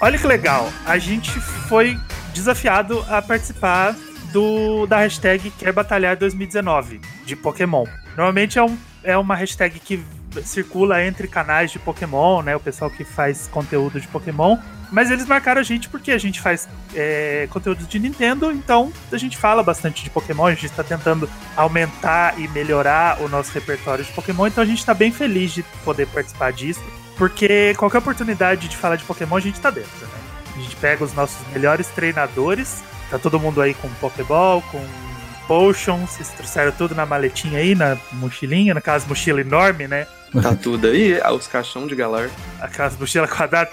olha 0.00 0.18
que 0.18 0.26
legal. 0.26 0.70
A 0.84 0.98
gente 0.98 1.30
foi 1.68 1.98
desafiado 2.34 3.04
a 3.08 3.22
participar 3.22 3.96
do, 4.32 4.86
da 4.86 4.98
hashtag 4.98 5.50
Quer 5.52 5.72
Batalhar 5.72 6.16
2019 6.16 7.00
de 7.24 7.34
Pokémon. 7.36 7.86
Normalmente 8.16 8.58
é, 8.58 8.62
um, 8.62 8.76
é 9.02 9.16
uma 9.16 9.34
hashtag 9.34 9.78
que 9.80 10.02
circula 10.44 11.02
entre 11.02 11.28
canais 11.28 11.70
de 11.70 11.78
Pokémon, 11.78 12.42
né? 12.42 12.54
O 12.54 12.60
pessoal 12.60 12.90
que 12.90 13.04
faz 13.04 13.46
conteúdo 13.48 14.00
de 14.00 14.06
Pokémon. 14.08 14.58
Mas 14.90 15.10
eles 15.10 15.26
marcaram 15.26 15.60
a 15.60 15.64
gente 15.64 15.88
porque 15.88 16.12
a 16.12 16.18
gente 16.18 16.40
faz 16.40 16.68
é, 16.94 17.48
conteúdo 17.50 17.84
de 17.86 17.98
Nintendo, 17.98 18.52
então 18.52 18.92
a 19.10 19.18
gente 19.18 19.36
fala 19.36 19.62
bastante 19.62 20.04
de 20.04 20.10
Pokémon, 20.10 20.46
a 20.46 20.50
gente 20.50 20.66
está 20.66 20.84
tentando 20.84 21.28
aumentar 21.56 22.38
e 22.38 22.46
melhorar 22.48 23.20
o 23.20 23.28
nosso 23.28 23.52
repertório 23.52 24.04
de 24.04 24.12
Pokémon, 24.12 24.46
então 24.46 24.62
a 24.62 24.66
gente 24.66 24.78
está 24.78 24.94
bem 24.94 25.10
feliz 25.10 25.52
de 25.52 25.64
poder 25.84 26.06
participar 26.06 26.52
disso, 26.52 26.80
porque 27.16 27.74
qualquer 27.76 27.98
oportunidade 27.98 28.68
de 28.68 28.76
falar 28.76 28.96
de 28.96 29.04
Pokémon 29.04 29.36
a 29.36 29.40
gente 29.40 29.56
está 29.56 29.70
dentro, 29.70 30.06
né? 30.06 30.18
A 30.54 30.58
gente 30.58 30.76
pega 30.76 31.04
os 31.04 31.12
nossos 31.12 31.36
melhores 31.52 31.88
treinadores, 31.88 32.82
tá 33.10 33.18
todo 33.18 33.38
mundo 33.38 33.60
aí 33.60 33.74
com 33.74 33.88
Pokéball, 33.94 34.62
com 34.62 34.84
potions, 35.46 36.16
eles 36.16 36.28
trouxeram 36.30 36.72
tudo 36.72 36.94
na 36.94 37.06
maletinha 37.06 37.58
aí, 37.58 37.74
na 37.74 37.96
mochilinha, 38.12 38.74
naquelas 38.74 39.06
mochila 39.06 39.40
enorme, 39.40 39.86
né? 39.86 40.06
Tá 40.42 40.54
tudo 40.54 40.88
aí, 40.88 41.20
os 41.32 41.46
caixão 41.46 41.86
de 41.86 41.94
galar. 41.94 42.28
Aquelas 42.60 42.98
mochilas 42.98 43.30
quadradas. 43.30 43.72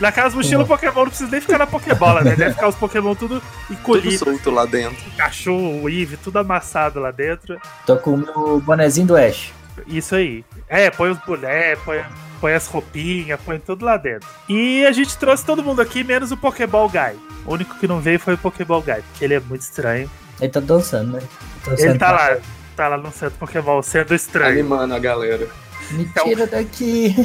Naquelas 0.00 0.34
mochilas 0.34 0.66
Pokémon 0.66 1.00
não 1.00 1.06
precisa 1.06 1.30
nem 1.30 1.40
ficar 1.40 1.58
na 1.58 1.66
Pokébola, 1.66 2.22
né? 2.22 2.36
Deve 2.36 2.54
ficar 2.54 2.68
os 2.68 2.74
Pokémon 2.74 3.14
tudo 3.14 3.42
encolhido. 3.70 4.18
Tudo 4.18 4.30
solto 4.32 4.50
lá 4.50 4.66
dentro. 4.66 5.02
Cachorro, 5.16 5.82
o 5.82 5.88
Eevee, 5.88 6.16
tudo 6.16 6.38
amassado 6.38 7.00
lá 7.00 7.10
dentro. 7.10 7.58
Tô 7.86 7.96
com 7.96 8.14
o 8.14 8.18
meu 8.18 8.60
bonezinho 8.60 9.06
do 9.06 9.16
Ash. 9.16 9.52
Isso 9.86 10.14
aí. 10.14 10.44
É, 10.68 10.90
põe 10.90 11.10
os 11.10 11.18
bonés, 11.18 11.78
põe, 11.84 12.02
põe 12.40 12.52
as 12.54 12.66
roupinhas, 12.66 13.38
põe 13.44 13.58
tudo 13.58 13.84
lá 13.84 13.96
dentro. 13.96 14.28
E 14.48 14.84
a 14.86 14.92
gente 14.92 15.16
trouxe 15.18 15.44
todo 15.44 15.62
mundo 15.62 15.80
aqui, 15.82 16.02
menos 16.04 16.30
o 16.32 16.36
Pokéball 16.36 16.88
Guy. 16.88 17.18
O 17.46 17.52
único 17.54 17.78
que 17.78 17.86
não 17.86 18.00
veio 18.00 18.18
foi 18.18 18.34
o 18.34 18.38
Pokéball 18.38 18.82
Guy, 18.82 19.02
porque 19.10 19.24
ele 19.24 19.34
é 19.34 19.40
muito 19.40 19.62
estranho. 19.62 20.10
Ele 20.40 20.50
tá 20.52 20.60
dançando, 20.60 21.12
né? 21.12 21.20
Dançando 21.64 21.88
Ele 21.90 21.98
tá 21.98 22.12
lá, 22.12 22.36
tá 22.76 22.88
lá 22.88 22.96
no 22.98 23.12
centro 23.12 23.38
Pokémon, 23.38 23.82
sendo 23.82 24.14
estranho. 24.14 24.52
Animando 24.52 24.94
a 24.94 24.98
galera. 24.98 25.48
Me 25.90 26.04
Então- 26.04 26.24
tira 26.24 26.46
daqui. 26.46 27.14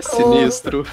Sinistro. 0.00 0.86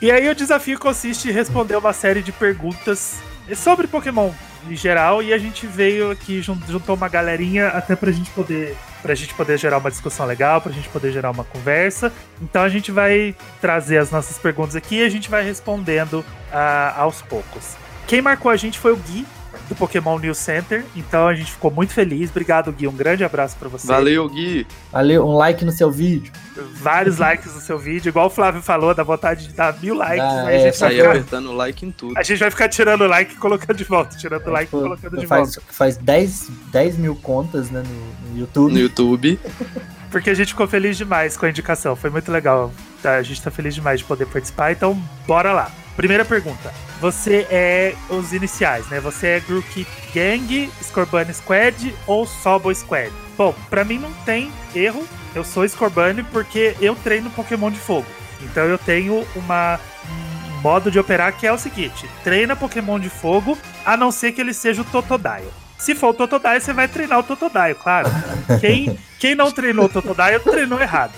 E 0.00 0.10
aí 0.10 0.28
o 0.28 0.34
desafio 0.34 0.78
consiste 0.78 1.28
em 1.28 1.32
responder 1.32 1.76
uma 1.76 1.92
série 1.92 2.22
de 2.22 2.32
perguntas 2.32 3.16
sobre 3.54 3.86
Pokémon 3.86 4.30
em 4.70 4.76
geral 4.76 5.22
e 5.22 5.32
a 5.32 5.38
gente 5.38 5.66
veio 5.66 6.10
aqui 6.10 6.40
jun- 6.40 6.58
juntou 6.68 6.94
uma 6.96 7.08
galerinha 7.08 7.68
até 7.68 7.94
pra 7.94 8.10
gente 8.10 8.30
poder 8.30 8.76
pra 9.02 9.14
gente 9.14 9.34
poder 9.34 9.58
gerar 9.58 9.76
uma 9.76 9.90
discussão 9.90 10.24
legal, 10.24 10.62
pra 10.62 10.72
gente 10.72 10.88
poder 10.88 11.12
gerar 11.12 11.30
uma 11.30 11.44
conversa. 11.44 12.10
Então 12.40 12.62
a 12.62 12.70
gente 12.70 12.90
vai 12.90 13.34
trazer 13.60 13.98
as 13.98 14.10
nossas 14.10 14.38
perguntas 14.38 14.74
aqui 14.74 15.00
e 15.00 15.04
a 15.04 15.08
gente 15.10 15.28
vai 15.28 15.44
respondendo 15.44 16.24
ah, 16.50 16.94
aos 16.96 17.20
poucos. 17.20 17.76
Quem 18.06 18.22
marcou 18.22 18.50
a 18.50 18.56
gente 18.56 18.78
foi 18.78 18.92
o 18.92 18.96
Gui 18.96 19.26
do 19.68 19.74
Pokémon 19.74 20.18
News 20.18 20.38
Center, 20.38 20.84
então 20.94 21.26
a 21.26 21.34
gente 21.34 21.52
ficou 21.52 21.70
muito 21.70 21.92
feliz. 21.92 22.30
Obrigado, 22.30 22.70
Gui. 22.72 22.86
Um 22.86 22.92
grande 22.92 23.24
abraço 23.24 23.56
pra 23.58 23.68
você. 23.68 23.86
Valeu, 23.86 24.28
Gui. 24.28 24.66
Valeu, 24.92 25.26
um 25.26 25.36
like 25.36 25.64
no 25.64 25.72
seu 25.72 25.90
vídeo. 25.90 26.32
Vários 26.74 27.18
likes 27.18 27.52
no 27.54 27.60
seu 27.60 27.78
vídeo, 27.78 28.10
igual 28.10 28.26
o 28.26 28.30
Flávio 28.30 28.62
falou, 28.62 28.94
dá 28.94 29.02
vontade 29.02 29.48
de 29.48 29.54
dar 29.54 29.76
mil 29.80 29.94
likes. 29.94 30.20
Ah, 30.20 30.46
aí 30.46 30.46
a 30.46 30.50
é, 30.50 30.58
gente 30.58 30.78
vai 30.78 30.90
Saí 30.90 30.96
ficar 30.96 31.10
apertando 31.10 31.52
like 31.52 31.86
em 31.86 31.90
tudo. 31.90 32.16
A 32.16 32.22
gente 32.22 32.38
vai 32.38 32.50
ficar 32.50 32.68
tirando 32.68 33.06
like 33.06 33.34
e 33.34 33.36
colocando 33.36 33.76
de 33.76 33.84
volta, 33.84 34.16
tirando 34.16 34.50
like 34.50 34.68
e 34.68 34.70
Pô, 34.70 34.82
colocando 34.82 35.18
de 35.18 35.26
faz, 35.26 35.54
volta. 35.56 35.72
faz 35.72 35.96
10, 35.96 36.50
10 36.70 36.98
mil 36.98 37.16
contas 37.16 37.70
né, 37.70 37.82
no, 37.82 38.30
no 38.30 38.38
YouTube. 38.38 38.72
No 38.72 38.78
YouTube. 38.78 39.40
Porque 40.10 40.30
a 40.30 40.34
gente 40.34 40.48
ficou 40.48 40.68
feliz 40.68 40.96
demais 40.96 41.36
com 41.36 41.44
a 41.44 41.50
indicação. 41.50 41.96
Foi 41.96 42.08
muito 42.08 42.30
legal. 42.30 42.72
Tá, 43.02 43.16
a 43.16 43.22
gente 43.22 43.42
tá 43.42 43.50
feliz 43.50 43.74
demais 43.74 43.98
de 43.98 44.06
poder 44.06 44.26
participar, 44.26 44.70
então 44.70 44.96
bora 45.26 45.52
lá. 45.52 45.72
Primeira 45.96 46.24
pergunta. 46.24 46.72
Você 47.00 47.46
é 47.50 47.94
os 48.08 48.32
iniciais, 48.32 48.88
né? 48.88 49.00
Você 49.00 49.26
é 49.28 49.40
Grookey 49.40 49.86
Gang, 50.12 50.70
Scorbunny 50.82 51.32
Squad 51.32 51.94
ou 52.06 52.26
Sobo 52.26 52.74
Squad? 52.74 53.12
Bom, 53.36 53.54
pra 53.70 53.84
mim 53.84 53.98
não 53.98 54.12
tem 54.24 54.52
erro. 54.74 55.06
Eu 55.34 55.44
sou 55.44 55.68
Scorbunny 55.68 56.22
porque 56.24 56.76
eu 56.80 56.94
treino 56.96 57.30
Pokémon 57.30 57.70
de 57.70 57.78
fogo. 57.78 58.06
Então 58.40 58.64
eu 58.64 58.78
tenho 58.78 59.26
uma 59.34 59.78
um 60.56 60.60
modo 60.60 60.90
de 60.90 60.98
operar 60.98 61.36
que 61.36 61.46
é 61.46 61.52
o 61.52 61.58
seguinte: 61.58 62.08
treina 62.22 62.56
Pokémon 62.56 62.98
de 62.98 63.08
fogo, 63.08 63.56
a 63.84 63.96
não 63.96 64.10
ser 64.10 64.32
que 64.32 64.40
ele 64.40 64.54
seja 64.54 64.82
o 64.82 64.84
Totodile. 64.84 65.63
Se 65.84 65.94
for 65.94 66.08
o 66.08 66.14
Totodile, 66.14 66.62
você 66.62 66.72
vai 66.72 66.88
treinar 66.88 67.18
o 67.18 67.22
Totodile, 67.22 67.74
claro. 67.74 68.08
Quem, 68.58 68.98
quem 69.20 69.34
não 69.34 69.52
treinou 69.52 69.84
o 69.84 69.88
Totodile, 69.90 70.40
treinou 70.40 70.80
errado. 70.80 71.12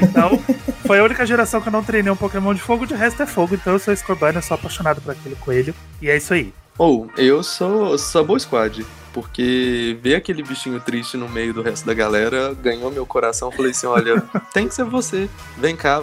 Então, 0.00 0.40
foi 0.86 1.00
a 1.00 1.02
única 1.02 1.26
geração 1.26 1.60
que 1.60 1.66
eu 1.66 1.72
não 1.72 1.82
treinei 1.82 2.12
um 2.12 2.16
Pokémon 2.16 2.54
de 2.54 2.60
fogo, 2.60 2.86
de 2.86 2.94
resto 2.94 3.24
é 3.24 3.26
fogo. 3.26 3.56
Então 3.56 3.72
eu 3.72 3.80
sou 3.80 3.96
Scorbunny, 3.96 4.36
eu 4.36 4.42
sou 4.42 4.54
apaixonado 4.54 5.00
por 5.00 5.10
aquele 5.10 5.34
coelho. 5.34 5.74
E 6.00 6.08
é 6.08 6.16
isso 6.16 6.32
aí. 6.32 6.54
Ou, 6.78 7.10
eu 7.16 7.42
sou 7.42 7.98
Sabo 7.98 8.38
Squad. 8.38 8.86
Porque 9.16 9.96
ver 10.02 10.16
aquele 10.16 10.42
bichinho 10.42 10.78
triste 10.78 11.16
no 11.16 11.26
meio 11.26 11.54
do 11.54 11.62
resto 11.62 11.86
da 11.86 11.94
galera 11.94 12.52
ganhou 12.52 12.90
meu 12.90 13.06
coração. 13.06 13.50
Falei 13.50 13.70
assim: 13.70 13.86
olha, 13.86 14.22
tem 14.52 14.68
que 14.68 14.74
ser 14.74 14.84
você. 14.84 15.26
Vem 15.56 15.74
cá, 15.74 16.02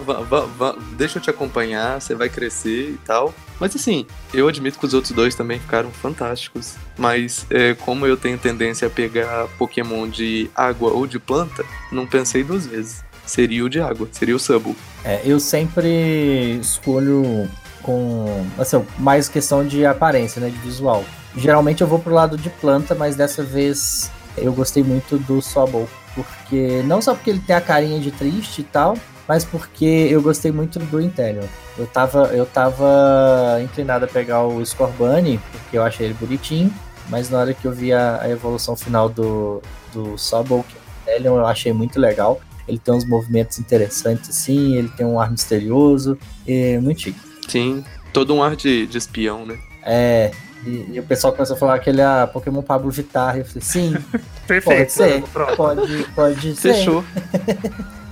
deixa 0.96 1.18
eu 1.18 1.22
te 1.22 1.30
acompanhar, 1.30 2.00
você 2.00 2.12
vai 2.12 2.28
crescer 2.28 2.90
e 2.90 2.98
tal. 3.06 3.32
Mas 3.60 3.76
assim, 3.76 4.04
eu 4.32 4.48
admito 4.48 4.80
que 4.80 4.84
os 4.84 4.94
outros 4.94 5.12
dois 5.12 5.36
também 5.36 5.60
ficaram 5.60 5.92
fantásticos. 5.92 6.74
Mas 6.98 7.46
é, 7.50 7.74
como 7.74 8.04
eu 8.04 8.16
tenho 8.16 8.36
tendência 8.36 8.88
a 8.88 8.90
pegar 8.90 9.46
Pokémon 9.56 10.08
de 10.08 10.50
água 10.52 10.90
ou 10.90 11.06
de 11.06 11.20
planta, 11.20 11.64
não 11.92 12.08
pensei 12.08 12.42
duas 12.42 12.66
vezes. 12.66 13.04
Seria 13.24 13.64
o 13.64 13.68
de 13.68 13.80
água, 13.80 14.08
seria 14.10 14.34
o 14.34 14.40
Sabo. 14.40 14.74
É, 15.04 15.22
eu 15.24 15.38
sempre 15.38 16.58
escolho 16.60 17.48
com 17.80 18.44
assim, 18.58 18.84
mais 18.98 19.28
questão 19.28 19.64
de 19.64 19.86
aparência, 19.86 20.40
né, 20.40 20.50
de 20.50 20.58
visual. 20.58 21.04
Geralmente 21.36 21.80
eu 21.80 21.86
vou 21.86 21.98
pro 21.98 22.14
lado 22.14 22.36
de 22.36 22.48
planta, 22.48 22.94
mas 22.94 23.16
dessa 23.16 23.42
vez 23.42 24.10
eu 24.36 24.52
gostei 24.52 24.82
muito 24.82 25.18
do 25.18 25.40
Sobol, 25.42 25.88
porque 26.14 26.82
não 26.84 27.00
só 27.02 27.14
porque 27.14 27.30
ele 27.30 27.40
tem 27.40 27.56
a 27.56 27.60
carinha 27.60 28.00
de 28.00 28.10
triste 28.10 28.60
e 28.60 28.64
tal, 28.64 28.96
mas 29.26 29.44
porque 29.44 29.84
eu 29.84 30.22
gostei 30.22 30.52
muito 30.52 30.78
do 30.78 31.00
Interior. 31.00 31.48
Eu 31.76 31.86
tava, 31.86 32.26
eu 32.26 32.46
tava 32.46 33.60
inclinado 33.62 34.04
a 34.04 34.08
pegar 34.08 34.44
o 34.44 34.64
Scorbunny, 34.64 35.40
porque 35.50 35.76
eu 35.76 35.82
achei 35.82 36.06
ele 36.06 36.14
bonitinho, 36.14 36.72
mas 37.08 37.30
na 37.30 37.38
hora 37.38 37.54
que 37.54 37.64
eu 37.64 37.72
vi 37.72 37.92
a, 37.92 38.20
a 38.20 38.30
evolução 38.30 38.76
final 38.76 39.08
do, 39.08 39.60
do 39.92 40.16
Sobol, 40.16 40.64
que 40.64 40.76
é 40.76 40.78
o 40.78 41.16
Interior, 41.16 41.38
eu 41.40 41.46
achei 41.46 41.72
muito 41.72 41.98
legal. 41.98 42.40
Ele 42.66 42.78
tem 42.78 42.94
uns 42.94 43.06
movimentos 43.06 43.58
interessantes 43.58 44.30
assim, 44.30 44.76
ele 44.76 44.88
tem 44.88 45.04
um 45.04 45.20
ar 45.20 45.30
misterioso, 45.30 46.16
é 46.46 46.78
muito 46.78 47.02
chique. 47.02 47.20
Sim, 47.48 47.84
todo 48.12 48.34
um 48.34 48.42
ar 48.42 48.56
de, 48.56 48.86
de 48.86 48.96
espião, 48.96 49.44
né? 49.44 49.58
É, 49.82 50.30
e, 50.66 50.90
e 50.94 51.00
o 51.00 51.02
pessoal 51.02 51.32
começou 51.32 51.56
a 51.56 51.58
falar 51.58 51.78
que 51.78 51.90
ele 51.90 52.00
é 52.00 52.26
Pokémon 52.26 52.62
Pablo 52.62 52.90
Vittar. 52.90 53.36
Eu 53.38 53.44
falei, 53.44 53.62
sim, 53.62 53.96
Perfeito. 54.46 54.78
pode 54.78 54.92
ser, 54.92 55.22
Pronto. 55.32 55.56
pode, 55.56 56.04
pode 56.14 56.54
ser. 56.56 56.74
Fechou. 56.74 57.04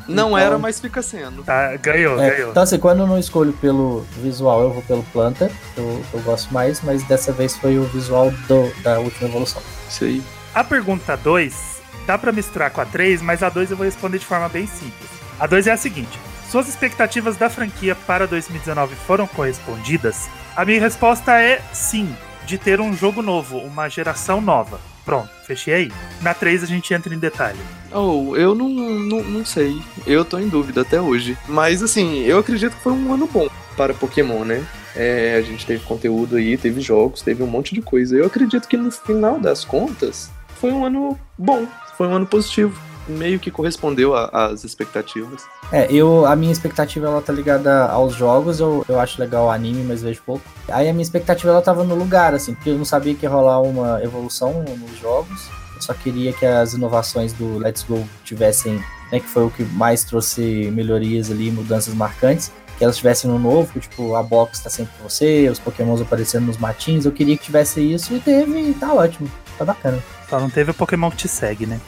Não 0.09 0.27
Então- 0.31 0.39
era, 0.39 0.59
mas 0.59 0.81
fica 0.81 1.01
sendo. 1.01 1.45
Tá, 1.45 1.77
ganhou, 1.77 2.21
É, 2.21 2.31
ganhou. 2.31 2.51
então, 2.51 2.63
assim, 2.65 2.77
quando 2.79 3.01
eu 3.01 3.07
não 3.07 3.19
escolho 3.19 3.53
pelo 3.53 4.01
visual, 4.21 4.61
eu 4.63 4.73
vou 4.73 4.83
pelo 4.83 5.03
planta, 5.05 5.49
eu, 5.77 6.05
eu 6.13 6.21
gosto 6.23 6.53
mais, 6.53 6.81
mas 6.83 7.05
dessa 7.05 7.33
vez 7.33 7.57
foi 7.57 7.79
o 7.79 7.85
visual 7.85 8.31
do, 8.49 8.73
da 8.83 8.99
última 8.99 9.29
evolução. 9.29 9.63
Isso 9.89 10.05
aí. 10.05 10.21
A 10.53 10.65
pergunta 10.65 11.17
2 11.17 11.81
dá 12.05 12.19
pra 12.19 12.33
misturar 12.33 12.71
com 12.71 12.81
a 12.81 12.85
3, 12.85 13.23
mas 13.23 13.45
a 13.45 13.49
2 13.49 13.71
eu 13.71 13.77
vou 13.77 13.87
responder 13.87 14.19
de 14.19 14.27
forma 14.27 14.49
bem 14.49 14.67
simples. 14.67 15.09
A 15.39 15.47
2 15.47 15.69
é 15.69 15.73
a 15.73 15.77
seguinte: 15.77 16.19
Suas 16.51 16.69
expectativas 16.69 17.37
da 17.37 17.49
franquia 17.49 17.95
para 17.95 18.27
2019 18.27 18.97
foram 19.07 19.27
correspondidas? 19.29 20.29
A 20.57 20.65
minha 20.65 20.81
resposta 20.81 21.41
é 21.41 21.63
sim, 21.73 22.13
de 22.47 22.59
ter 22.59 22.81
um 22.81 22.95
jogo 22.95 23.23
novo, 23.23 23.59
uma 23.59 23.89
geração 23.89 24.41
nova. 24.41 24.81
Pronto, 25.05 25.31
fechei 25.47 25.75
aí. 25.75 25.93
Na 26.21 26.33
3 26.33 26.63
a 26.63 26.67
gente 26.67 26.95
entra 26.95 27.15
em 27.15 27.19
detalhe. 27.19 27.59
Oh, 27.93 28.37
eu 28.37 28.55
não, 28.55 28.69
não, 28.69 29.23
não 29.23 29.45
sei. 29.45 29.81
Eu 30.07 30.25
tô 30.25 30.39
em 30.39 30.49
dúvida 30.49 30.83
até 30.83 31.01
hoje. 31.01 31.37
Mas 31.49 31.83
assim, 31.83 32.21
eu 32.21 32.39
acredito 32.39 32.77
que 32.77 32.83
foi 32.83 32.93
um 32.93 33.13
ano 33.13 33.27
bom 33.27 33.49
para 33.77 33.95
Pokémon, 33.95 34.45
né? 34.45 34.65
É, 34.95 35.37
a 35.37 35.43
gente 35.43 35.67
teve 35.67 35.85
conteúdo 35.85 36.37
aí, 36.37 36.57
teve 36.57 36.81
jogos, 36.81 37.23
teve 37.23 37.43
um 37.43 37.47
monte 37.47 37.75
de 37.75 37.83
coisa. 37.83 38.17
Eu 38.17 38.27
acredito 38.27 38.69
que 38.69 38.77
no 38.77 38.91
final 38.91 39.41
das 39.41 39.65
contas 39.65 40.31
foi 40.61 40.71
um 40.71 40.85
ano 40.85 41.19
bom, 41.37 41.67
foi 41.97 42.07
um 42.07 42.15
ano 42.15 42.27
positivo. 42.27 42.81
Meio 43.09 43.39
que 43.41 43.51
correspondeu 43.51 44.15
às 44.15 44.65
expectativas. 44.65 45.43
É, 45.73 45.91
eu, 45.93 46.25
a 46.27 46.37
minha 46.37 46.53
expectativa 46.53 47.07
ela 47.07 47.21
tá 47.21 47.33
ligada 47.33 47.87
aos 47.87 48.15
jogos, 48.15 48.61
eu, 48.61 48.85
eu 48.89 49.01
acho 49.01 49.21
legal 49.21 49.47
o 49.47 49.51
anime, 49.51 49.83
mas 49.83 50.03
vejo 50.03 50.23
pouco. 50.25 50.45
Aí 50.69 50.89
a 50.89 50.93
minha 50.93 51.03
expectativa 51.03 51.51
ela 51.51 51.63
tava 51.63 51.83
no 51.83 51.95
lugar, 51.95 52.35
assim, 52.35 52.55
porque 52.55 52.71
eu 52.71 52.79
não 52.79 52.85
sabia 52.85 53.15
que 53.15 53.27
ia 53.27 53.31
rolar 53.31 53.61
uma 53.61 54.03
evolução 54.03 54.63
nos 54.63 54.99
jogos. 54.99 55.49
Eu 55.75 55.83
só 55.83 55.95
queria 55.95 56.33
que 56.33 56.47
as 56.47 56.75
inovações 56.75 57.33
do 57.33 57.59
Let's 57.59 57.83
Go 57.83 58.07
tivessem, 58.25 58.75
né, 59.11 59.19
que 59.19 59.29
foi 59.29 59.45
o 59.45 59.51
que 59.51 59.65
mais 59.65 60.05
trouxe 60.05 60.71
melhorias 60.73 61.31
ali, 61.31 61.51
mudanças 61.51 61.95
marcantes, 61.95 62.53
que 62.79 62.85
elas 62.85 62.97
tivessem 62.97 63.31
no 63.31 63.39
novo, 63.39 63.79
tipo, 63.81 64.15
a 64.15 64.23
box 64.23 64.61
tá 64.61 64.71
sempre 64.71 64.93
com 64.97 65.09
você, 65.09 65.49
os 65.49 65.59
pokémons 65.59 66.01
aparecendo 66.01 66.47
nos 66.47 66.59
matinhos, 66.59 67.05
eu 67.05 67.13
queria 67.13 67.37
que 67.37 67.45
tivesse 67.45 67.81
isso 67.81 68.15
e 68.15 68.21
teve, 68.21 68.71
e 68.71 68.75
tá 68.75 68.93
ótimo, 68.93 69.31
tá 69.59 69.65
bacana. 69.65 70.03
Só 70.29 70.41
não 70.41 70.49
teve 70.49 70.71
o 70.71 70.75
Pokémon 70.75 71.11
que 71.11 71.19
te 71.19 71.29
segue, 71.29 71.67
né? 71.67 71.81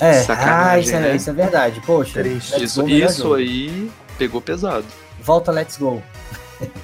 É, 0.00 0.10
ah, 0.10 0.22
Sacanagem, 0.24 0.80
isso, 0.84 0.94
é, 0.96 1.00
né? 1.00 1.16
isso 1.16 1.30
é 1.30 1.32
verdade. 1.32 1.80
Poxa, 1.84 2.20
Triste. 2.22 2.62
Isso, 2.62 2.82
Go, 2.82 2.88
isso 2.88 3.34
aí 3.34 3.90
pegou 4.18 4.40
pesado. 4.40 4.84
Volta 5.22 5.50
Let's 5.50 5.76
Go. 5.76 6.02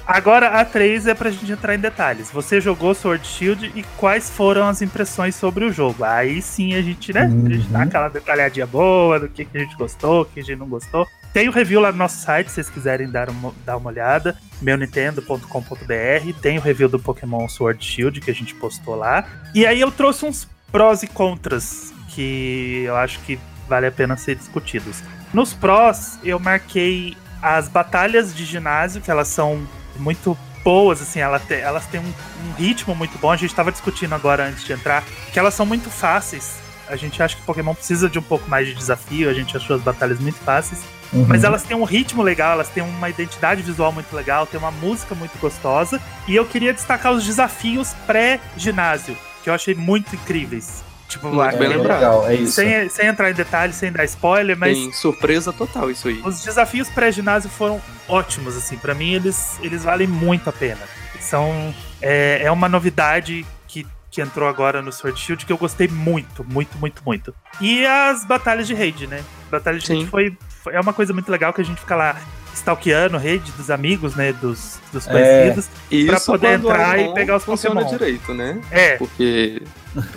Agora 0.05 0.49
a 0.59 0.63
3 0.65 1.07
é 1.07 1.15
pra 1.15 1.31
gente 1.31 1.51
entrar 1.51 1.73
em 1.73 1.79
detalhes. 1.79 2.29
Você 2.29 2.61
jogou 2.61 2.93
Sword 2.93 3.25
Shield 3.25 3.71
e 3.73 3.81
quais 3.97 4.29
foram 4.29 4.67
as 4.67 4.83
impressões 4.83 5.35
sobre 5.35 5.65
o 5.65 5.71
jogo? 5.71 6.03
Aí 6.03 6.43
sim 6.43 6.75
a 6.75 6.81
gente, 6.81 7.11
né? 7.11 7.21
A 7.23 7.49
gente 7.49 7.67
dá 7.69 7.79
Uhum. 7.79 7.83
aquela 7.85 8.07
detalhadinha 8.09 8.67
boa 8.67 9.19
do 9.19 9.27
que, 9.27 9.43
que 9.45 9.57
a 9.57 9.61
gente 9.61 9.75
gostou, 9.75 10.21
o 10.21 10.25
que 10.25 10.39
a 10.41 10.43
gente 10.43 10.59
não 10.59 10.67
gostou. 10.67 11.07
Tem 11.33 11.49
o 11.49 11.51
review 11.51 11.81
lá 11.81 11.91
no 11.91 11.97
nosso 11.97 12.19
site, 12.23 12.49
se 12.49 12.55
vocês 12.55 12.69
quiserem 12.69 13.09
dar 13.09 13.29
uma, 13.31 13.51
dar 13.65 13.77
uma 13.77 13.89
olhada. 13.89 14.37
meunintendo.com.br. 14.61 16.39
Tem 16.41 16.57
o 16.57 16.61
review 16.61 16.89
do 16.89 16.99
Pokémon 16.99 17.47
Sword 17.47 17.83
Shield 17.83 18.21
que 18.21 18.31
a 18.31 18.35
gente 18.35 18.53
postou 18.55 18.95
lá. 18.95 19.25
E 19.53 19.65
aí 19.65 19.81
eu 19.81 19.91
trouxe 19.91 20.25
uns 20.25 20.47
prós 20.71 21.03
e 21.03 21.07
contras 21.07 21.92
que 22.13 22.83
eu 22.85 22.95
acho 22.95 23.19
que 23.19 23.39
vale 23.67 23.87
a 23.87 23.91
pena 23.91 24.15
ser 24.17 24.35
discutidos. 24.35 25.01
Nos 25.33 25.53
prós, 25.53 26.19
eu 26.23 26.39
marquei 26.39 27.17
as 27.41 27.67
batalhas 27.67 28.33
de 28.35 28.45
ginásio, 28.45 29.01
que 29.01 29.09
elas 29.11 29.27
são 29.27 29.65
muito 29.97 30.37
boas, 30.63 31.01
assim, 31.01 31.19
ela 31.19 31.39
te- 31.39 31.55
elas 31.55 31.85
têm 31.87 31.99
um, 31.99 32.13
um 32.47 32.53
ritmo 32.53 32.95
muito 32.95 33.17
bom. 33.17 33.31
A 33.31 33.35
gente 33.35 33.49
estava 33.49 33.71
discutindo 33.71 34.13
agora 34.15 34.45
antes 34.45 34.63
de 34.63 34.71
entrar 34.73 35.03
que 35.31 35.37
elas 35.39 35.53
são 35.53 35.65
muito 35.65 35.89
fáceis. 35.89 36.61
A 36.87 36.95
gente 36.95 37.21
acha 37.23 37.35
que 37.35 37.41
Pokémon 37.43 37.73
precisa 37.73 38.09
de 38.09 38.19
um 38.19 38.21
pouco 38.21 38.49
mais 38.49 38.67
de 38.67 38.73
desafio, 38.73 39.29
a 39.29 39.33
gente 39.33 39.55
achou 39.57 39.75
as 39.75 39.81
batalhas 39.81 40.19
muito 40.19 40.37
fáceis. 40.39 40.81
Uhum. 41.11 41.25
Mas 41.27 41.43
elas 41.43 41.63
têm 41.63 41.75
um 41.75 41.83
ritmo 41.83 42.21
legal, 42.23 42.53
elas 42.53 42.69
têm 42.69 42.83
uma 42.83 43.09
identidade 43.09 43.61
visual 43.61 43.91
muito 43.91 44.13
legal, 44.15 44.45
tem 44.45 44.59
uma 44.59 44.71
música 44.71 45.13
muito 45.15 45.37
gostosa. 45.39 46.01
E 46.27 46.35
eu 46.35 46.45
queria 46.45 46.73
destacar 46.73 47.11
os 47.11 47.23
desafios 47.25 47.93
pré-ginásio, 48.07 49.17
que 49.43 49.49
eu 49.49 49.53
achei 49.53 49.75
muito 49.75 50.15
incríveis. 50.15 50.83
Tipo, 51.13 51.27
Muito 51.27 51.41
acho 51.41 51.57
bem 51.57 51.67
lembrado. 51.69 51.99
legal, 51.99 52.27
é 52.27 52.35
isso. 52.35 52.53
sem, 52.53 52.89
sem 52.89 53.07
entrar 53.07 53.29
em 53.29 53.33
detalhes, 53.33 53.75
sem 53.75 53.91
dar 53.91 54.03
spoiler, 54.05 54.57
mas 54.57 54.75
Tem 54.77 54.91
surpresa 54.91 55.53
total 55.53 55.89
isso 55.91 56.07
aí. 56.07 56.21
os 56.25 56.41
desafios 56.43 56.89
pré-ginásio 56.89 57.49
foram 57.49 57.79
ótimos, 58.07 58.57
assim. 58.57 58.77
Pra 58.77 58.93
mim, 58.95 59.13
eles, 59.13 59.57
eles 59.61 59.83
valem 59.83 60.07
muito 60.07 60.49
a 60.49 60.53
pena. 60.53 60.81
São. 61.19 61.73
É, 62.01 62.41
é 62.43 62.51
uma 62.51 62.67
novidade 62.67 63.45
que, 63.67 63.85
que 64.11 64.21
entrou 64.21 64.49
agora 64.49 64.81
no 64.81 64.91
Sword 64.91 65.19
Shield 65.19 65.45
que 65.45 65.53
eu 65.53 65.57
gostei 65.57 65.87
muito, 65.87 66.43
muito, 66.43 66.77
muito, 66.77 67.01
muito. 67.05 67.33
E 67.61 67.85
as 67.85 68.25
batalhas 68.25 68.67
de 68.67 68.73
raid, 68.73 69.07
né? 69.07 69.23
Batalha 69.51 69.77
de 69.79 69.85
Sim. 69.87 69.93
raid 69.99 70.09
foi, 70.09 70.37
foi- 70.63 70.73
É 70.73 70.79
uma 70.81 70.93
coisa 70.93 71.13
muito 71.13 71.31
legal 71.31 71.53
que 71.53 71.61
a 71.61 71.65
gente 71.65 71.79
fica 71.79 71.95
lá 71.95 72.15
stalkeando 72.53 73.17
raid 73.17 73.51
dos 73.53 73.69
amigos, 73.71 74.15
né? 74.15 74.33
Dos, 74.33 74.79
dos 74.91 75.07
É. 75.07 75.11
conhecidos. 75.11 75.69
E 75.89 76.05
Pra 76.05 76.19
poder 76.19 76.53
entrar 76.55 76.99
e 76.99 77.13
pegar 77.13 77.35
os 77.37 77.43
funciona 77.45 77.81
Pokémon. 77.81 77.97
direito, 77.97 78.33
né? 78.33 78.59
É, 78.71 78.97
Porque 78.97 79.61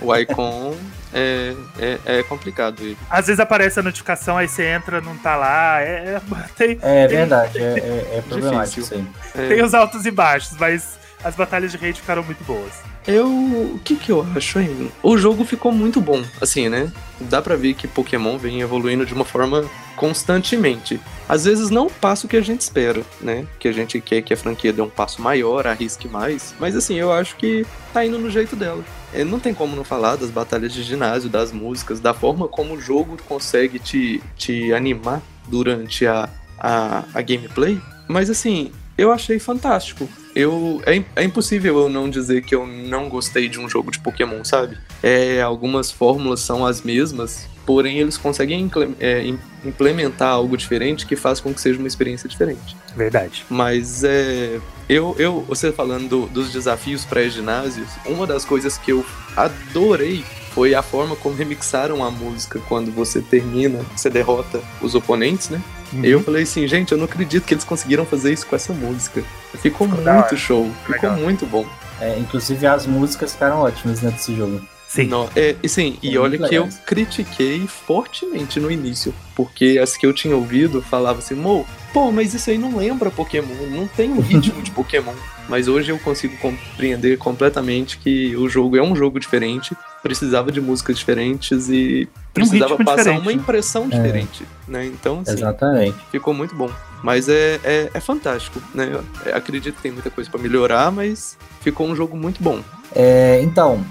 o 0.00 0.14
Icon 0.17 0.75
é, 1.12 1.55
é, 1.78 1.99
é 2.19 2.23
complicado 2.23 2.82
ele. 2.82 2.96
às 3.11 3.26
vezes 3.26 3.40
aparece 3.40 3.78
a 3.81 3.82
notificação, 3.82 4.37
aí 4.37 4.49
você 4.49 4.64
entra, 4.67 5.00
não 5.00 5.17
tá 5.17 5.37
lá. 5.37 5.81
É, 5.81 6.17
é- 6.17 6.20
tem, 6.56 6.78
É 6.82 7.06
verdade, 7.06 7.58
é, 7.58 7.62
é, 7.62 8.19
é 8.19 8.23
problemático 8.28 8.81
isso 8.81 8.94
aí. 8.94 9.06
É. 9.34 9.49
tem 9.49 9.62
os 9.62 9.75
altos 9.75 10.05
e 10.06 10.11
baixos, 10.11 10.56
mas 10.58 10.99
as 11.25 11.34
batalhas 11.34 11.70
de 11.73 11.76
raid 11.78 12.00
ficaram 12.00 12.23
muito 12.23 12.43
boas. 12.44 12.73
Eu. 13.06 13.26
O 13.28 13.81
que 13.84 13.94
que 13.94 14.11
eu 14.11 14.26
acho, 14.37 14.58
hein? 14.58 14.90
O 15.02 15.17
jogo 15.17 15.44
ficou 15.44 15.70
muito 15.70 16.00
bom, 16.00 16.25
assim, 16.40 16.69
né? 16.69 16.90
Dá 17.20 17.40
pra 17.40 17.55
ver 17.55 17.75
que 17.75 17.87
Pokémon 17.87 18.37
vem 18.37 18.61
evoluindo 18.62 19.06
de 19.06 19.14
uma 19.14 19.25
forma 19.25 19.64
constantemente. 19.94 21.00
Às 21.28 21.44
vezes 21.44 21.70
não 21.70 21.88
passa 21.88 22.26
o 22.26 22.28
que 22.28 22.37
a 22.37 22.40
gente 22.40 22.61
espera, 22.62 23.02
né? 23.20 23.46
Que 23.58 23.69
a 23.69 23.73
gente 23.73 24.00
quer 24.00 24.23
que 24.23 24.32
a 24.34 24.37
franquia 24.37 24.73
dê 24.73 24.82
um 24.82 24.88
passo 24.90 25.23
maior, 25.23 25.67
arrisque 25.67 26.08
mais. 26.08 26.55
Mas 26.58 26.75
assim, 26.76 26.94
eu 26.96 27.12
acho 27.12 27.37
que 27.37 27.67
tá 27.93 28.05
indo 28.05 28.19
no 28.19 28.31
jeito 28.31 28.56
dela. 28.56 28.82
É, 29.12 29.25
Não 29.25 29.38
tem 29.41 29.55
como 29.55 29.76
não 29.76 29.85
falar 29.85 30.17
das 30.17 30.31
batalhas 30.31 30.73
de 30.73 30.82
ginásio, 30.82 31.31
das 31.31 31.53
músicas, 31.53 32.00
da 32.00 32.12
forma 32.12 32.49
como 32.49 32.75
o 32.75 32.81
jogo 32.81 33.17
consegue 33.29 33.79
te, 33.79 34.23
te 34.37 34.73
animar 34.73 35.23
durante 35.49 36.06
a, 36.06 36.29
a, 36.58 37.05
a 37.14 37.23
gameplay. 37.23 37.81
Mas 38.08 38.31
assim, 38.31 38.73
eu 38.97 39.12
achei 39.12 39.38
fantástico. 39.38 40.08
Eu, 40.35 40.82
é, 40.85 41.03
é 41.17 41.25
impossível 41.25 41.79
eu 41.79 41.88
não 41.88 42.11
dizer 42.11 42.43
que 42.43 42.55
eu 42.55 42.67
não 42.67 43.08
gostei 43.08 43.49
de 43.49 43.58
um 43.58 43.69
jogo 43.69 43.91
de 43.91 43.99
Pokémon, 43.99 44.44
sabe? 44.44 44.76
É, 45.03 45.41
algumas 45.41 45.91
fórmulas 45.91 46.41
são 46.41 46.64
as 46.64 46.82
mesmas, 46.82 47.49
porém 47.67 47.99
eles 47.99 48.17
conseguem 48.17 48.71
é, 49.01 49.23
im- 49.27 49.39
implementar 49.65 50.29
algo 50.31 50.57
diferente 50.57 51.05
que 51.05 51.17
faz 51.17 51.41
com 51.41 51.53
que 51.53 51.61
seja 51.61 51.79
uma 51.79 51.89
experiência 51.89 52.29
diferente. 52.29 52.77
Verdade. 52.97 53.45
Mas 53.51 54.05
é. 54.05 54.59
Eu, 54.89 55.17
eu 55.19 55.41
você 55.49 55.73
falando 55.73 56.09
do- 56.09 56.27
dos 56.29 56.53
desafios 56.53 57.05
pré-ginásios, 57.05 57.89
uma 58.07 58.25
das 58.27 58.45
coisas 58.45 58.79
que 58.79 58.93
eu 58.93 59.05
adorei 59.37 60.25
foi 60.53 60.75
a 60.75 60.83
forma 60.83 61.15
como 61.17 61.35
remixaram 61.35 62.03
a 62.05 62.11
música 62.11 62.61
quando 62.69 62.91
você 62.91 63.21
termina, 63.21 63.81
você 63.95 64.09
derrota 64.09 64.61
os 64.81 64.95
oponentes, 64.95 65.51
né? 65.51 65.61
Uhum. 65.93 66.05
Eu 66.05 66.23
falei 66.23 66.45
assim, 66.45 66.67
gente, 66.67 66.93
eu 66.93 66.99
não 66.99 67.05
acredito 67.05 67.45
que 67.45 67.53
eles 67.55 67.65
conseguiram 67.65 68.07
fazer 68.07 68.33
isso 68.33 68.47
com 68.47 68.57
essa 68.57 68.73
música. 68.73 69.23
Ficou, 69.61 69.87
Ficou 69.89 69.89
muito 69.89 70.37
show, 70.37 70.71
ficou 70.87 70.95
Legal. 71.11 71.17
muito 71.17 71.45
bom. 71.47 71.67
É, 72.01 72.19
inclusive 72.19 72.67
as 72.67 72.87
músicas 72.87 73.33
ficaram 73.33 73.59
ótimas 73.61 74.01
né, 74.03 74.11
desse 74.11 74.35
jogo. 74.35 74.61
Sim. 74.88 75.06
Não, 75.09 75.29
é, 75.35 75.56
e 75.62 75.69
sim, 75.69 75.99
e 76.03 76.12
São 76.12 76.23
olha 76.23 76.38
que 76.38 76.55
eu 76.55 76.69
critiquei 76.87 77.67
fortemente 77.67 78.61
no 78.61 78.71
início, 78.71 79.12
porque 79.35 79.79
as 79.83 79.97
que 79.97 80.06
eu 80.06 80.12
tinha 80.12 80.35
ouvido 80.37 80.81
falavam 80.81 81.19
assim, 81.19 81.35
Mo, 81.35 81.67
pô, 81.93 82.12
mas 82.12 82.35
isso 82.35 82.50
aí 82.50 82.59
não 82.59 82.77
lembra 82.77 83.11
Pokémon, 83.11 83.55
não 83.71 83.88
tem 83.88 84.12
um 84.12 84.21
ritmo 84.21 84.62
de 84.62 84.71
Pokémon. 84.71 85.15
Mas 85.49 85.69
hoje 85.69 85.93
eu 85.93 85.99
consigo 86.00 86.37
compreender 86.38 87.19
completamente 87.19 87.99
que 87.99 88.35
o 88.35 88.49
jogo 88.49 88.77
é 88.77 88.83
um 88.83 88.97
jogo 88.97 89.21
diferente, 89.21 89.77
precisava 90.03 90.50
de 90.50 90.61
músicas 90.61 90.99
diferentes 90.99 91.69
e 91.69 92.09
precisava 92.35 92.71
ritmo 92.71 92.85
passar 92.85 93.03
diferente, 93.03 93.23
uma 93.23 93.33
impressão 93.33 93.88
diferente, 93.88 94.44
né? 94.67 94.87
Então, 94.87 95.21
assim, 95.21 95.35
Exatamente. 95.35 95.97
ficou 96.11 96.35
muito 96.35 96.53
bom. 96.56 96.69
Mas 97.00 97.29
é, 97.29 97.61
é, 97.62 97.91
é 97.94 98.00
fantástico, 98.00 98.61
né? 98.75 98.91
Eu 99.25 99.37
acredito 99.37 99.77
que 99.77 99.83
tem 99.83 99.93
muita 99.93 100.11
coisa 100.11 100.29
pra 100.29 100.41
melhorar, 100.41 100.91
mas 100.91 101.38
ficou 101.61 101.87
um 101.87 101.94
jogo 101.94 102.17
muito 102.17 102.43
bom. 102.43 102.61
É, 102.93 103.40
então, 103.40 103.85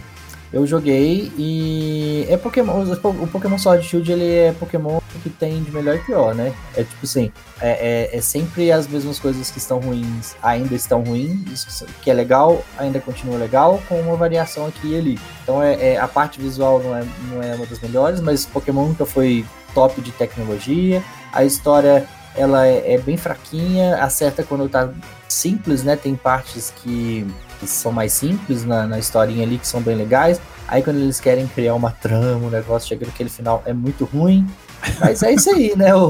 eu 0.56 0.66
joguei 0.66 1.30
e 1.38 2.26
é 2.30 2.38
Pokémon. 2.38 2.82
O 3.04 3.28
Pokémon 3.28 3.58
Sword 3.58 3.86
Shield 3.86 4.10
ele 4.10 4.34
é 4.34 4.54
Pokémon 4.54 5.02
que 5.22 5.30
tem 5.30 5.62
de 5.62 5.70
melhor 5.70 5.98
e 5.98 6.00
pior, 6.00 6.34
né? 6.34 6.54
É 6.78 6.84
tipo 6.84 7.04
assim, 7.04 7.30
é, 7.60 8.10
é- 8.14 8.18
é 8.18 8.22
sempre 8.22 8.72
as 8.72 8.88
mesmas 8.88 9.20
coisas 9.20 9.52
que 9.52 9.58
estão 9.58 9.80
ruins 9.80 10.34
ainda 10.42 10.74
estão 10.74 11.04
ruins, 11.04 11.84
que 12.02 12.10
é 12.10 12.14
legal 12.14 12.64
ainda 12.78 13.02
continua 13.02 13.38
legal, 13.38 13.82
com 13.90 14.00
uma 14.00 14.16
variação 14.16 14.66
aqui 14.66 14.94
e 14.94 14.98
ali. 14.98 15.20
Então 15.44 15.62
é, 15.62 15.74
é- 15.94 15.98
a 16.00 16.08
parte 16.08 16.40
visual 16.40 16.82
não 16.82 16.96
é, 16.96 17.04
não 17.34 17.44
é 17.44 17.56
uma 17.56 17.66
das 17.66 17.82
melhores, 17.82 18.22
mas 18.22 18.46
Pokémon 18.46 18.88
nunca 18.88 19.06
foi 19.06 19.46
top 19.74 20.00
de 20.00 20.14
tecnologia. 20.14 21.04
A 21.34 21.44
história 21.44 22.08
ela 22.34 22.66
é, 22.66 22.94
é 22.94 22.98
bem 22.98 23.18
fraquinha, 23.18 23.98
acerta 23.98 24.42
quando 24.42 24.70
tá 24.70 24.90
simples, 25.28 25.84
né? 25.84 25.98
Tem 25.98 26.16
partes 26.16 26.72
que, 26.78 27.28
que 27.60 27.68
são 27.68 27.92
mais 27.92 28.14
simples 28.14 28.64
na, 28.66 28.86
na 28.86 29.00
historinha 29.00 29.44
ali, 29.44 29.58
que 29.58 29.68
são 29.68 29.82
bem 29.82 29.96
legais. 29.96 30.40
Aí 30.68 30.82
quando 30.82 30.98
eles 30.98 31.20
querem 31.20 31.48
criar 31.48 31.76
uma 31.76 31.92
trama, 31.92 32.48
o 32.48 32.50
negócio 32.50 32.88
chega 32.90 33.06
naquele 33.06 33.30
final 33.30 33.62
é 33.66 33.74
muito 33.74 34.06
ruim. 34.06 34.48
Mas 35.00 35.22
é 35.24 35.34
isso 35.34 35.50
aí, 35.50 35.74
né? 35.76 35.92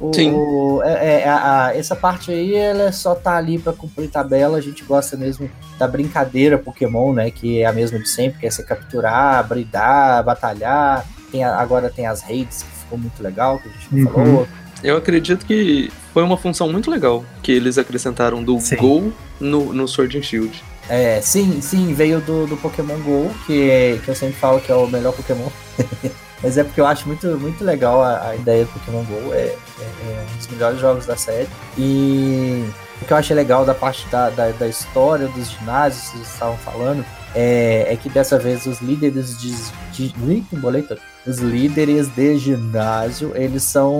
O, 0.00 0.10
o- 0.10 0.14
Sim. 0.14 0.32
o- 0.32 0.80
é- 0.84 1.22
é- 1.22 1.28
a- 1.28 1.64
a- 1.66 1.76
essa 1.76 1.96
parte 1.96 2.30
aí, 2.30 2.54
ela 2.54 2.92
só 2.92 3.16
tá 3.16 3.36
ali 3.36 3.58
pra 3.58 3.72
cumprir 3.72 4.08
tabela. 4.08 4.56
A 4.56 4.60
gente 4.60 4.84
gosta 4.84 5.16
mesmo 5.16 5.50
da 5.76 5.88
brincadeira 5.88 6.56
Pokémon, 6.56 7.12
né? 7.12 7.32
Que 7.32 7.62
é 7.62 7.66
a 7.66 7.72
mesma 7.72 7.98
de 7.98 8.08
sempre, 8.08 8.38
que 8.38 8.46
é 8.46 8.50
você 8.50 8.62
capturar, 8.62 9.42
bridar, 9.48 10.22
batalhar. 10.22 11.04
Tem 11.32 11.42
a- 11.42 11.56
agora 11.56 11.90
tem 11.90 12.06
as 12.06 12.22
raids, 12.22 12.62
que 12.62 12.70
ficou 12.78 12.96
muito 12.96 13.20
legal, 13.20 13.58
que 13.58 13.68
a 13.68 13.72
gente 13.72 13.88
não 13.92 14.06
Uhum. 14.06 14.12
falou. 14.12 14.48
Eu 14.82 14.96
acredito 14.96 15.44
que 15.44 15.90
foi 16.12 16.22
uma 16.22 16.36
função 16.36 16.70
muito 16.70 16.90
legal 16.90 17.24
que 17.42 17.50
eles 17.52 17.78
acrescentaram 17.78 18.42
do 18.42 18.58
Sim. 18.60 18.76
Go 18.76 19.12
no, 19.40 19.72
no 19.72 19.88
Sword 19.88 20.18
and 20.18 20.22
Shield. 20.22 20.62
É, 20.88 21.20
sim, 21.20 21.60
sim, 21.60 21.92
veio 21.92 22.20
do, 22.20 22.46
do 22.46 22.56
Pokémon 22.56 22.98
GO, 23.00 23.30
que, 23.46 23.70
é- 23.70 23.98
que 24.02 24.08
eu 24.08 24.14
sempre 24.14 24.36
falo 24.36 24.60
que 24.60 24.72
é 24.72 24.74
o 24.74 24.86
melhor 24.86 25.12
Pokémon. 25.12 25.48
Mas 26.42 26.56
é 26.56 26.62
porque 26.62 26.80
eu 26.80 26.86
acho 26.86 27.06
muito, 27.08 27.26
muito 27.38 27.64
legal 27.64 28.00
a, 28.02 28.28
a 28.28 28.36
ideia 28.36 28.64
do 28.64 28.70
Pokémon 28.72 29.02
GO, 29.04 29.34
é, 29.34 29.38
é- 29.46 29.56
é 29.80 30.26
um 30.32 30.36
dos 30.36 30.46
melhores 30.48 30.80
jogos 30.80 31.04
da 31.04 31.16
série. 31.16 31.48
E 31.76 32.64
o 33.02 33.04
que 33.04 33.12
eu 33.12 33.16
achei 33.16 33.34
legal 33.36 33.64
da 33.64 33.74
parte 33.74 34.06
da, 34.08 34.30
da, 34.30 34.50
da 34.52 34.66
história 34.68 35.26
dos 35.28 35.50
ginásios 35.50 36.04
que 36.10 36.16
vocês 36.18 36.32
estavam 36.32 36.56
falando 36.58 37.04
é, 37.34 37.86
é 37.92 37.96
que 37.96 38.08
dessa 38.08 38.38
vez 38.38 38.66
os 38.66 38.80
líderes 38.80 39.38
de. 39.38 39.54
de 39.92 40.44
boleta. 40.56 40.98
os 41.26 41.38
líderes 41.38 42.08
de 42.08 42.38
ginásio, 42.38 43.32
eles 43.34 43.62
são. 43.62 43.94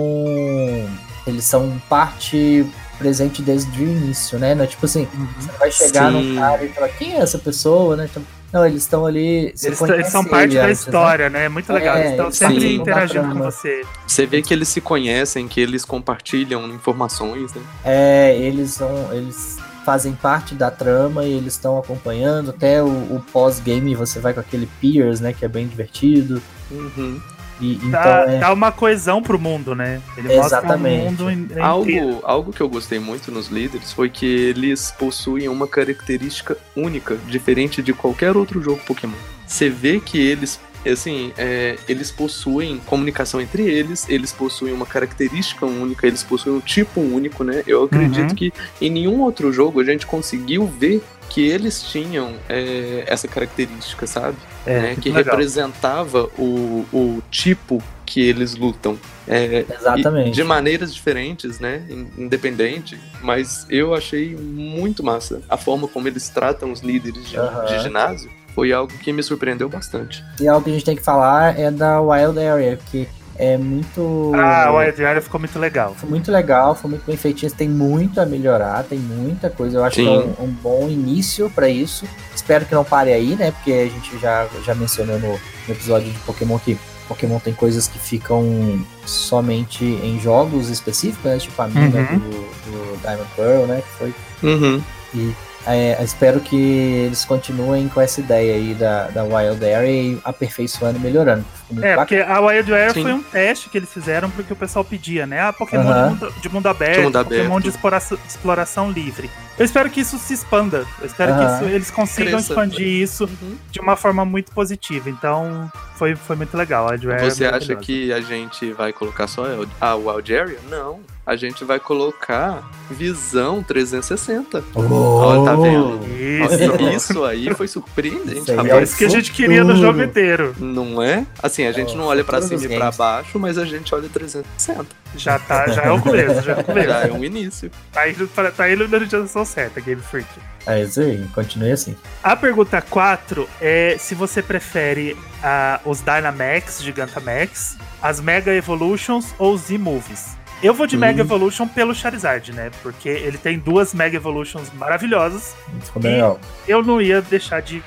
Eles 1.27 1.43
são 1.43 1.79
parte 1.87 2.65
presente 2.97 3.41
desde 3.41 3.81
o 3.81 3.87
início, 3.87 4.37
né? 4.37 4.53
Não 4.53 4.63
é 4.63 4.67
tipo 4.67 4.85
assim, 4.85 5.07
você 5.37 5.51
vai 5.57 5.71
chegar 5.71 6.11
Sim. 6.11 6.33
num 6.33 6.35
cara 6.35 6.63
e 6.65 6.69
falar, 6.69 6.89
quem 6.89 7.13
é 7.13 7.19
essa 7.19 7.37
pessoa, 7.37 7.95
né? 7.95 8.07
Então, 8.09 8.23
não, 8.51 8.65
eles 8.65 8.81
estão 8.81 9.05
ali. 9.05 9.53
Eles, 9.61 9.63
eles 9.63 10.07
são 10.07 10.25
parte 10.25 10.55
da 10.55 10.65
antes, 10.65 10.85
né? 10.85 10.89
história, 10.89 11.29
né? 11.29 11.45
É 11.45 11.49
muito 11.49 11.71
legal. 11.71 11.95
É, 11.95 11.99
eles 11.99 12.11
estão 12.11 12.31
sempre 12.31 12.59
da 12.59 12.81
interagindo 12.81 13.29
com 13.29 13.39
você. 13.39 13.83
Você 14.07 14.25
vê 14.25 14.41
que 14.41 14.53
eles 14.53 14.67
se 14.67 14.81
conhecem, 14.81 15.47
que 15.47 15.61
eles 15.61 15.85
compartilham 15.85 16.67
informações, 16.67 17.53
né? 17.53 17.61
É, 17.85 18.35
eles 18.37 18.71
são. 18.71 19.13
Eles 19.13 19.57
fazem 19.89 20.13
parte 20.13 20.53
da 20.53 20.69
trama 20.69 21.25
e 21.25 21.33
eles 21.33 21.53
estão 21.53 21.79
acompanhando. 21.79 22.51
Até 22.51 22.79
o, 22.83 22.85
o 22.85 23.25
pós-game 23.33 23.95
você 23.95 24.19
vai 24.19 24.35
com 24.35 24.39
aquele 24.39 24.69
Piers, 24.79 25.19
né? 25.19 25.33
Que 25.33 25.45
é 25.45 25.47
bem 25.47 25.67
divertido. 25.67 26.39
Uhum. 26.69 27.19
E, 27.59 27.73
então 27.77 27.89
Dá, 27.89 28.25
é... 28.27 28.37
dá 28.37 28.53
uma 28.53 28.71
coesão 28.71 29.19
pro 29.19 29.39
mundo, 29.39 29.73
né? 29.73 29.99
Ele 30.15 30.31
Exatamente. 30.31 31.05
mostra 31.05 31.25
um 31.25 31.27
mundo 31.27 31.31
inteiro. 31.31 31.63
Algo, 31.63 32.19
algo 32.21 32.53
que 32.53 32.61
eu 32.61 32.69
gostei 32.69 32.99
muito 32.99 33.31
nos 33.31 33.47
líderes 33.47 33.91
foi 33.91 34.11
que 34.11 34.27
eles 34.27 34.91
possuem 34.91 35.49
uma 35.49 35.67
característica 35.67 36.55
única, 36.75 37.17
diferente 37.27 37.81
de 37.81 37.91
qualquer 37.91 38.37
outro 38.37 38.61
jogo 38.61 38.79
Pokémon. 38.85 39.17
Você 39.47 39.71
vê 39.71 39.99
que 39.99 40.19
eles, 40.19 40.59
assim, 40.85 41.31
é, 41.37 41.77
eles 41.87 42.11
possuem 42.11 42.77
comunicação 42.85 43.39
entre 43.41 43.63
eles, 43.63 44.07
eles 44.09 44.31
possuem 44.31 44.73
uma 44.73 44.85
característica 44.85 45.65
única, 45.65 46.05
eles 46.07 46.23
possuem 46.23 46.55
um 46.55 46.59
tipo 46.61 46.99
único, 47.01 47.43
né? 47.43 47.63
Eu 47.67 47.83
acredito 47.83 48.29
Uhum. 48.29 48.35
que 48.35 48.53
em 48.81 48.89
nenhum 48.89 49.21
outro 49.21 49.51
jogo 49.51 49.79
a 49.79 49.83
gente 49.83 50.05
conseguiu 50.05 50.65
ver 50.65 51.03
que 51.29 51.41
eles 51.47 51.83
tinham 51.83 52.33
é, 52.49 53.03
essa 53.05 53.27
característica, 53.27 54.07
sabe? 54.07 54.37
É, 54.65 54.79
né? 54.81 54.95
Que 54.99 55.09
legal. 55.09 55.35
representava 55.35 56.29
o, 56.37 56.85
o 56.91 57.21
tipo 57.29 57.81
que 58.05 58.21
eles 58.21 58.55
lutam. 58.55 58.97
É, 59.27 59.63
Exatamente. 59.71 60.31
de 60.31 60.43
maneiras 60.43 60.91
diferentes, 60.91 61.59
né? 61.59 61.83
in- 61.87 62.07
Independente. 62.23 62.97
Mas 63.21 63.67
eu 63.69 63.93
achei 63.93 64.35
muito 64.35 65.03
massa. 65.03 65.43
A 65.47 65.55
forma 65.55 65.87
como 65.87 66.07
eles 66.07 66.27
tratam 66.29 66.71
os 66.71 66.79
líderes 66.81 67.29
de, 67.29 67.37
Aham. 67.37 67.65
de 67.65 67.83
ginásio 67.83 68.31
foi 68.59 68.73
algo 68.73 68.91
que 68.91 69.13
me 69.13 69.23
surpreendeu 69.23 69.69
bastante. 69.69 70.21
E 70.39 70.45
algo 70.47 70.63
que 70.63 70.69
a 70.69 70.73
gente 70.73 70.83
tem 70.85 70.95
que 70.97 71.03
falar 71.03 71.57
é 71.57 71.71
da 71.71 72.01
Wild 72.01 72.37
Area, 72.37 72.77
que 72.91 73.07
é 73.37 73.57
muito. 73.57 74.33
Ah, 74.35 74.69
o 74.69 74.77
Wild 74.77 75.01
Area 75.05 75.21
ficou 75.21 75.39
muito 75.39 75.57
legal. 75.57 75.95
Foi 75.97 76.09
muito 76.09 76.29
legal, 76.29 76.75
foi 76.75 76.89
muito 76.91 77.05
bem 77.05 77.15
feitinho. 77.15 77.49
Tem 77.53 77.69
muito 77.69 78.19
a 78.19 78.25
melhorar, 78.25 78.83
tem 78.83 78.99
muita 78.99 79.49
coisa. 79.49 79.77
Eu 79.77 79.83
acho 79.85 79.95
Sim. 79.95 80.03
que 80.03 80.09
é 80.09 80.41
um, 80.41 80.45
um 80.47 80.51
bom 80.51 80.89
início 80.89 81.49
pra 81.51 81.69
isso. 81.69 82.05
Espero 82.35 82.65
que 82.65 82.75
não 82.75 82.83
pare 82.83 83.13
aí, 83.13 83.35
né? 83.37 83.51
Porque 83.51 83.71
a 83.71 83.85
gente 83.87 84.19
já, 84.19 84.45
já 84.65 84.75
mencionou 84.75 85.17
no, 85.19 85.29
no 85.31 85.73
episódio 85.73 86.11
de 86.11 86.19
Pokémon 86.19 86.59
que 86.59 86.77
Pokémon 87.07 87.39
tem 87.39 87.53
coisas 87.53 87.87
que 87.87 87.97
ficam 87.97 88.85
somente 89.05 89.85
em 89.85 90.19
jogos 90.19 90.69
específicos, 90.69 91.23
né? 91.23 91.37
Tipo 91.37 91.61
a 91.61 91.67
mina 91.69 91.97
Uhum. 92.11 92.19
do, 92.19 92.29
do 92.71 93.01
Diamond 93.01 93.29
Pearl, 93.37 93.65
né? 93.67 93.81
Que 93.81 93.97
foi. 93.97 94.13
Uhum. 94.43 94.81
E 95.15 95.33
é, 95.67 96.01
espero 96.03 96.39
que 96.39 96.55
eles 96.55 97.25
continuem 97.25 97.87
com 97.89 97.99
essa 98.01 98.19
ideia 98.19 98.55
aí 98.55 98.73
da, 98.73 99.07
da 99.09 99.23
Wild 99.23 99.63
Area 99.63 99.89
e 99.91 100.19
aperfeiçoando 100.23 100.97
e 100.97 101.01
melhorando. 101.01 101.45
É, 101.71 101.95
bacana. 101.95 101.97
porque 101.97 102.15
a 102.15 102.39
Wild 102.41 102.73
Area 102.73 102.93
Sim. 102.93 103.01
foi 103.03 103.13
um 103.13 103.21
teste 103.21 103.69
que 103.69 103.77
eles 103.77 103.93
fizeram 103.93 104.29
porque 104.31 104.51
o 104.51 104.55
pessoal 104.55 104.83
pedia, 104.83 105.27
né? 105.27 105.39
Ah, 105.41 105.53
Pokémon 105.53 105.83
de, 105.83 106.09
mundo, 106.09 106.33
de 106.41 106.49
mundo 106.49 106.67
aberto, 106.67 106.95
De 106.97 107.01
mundo 107.03 107.23
Pokémon 107.23 107.45
aberto. 107.45 107.61
de 107.63 107.69
exploração, 107.69 108.17
exploração 108.27 108.91
livre. 108.91 109.29
Eu 109.57 109.65
espero 109.65 109.89
que 109.89 109.99
isso 110.01 110.17
se 110.17 110.33
expanda. 110.33 110.85
Eu 110.99 111.05
espero 111.05 111.35
que 111.35 111.43
isso- 111.43 111.63
eles 111.65 111.91
consigam 111.91 112.31
Cresça. 112.33 112.53
expandir 112.53 112.87
isso 112.87 113.25
Uhum. 113.25 113.55
de 113.69 113.79
uma 113.79 113.95
forma 113.95 114.25
muito 114.25 114.51
positiva. 114.51 115.09
Então, 115.09 115.71
foi, 115.95 116.15
foi 116.15 116.35
muito 116.35 116.57
legal. 116.57 116.87
A 116.87 116.91
Wild 116.91 117.11
Area 117.11 117.29
Você 117.29 117.43
é 117.43 117.49
acha 117.53 117.75
que 117.75 118.11
a 118.11 118.21
gente 118.21 118.71
vai 118.73 118.91
colocar 118.91 119.27
só 119.27 119.43
a 119.79 119.95
Wild 119.95 120.35
Area? 120.35 120.57
Não. 120.69 120.99
A 121.29 121.35
gente 121.35 121.63
vai 121.63 121.79
colocar 121.79 122.67
visão 122.89 123.61
360. 123.61 124.63
Ó, 124.73 125.45
tá 125.45 125.53
vendo? 125.53 125.99
Isso. 126.17 127.11
Isso 127.11 127.23
aí 127.23 127.53
foi 127.53 127.67
surpreendente, 127.67 128.39
Isso 128.39 128.51
aí 128.51 128.57
É 128.57 128.61
rapaz. 128.63 128.89
isso 128.89 128.97
que 128.97 129.05
a 129.05 129.09
gente 129.09 129.31
queria 129.31 129.63
no 129.63 129.75
jogo 129.75 130.01
inteiro. 130.01 130.55
Não 130.57 131.03
é? 131.03 131.27
Assim, 131.43 131.67
a 131.67 131.71
gente 131.71 131.93
É, 131.93 131.97
não 131.97 132.05
olha 132.05 132.23
pra 132.23 132.41
futuro 132.41 132.59
cima 132.59 132.73
e 132.73 132.75
pra 132.75 132.85
games. 132.85 132.97
baixo, 132.97 133.37
mas 133.37 133.59
a 133.59 133.65
gente 133.65 133.93
olha 133.93 134.09
360. 134.09 134.87
Já, 135.15 135.37
tá, 135.37 135.67
já 135.67 135.83
é 135.83 135.91
o 135.91 136.01
começo, 136.01 136.41
já 136.41 136.53
é 136.53 136.59
o 136.61 136.63
começo. 136.65 136.87
Já 136.89 137.07
é 137.07 137.11
um 137.11 137.23
início. 137.23 137.69
Tá 137.91 138.09
indo, 138.09 138.27
tá 138.27 138.71
indo 138.71 138.87
na 138.87 138.97
direção 138.97 139.45
certa, 139.45 139.79
Game 139.79 140.01
Freak. 140.01 140.27
É 140.65 140.81
isso 140.81 140.99
aí, 140.99 141.23
continue 141.35 141.71
assim. 141.71 141.95
A 142.23 142.35
pergunta 142.35 142.81
4 142.81 143.47
é 143.61 143.97
se 143.99 144.15
você 144.15 144.41
prefere 144.41 145.15
ah, 145.43 145.79
os 145.85 146.01
Dynamax, 146.01 146.81
Gigantamax, 146.81 147.77
as 148.01 148.19
Mega 148.19 148.51
Evolutions 148.51 149.27
ou 149.37 149.53
os 149.53 149.61
Z-Movies. 149.61 150.38
Eu 150.61 150.73
vou 150.73 150.85
de 150.85 150.95
Hum. 150.97 150.99
Mega 150.99 151.21
Evolution 151.21 151.67
pelo 151.67 151.95
Charizard, 151.95 152.51
né? 152.53 152.69
Porque 152.83 153.07
ele 153.07 153.37
tem 153.37 153.57
duas 153.57 153.93
Mega 153.93 154.17
Evolutions 154.17 154.69
maravilhosas. 154.73 155.55
Legal. 155.95 156.39
Eu 156.67 156.83
não 156.83 157.01
ia 157.01 157.21
deixar 157.21 157.61
de 157.61 157.81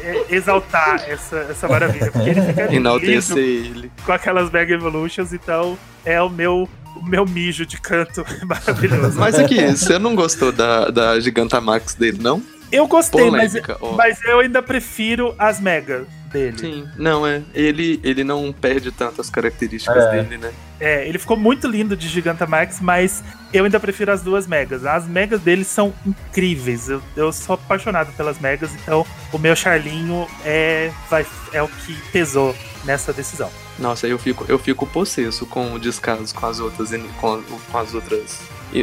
é, 0.00 0.26
exaltar 0.30 1.04
essa, 1.08 1.36
essa 1.50 1.66
maravilha. 1.68 2.10
Porque 2.12 2.30
ele 2.30 2.40
fica 2.42 2.72
Enaltecer 2.74 3.36
ele. 3.38 3.90
com 4.06 4.12
aquelas 4.12 4.50
Mega 4.50 4.72
Evolutions, 4.74 5.32
então 5.32 5.76
é 6.04 6.22
o 6.22 6.28
meu, 6.30 6.68
o 6.94 7.04
meu 7.04 7.26
mijo 7.26 7.66
de 7.66 7.80
canto 7.80 8.24
maravilhoso. 8.46 9.18
Mas 9.18 9.36
aqui, 9.36 9.60
você 9.66 9.98
não 9.98 10.14
gostou 10.14 10.52
da, 10.52 10.90
da 10.90 11.18
Gigantamax 11.18 11.94
dele, 11.94 12.18
não? 12.20 12.40
Eu 12.70 12.86
gostei, 12.86 13.28
mas, 13.30 13.52
Polêmica, 13.52 13.76
ó. 13.80 13.92
mas 13.92 14.22
eu 14.24 14.40
ainda 14.40 14.62
prefiro 14.62 15.34
as 15.38 15.58
Mega 15.58 16.06
dele. 16.30 16.58
Sim, 16.58 16.86
não 16.96 17.26
é. 17.26 17.42
Ele, 17.54 17.98
ele 18.04 18.22
não 18.22 18.52
perde 18.52 18.92
tanto 18.92 19.20
as 19.20 19.28
características 19.30 20.04
É. 20.04 20.10
dele, 20.22 20.36
né? 20.38 20.52
É, 20.80 21.06
ele 21.08 21.18
ficou 21.18 21.36
muito 21.36 21.66
lindo 21.66 21.96
de 21.96 22.08
Gigantamax, 22.08 22.80
mas 22.80 23.22
eu 23.52 23.64
ainda 23.64 23.80
prefiro 23.80 24.12
as 24.12 24.22
duas 24.22 24.46
megas. 24.46 24.84
As 24.84 25.06
megas 25.06 25.40
dele 25.40 25.64
são 25.64 25.92
incríveis. 26.06 26.88
Eu, 26.88 27.02
eu 27.16 27.32
sou 27.32 27.54
apaixonado 27.54 28.12
pelas 28.12 28.38
megas, 28.38 28.70
então 28.74 29.04
o 29.32 29.38
meu 29.38 29.56
Charlinho 29.56 30.26
é, 30.44 30.92
vai, 31.10 31.26
é 31.52 31.62
o 31.62 31.68
que 31.68 31.94
pesou 32.12 32.54
nessa 32.84 33.12
decisão. 33.12 33.50
Nossa, 33.78 34.06
eu 34.06 34.18
fico, 34.18 34.44
eu 34.48 34.58
fico 34.58 34.86
possesso 34.86 35.46
com 35.46 35.72
o 35.74 35.78
descaso 35.78 36.34
com 36.34 36.46
as 36.46 36.60
outras 36.60 36.90
com, 37.20 37.42
com 37.42 37.78
as 37.78 37.94
outras 37.94 38.40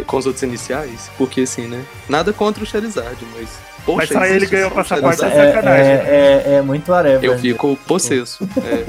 com 0.08 0.18
os 0.18 0.26
outros 0.26 0.42
iniciais, 0.42 1.12
porque 1.18 1.42
assim, 1.42 1.68
né? 1.68 1.86
Nada 2.10 2.34
contra 2.34 2.64
o 2.64 2.66
Charizard, 2.66 3.18
mas 3.38 3.50
poxa, 3.86 3.98
Mas 3.98 4.10
só 4.10 4.26
ele 4.26 4.36
existe 4.38 4.52
ganhou 4.52 4.72
passaporte 4.72 5.24
é 5.24 5.28
É, 5.28 5.54
sacanagem. 5.54 5.92
é, 5.92 6.44
é, 6.48 6.54
é 6.56 6.62
muito 6.62 6.92
whatever. 6.92 7.24
Eu 7.24 7.38
fico 7.38 7.78
possesso. 7.88 8.48
é. 8.64 8.86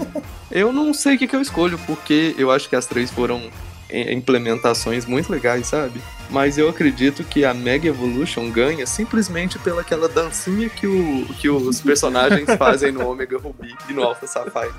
Eu 0.51 0.73
não 0.73 0.95
sei 0.95 1.17
o 1.17 1.19
que, 1.19 1.27
que 1.27 1.35
eu 1.37 1.41
escolho, 1.43 1.79
porque 1.87 2.35
eu 2.39 2.51
acho 2.51 2.69
que 2.69 2.77
as 2.77 2.87
três 2.87 3.11
foram 3.11 3.43
é, 3.91 4.13
implementações 4.13 5.05
muito 5.05 5.31
legais, 5.31 5.67
sabe? 5.67 6.01
Mas 6.31 6.57
eu 6.59 6.69
acredito 6.69 7.23
que 7.25 7.45
a 7.45 7.53
Mega 7.55 7.89
Evolution 7.89 8.51
ganha 8.51 8.87
simplesmente 8.87 9.59
pelaquela 9.59 10.09
dancinha 10.09 10.69
que, 10.69 10.87
o, 10.87 11.27
que 11.39 11.49
os 11.49 11.81
personagens 11.81 12.49
fazem 12.59 12.91
no 12.93 13.09
Omega 13.09 13.39
Ruby 13.39 13.75
e 13.89 13.93
no 13.93 14.03
Alpha 14.03 14.27
Sapphire. 14.27 14.73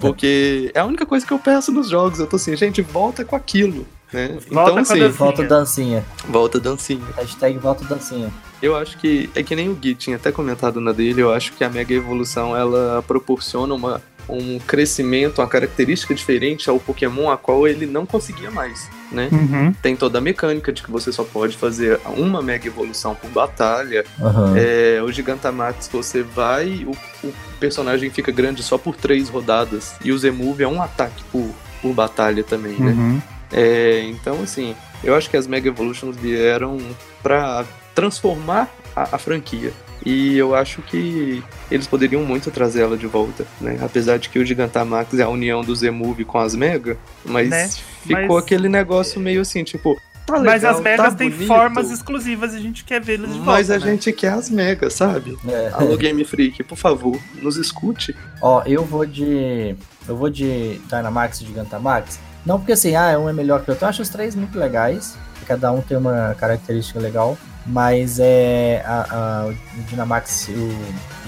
Porque 0.00 0.70
é 0.74 0.80
a 0.80 0.84
única 0.84 1.06
coisa 1.06 1.26
que 1.26 1.32
eu 1.32 1.38
peço 1.38 1.72
nos 1.72 1.88
jogos. 1.88 2.18
Eu 2.18 2.26
tô 2.26 2.36
assim, 2.36 2.56
gente, 2.56 2.82
volta 2.82 3.24
com 3.24 3.36
aquilo. 3.36 3.86
Né? 4.12 4.28
Volta 4.28 4.46
então, 4.50 4.72
com 4.72 4.78
a 4.78 4.82
assim. 4.82 5.08
Volta 5.08 5.42
dancinha. 5.44 6.04
volta 6.28 6.60
dancinha. 6.60 7.06
Hashtag 7.16 7.58
volta 7.58 7.84
dancinha. 7.84 8.30
Eu 8.62 8.76
acho 8.76 8.96
que 8.96 9.28
é 9.34 9.42
que 9.42 9.56
nem 9.56 9.68
o 9.68 9.74
Gui 9.74 9.94
tinha 9.94 10.16
até 10.16 10.30
comentado 10.30 10.80
na 10.80 10.92
dele, 10.92 11.20
eu 11.20 11.32
acho 11.32 11.52
que 11.52 11.64
a 11.64 11.68
Mega 11.68 11.92
Evolução 11.92 12.56
ela 12.56 13.02
proporciona 13.02 13.74
uma, 13.74 14.00
um 14.28 14.58
crescimento, 14.60 15.40
uma 15.40 15.48
característica 15.48 16.14
diferente 16.14 16.70
ao 16.70 16.78
Pokémon 16.78 17.28
a 17.28 17.36
qual 17.36 17.66
ele 17.66 17.86
não 17.86 18.06
conseguia 18.06 18.50
mais, 18.50 18.88
né? 19.10 19.28
Uhum. 19.32 19.72
Tem 19.82 19.96
toda 19.96 20.18
a 20.18 20.20
mecânica 20.20 20.72
de 20.72 20.82
que 20.82 20.90
você 20.90 21.10
só 21.10 21.24
pode 21.24 21.56
fazer 21.56 22.00
uma 22.16 22.40
Mega 22.40 22.66
Evolução 22.68 23.14
por 23.14 23.28
batalha. 23.30 24.04
Aham. 24.20 24.54
É, 24.56 25.02
o 25.02 25.10
Gigantamax 25.10 25.88
você 25.92 26.22
vai, 26.22 26.86
o, 26.86 27.26
o 27.26 27.34
personagem 27.58 28.10
fica 28.10 28.30
grande 28.30 28.62
só 28.62 28.78
por 28.78 28.94
três 28.94 29.28
rodadas. 29.28 29.94
E 30.04 30.12
o 30.12 30.18
Z-Move 30.18 30.62
é 30.62 30.68
um 30.68 30.80
ataque 30.80 31.24
por, 31.32 31.50
por 31.80 31.92
batalha 31.92 32.44
também, 32.44 32.78
né? 32.78 32.92
Uhum. 32.92 33.22
É, 33.52 34.04
então, 34.04 34.40
assim, 34.42 34.74
eu 35.04 35.14
acho 35.14 35.28
que 35.28 35.36
as 35.36 35.46
Mega 35.46 35.68
Evolutions 35.68 36.16
vieram 36.16 36.78
pra 37.22 37.64
transformar 37.94 38.68
a, 38.94 39.16
a 39.16 39.18
franquia. 39.18 39.72
E 40.04 40.36
eu 40.36 40.54
acho 40.54 40.82
que 40.82 41.42
eles 41.70 41.86
poderiam 41.86 42.24
muito 42.24 42.50
trazer 42.50 42.82
ela 42.82 42.96
de 42.96 43.06
volta, 43.06 43.46
né? 43.60 43.78
Apesar 43.80 44.18
de 44.18 44.28
que 44.28 44.38
o 44.38 44.44
Gigantamax 44.44 45.16
é 45.16 45.22
a 45.22 45.28
união 45.28 45.62
do 45.62 45.74
Z-Move 45.76 46.24
com 46.24 46.38
as 46.38 46.56
Mega, 46.56 46.96
mas 47.24 47.48
Né? 47.48 47.68
ficou 48.04 48.34
Mas- 48.36 48.44
aquele 48.44 48.68
negócio 48.68 49.20
meio 49.20 49.40
assim, 49.42 49.62
tipo, 49.62 49.94
tá 50.26 50.38
legal, 50.38 50.44
Mas 50.54 50.64
as 50.64 50.80
megas 50.80 51.06
tá 51.06 51.14
têm 51.14 51.30
formas 51.30 51.88
exclusivas 51.92 52.52
e 52.52 52.56
a 52.56 52.60
gente 52.60 52.82
quer 52.84 53.00
vê-las 53.00 53.28
de 53.28 53.36
volta. 53.36 53.52
Mas 53.52 53.70
a 53.70 53.78
né? 53.78 53.86
gente 53.92 54.12
quer 54.12 54.32
as 54.32 54.50
megas, 54.50 54.94
sabe? 54.94 55.38
É. 55.46 55.70
Alô 55.72 55.96
Game 55.96 56.24
Freak, 56.24 56.64
por 56.64 56.76
favor, 56.76 57.16
nos 57.40 57.56
escute. 57.56 58.12
Ó, 58.40 58.60
eu 58.66 58.84
vou 58.84 59.06
de. 59.06 59.76
Eu 60.08 60.16
vou 60.16 60.28
de 60.28 60.80
Dynamax 60.88 61.40
e 61.42 61.44
Gigantamax. 61.44 62.18
Não 62.44 62.58
porque 62.58 62.72
assim, 62.72 62.96
ah, 62.96 63.16
um 63.20 63.28
é 63.28 63.32
melhor 63.32 63.62
que 63.62 63.70
o 63.70 63.72
outro. 63.72 63.84
Eu 63.84 63.88
acho 63.90 64.02
os 64.02 64.08
três 64.08 64.34
muito 64.34 64.58
legais. 64.58 65.16
Cada 65.46 65.70
um 65.70 65.80
tem 65.80 65.96
uma 65.96 66.34
característica 66.40 66.98
legal. 66.98 67.38
Mas 67.66 68.18
é. 68.18 68.82
A, 68.84 69.06
a, 69.10 69.46
o 69.46 69.82
Dynamax 69.88 70.48
e 70.48 70.52
o 70.52 70.78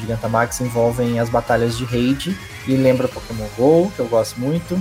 Gigantamax 0.01 0.61
envolvem 0.61 1.19
as 1.21 1.29
batalhas 1.29 1.77
de 1.77 1.85
raid. 1.85 2.37
E 2.67 2.77
lembra 2.77 3.09
Pokémon 3.09 3.47
GO, 3.57 3.93
que 3.95 4.01
eu 4.01 4.07
gosto 4.07 4.41
muito. 4.41 4.79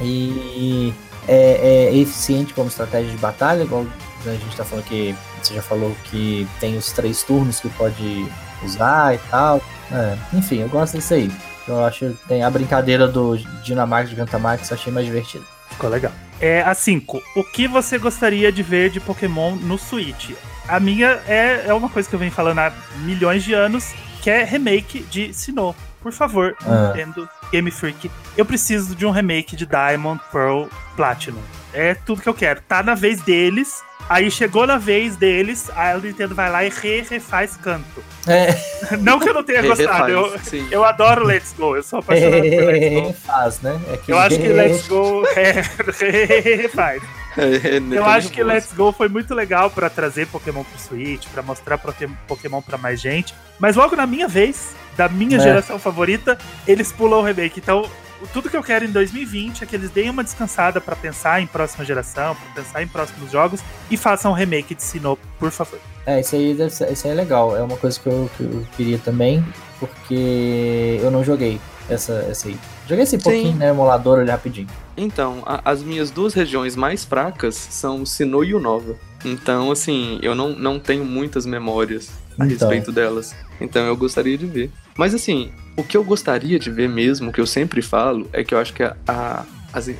E 0.00 0.92
é, 1.28 1.90
é 1.90 1.96
eficiente 1.96 2.54
como 2.54 2.68
estratégia 2.68 3.10
de 3.10 3.18
batalha, 3.18 3.62
igual 3.62 3.86
a 4.24 4.30
gente 4.30 4.56
tá 4.56 4.64
falando 4.64 4.84
que. 4.84 5.14
Você 5.42 5.54
já 5.54 5.62
falou 5.62 5.94
que 6.04 6.48
tem 6.58 6.76
os 6.76 6.90
três 6.90 7.22
turnos 7.22 7.60
que 7.60 7.68
pode 7.68 8.26
usar 8.64 9.14
e 9.14 9.18
tal. 9.30 9.60
É, 9.92 10.16
enfim, 10.32 10.60
eu 10.60 10.68
gosto 10.68 10.96
disso 10.96 11.14
aí. 11.14 11.30
Eu 11.68 11.84
acho 11.84 12.10
que 12.10 12.28
tem 12.28 12.42
a 12.42 12.50
brincadeira 12.50 13.06
do 13.06 13.36
Dynamax 13.62 14.08
e 14.08 14.10
Gigantamax, 14.10 14.72
achei 14.72 14.92
mais 14.92 15.06
divertido. 15.06 15.44
Ficou 15.70 15.90
legal. 15.90 16.12
É 16.40 16.62
a 16.62 16.74
5. 16.74 17.22
O 17.34 17.44
que 17.44 17.66
você 17.66 17.98
gostaria 17.98 18.50
de 18.52 18.62
ver 18.62 18.90
de 18.90 19.00
Pokémon 19.00 19.56
no 19.56 19.78
Switch? 19.78 20.30
A 20.68 20.80
minha 20.80 21.20
é, 21.28 21.64
é 21.66 21.74
uma 21.74 21.88
coisa 21.88 22.08
que 22.08 22.14
eu 22.14 22.18
venho 22.18 22.32
falando 22.32 22.58
há 22.58 22.72
milhões 22.98 23.44
de 23.44 23.54
anos, 23.54 23.92
que 24.22 24.30
é 24.30 24.42
remake 24.44 25.00
de 25.10 25.32
Sinnoh. 25.32 25.74
Por 26.02 26.12
favor, 26.12 26.56
Ah. 26.64 26.88
Nintendo, 26.94 27.28
Game 27.52 27.70
Freak, 27.70 28.10
eu 28.36 28.44
preciso 28.44 28.94
de 28.94 29.04
um 29.06 29.10
remake 29.10 29.56
de 29.56 29.66
Diamond 29.66 30.20
Pearl 30.32 30.64
Platinum. 30.96 31.42
É 31.72 31.94
tudo 31.94 32.22
que 32.22 32.28
eu 32.28 32.34
quero. 32.34 32.60
Tá 32.68 32.82
na 32.82 32.94
vez 32.94 33.20
deles. 33.20 33.82
Aí 34.08 34.30
chegou 34.30 34.68
na 34.68 34.78
vez 34.78 35.16
deles, 35.16 35.68
a 35.74 35.94
Nintendo 35.98 36.32
vai 36.32 36.48
lá 36.48 36.64
e 36.64 36.68
re 36.68 37.00
refaz 37.10 37.56
canto. 37.56 38.04
É. 38.28 38.54
Não 39.00 39.18
que 39.18 39.28
eu 39.28 39.34
não 39.34 39.42
tenha 39.42 39.62
gostado, 39.66 40.08
eu, 40.10 40.30
refaz, 40.32 40.70
eu 40.72 40.84
adoro 40.84 41.24
Let's 41.24 41.52
Go, 41.58 41.74
eu 41.74 41.82
sou 41.82 41.98
apaixonado 41.98 42.40
por 42.42 42.64
Let's 42.72 43.02
Go. 43.02 43.12
Faz, 43.26 43.60
né? 43.62 43.80
É 43.88 43.98
Eu 44.06 44.16
acho 44.18 44.36
que 44.38 44.46
Let's 44.48 44.86
Go 44.86 45.24
é, 45.34 45.50
re- 45.98 46.56
refaz. 46.56 47.02
É, 47.36 47.76
é, 47.76 47.76
Eu 47.78 48.02
tá 48.02 48.14
acho 48.14 48.30
que. 48.30 48.42
Let's 48.42 48.72
Go 48.72 48.92
foi 48.92 49.08
muito 49.08 49.34
legal 49.34 49.70
pra 49.70 49.90
trazer 49.90 50.26
Pokémon 50.26 50.64
pro 50.64 50.78
Switch, 50.80 51.26
pra 51.28 51.42
mostrar 51.42 51.78
Poké- 51.78 52.08
Pokémon 52.26 52.62
pra 52.62 52.78
mais 52.78 53.00
gente. 53.00 53.34
Mas 53.58 53.76
logo 53.76 53.94
na 53.96 54.06
minha 54.06 54.26
vez, 54.28 54.74
da 54.96 55.08
minha 55.08 55.36
É. 55.36 55.40
geração 55.40 55.78
favorita, 55.78 56.38
eles 56.66 56.90
pulam 56.92 57.20
o 57.20 57.22
remake. 57.22 57.60
Então, 57.60 57.88
tudo 58.32 58.48
que 58.48 58.56
eu 58.56 58.62
quero 58.62 58.84
em 58.84 58.90
2020 58.90 59.62
é 59.62 59.66
que 59.66 59.76
eles 59.76 59.90
deem 59.90 60.08
uma 60.08 60.24
descansada 60.24 60.80
pra 60.80 60.96
pensar 60.96 61.42
em 61.42 61.46
próxima 61.46 61.84
geração, 61.84 62.34
pra 62.34 62.62
pensar 62.62 62.82
em 62.82 62.88
próximos 62.88 63.30
jogos 63.30 63.60
e 63.90 63.96
façam 63.96 64.32
um 64.32 64.34
remake 64.34 64.74
de 64.74 64.82
Sinnoh, 64.82 65.18
por 65.38 65.50
favor. 65.50 65.78
É, 66.06 66.20
isso 66.20 66.34
aí, 66.36 66.70
ser, 66.70 66.90
isso 66.92 67.06
aí 67.06 67.12
é 67.12 67.16
legal. 67.16 67.54
É 67.56 67.62
uma 67.62 67.76
coisa 67.76 67.98
que 68.00 68.06
eu, 68.06 68.30
que 68.36 68.42
eu 68.44 68.66
queria 68.76 68.98
também, 68.98 69.44
porque 69.78 70.98
eu 71.02 71.10
não 71.10 71.22
joguei 71.24 71.60
essa, 71.88 72.24
essa 72.30 72.48
aí. 72.48 72.56
Joguei 72.88 73.02
esse 73.04 73.18
pouquinho, 73.18 73.56
né? 73.56 73.68
Emulador 73.70 74.20
ali 74.20 74.30
rapidinho. 74.30 74.68
Então, 74.96 75.42
a- 75.44 75.60
as 75.64 75.82
minhas 75.82 76.10
duas 76.10 76.32
regiões 76.34 76.76
mais 76.76 77.04
fracas 77.04 77.54
são 77.54 78.02
o 78.02 78.06
Sinnoh 78.06 78.44
e 78.44 78.54
o 78.54 78.60
Nova. 78.60 78.94
Então, 79.24 79.70
assim, 79.70 80.18
eu 80.22 80.34
não, 80.34 80.50
não 80.50 80.78
tenho 80.78 81.04
muitas 81.04 81.44
memórias 81.46 82.10
a 82.38 82.44
Então. 82.44 82.48
respeito 82.48 82.92
delas. 82.92 83.34
Então 83.60 83.84
eu 83.86 83.96
gostaria 83.96 84.36
de 84.38 84.46
ver. 84.46 84.70
Mas 84.96 85.14
assim, 85.14 85.50
o 85.76 85.82
que 85.82 85.96
eu 85.96 86.04
gostaria 86.04 86.58
de 86.58 86.70
ver 86.70 86.88
mesmo, 86.88 87.32
que 87.32 87.40
eu 87.40 87.46
sempre 87.46 87.82
falo, 87.82 88.28
é 88.32 88.44
que 88.44 88.54
eu 88.54 88.58
acho 88.58 88.72
que 88.72 88.82
a, 88.82 88.94
a- 89.08 89.44
as- 89.76 89.90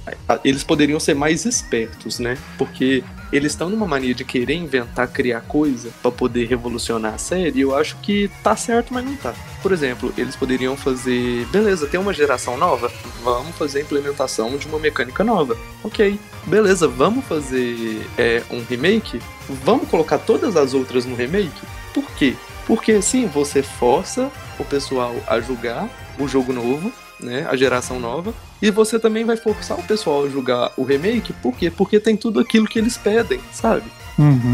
eles 0.44 0.64
poderiam 0.64 0.98
ser 0.98 1.14
mais 1.14 1.44
espertos, 1.44 2.18
né? 2.18 2.36
Porque 2.56 3.04
eles 3.32 3.52
estão 3.52 3.68
numa 3.68 3.86
mania 3.86 4.14
de 4.14 4.24
querer 4.24 4.54
inventar, 4.54 5.08
criar 5.08 5.40
coisa 5.42 5.90
pra 6.00 6.10
poder 6.10 6.46
revolucionar 6.46 7.14
a 7.14 7.18
série. 7.18 7.58
E 7.58 7.60
eu 7.60 7.76
acho 7.76 7.96
que 7.96 8.30
tá 8.42 8.56
certo, 8.56 8.94
mas 8.94 9.04
não 9.04 9.14
tá. 9.16 9.34
Por 9.62 9.72
exemplo, 9.72 10.14
eles 10.16 10.34
poderiam 10.36 10.76
fazer, 10.76 11.44
beleza, 11.46 11.86
tem 11.86 11.98
uma 12.00 12.12
geração 12.12 12.56
nova, 12.56 12.90
vamos 13.22 13.54
fazer 13.56 13.80
a 13.80 13.82
implementação 13.82 14.56
de 14.56 14.66
uma 14.66 14.78
mecânica 14.78 15.22
nova. 15.24 15.56
Ok, 15.84 16.18
beleza, 16.46 16.86
vamos 16.88 17.24
fazer 17.24 18.06
é, 18.16 18.42
um 18.50 18.62
remake? 18.62 19.20
Vamos 19.64 19.88
colocar 19.88 20.18
todas 20.18 20.56
as 20.56 20.72
outras 20.72 21.04
no 21.04 21.14
remake? 21.16 21.50
Por 21.92 22.04
quê? 22.12 22.34
Porque 22.66 22.92
assim 22.92 23.26
você 23.26 23.62
força 23.62 24.30
o 24.58 24.64
pessoal 24.64 25.14
a 25.26 25.40
jogar 25.40 25.88
o 26.18 26.26
jogo 26.26 26.52
novo, 26.52 26.90
né, 27.20 27.46
a 27.48 27.56
geração 27.56 27.98
nova, 28.00 28.32
e 28.60 28.70
você 28.70 28.98
também 28.98 29.24
vai 29.24 29.36
forçar 29.36 29.78
o 29.78 29.82
pessoal 29.82 30.24
a 30.24 30.28
jogar 30.28 30.72
o 30.76 30.82
remake, 30.84 31.32
por 31.34 31.54
quê? 31.56 31.70
Porque 31.70 32.00
tem 32.00 32.16
tudo 32.16 32.40
aquilo 32.40 32.66
que 32.66 32.78
eles 32.78 32.96
pedem, 32.96 33.40
sabe? 33.52 33.84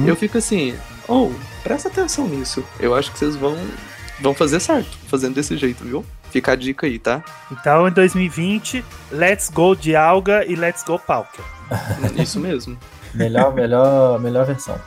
Eu 0.07 0.17
fico 0.17 0.39
assim, 0.39 0.75
oh, 1.07 1.31
presta 1.63 1.89
atenção 1.89 2.27
nisso. 2.27 2.65
Eu 2.81 2.95
acho 2.95 3.13
que 3.13 3.19
vocês 3.19 3.37
vão 3.37 3.57
vão 4.21 4.35
fazer 4.35 4.61
certo, 4.61 4.97
fazendo 5.09 5.35
desse 5.35 5.57
jeito, 5.57 5.85
viu? 5.85 6.05
Fica 6.31 6.53
a 6.53 6.57
dica 6.57 6.87
aí, 6.87 6.99
tá? 6.99 7.23
Então, 7.51 7.87
em 7.89 7.93
2020, 7.93 8.85
Let's 9.11 9.51
Go 9.51 9.75
de 9.77 9.95
Alga 9.97 10.45
e 10.47 10.55
Let's 10.57 10.83
Go 10.83 10.99
Palkia. 10.99 11.45
Isso 12.17 12.41
mesmo. 12.41 12.77
Melhor, 13.15 13.53
melhor, 13.55 14.19
melhor 14.21 14.47
versão. 14.47 14.81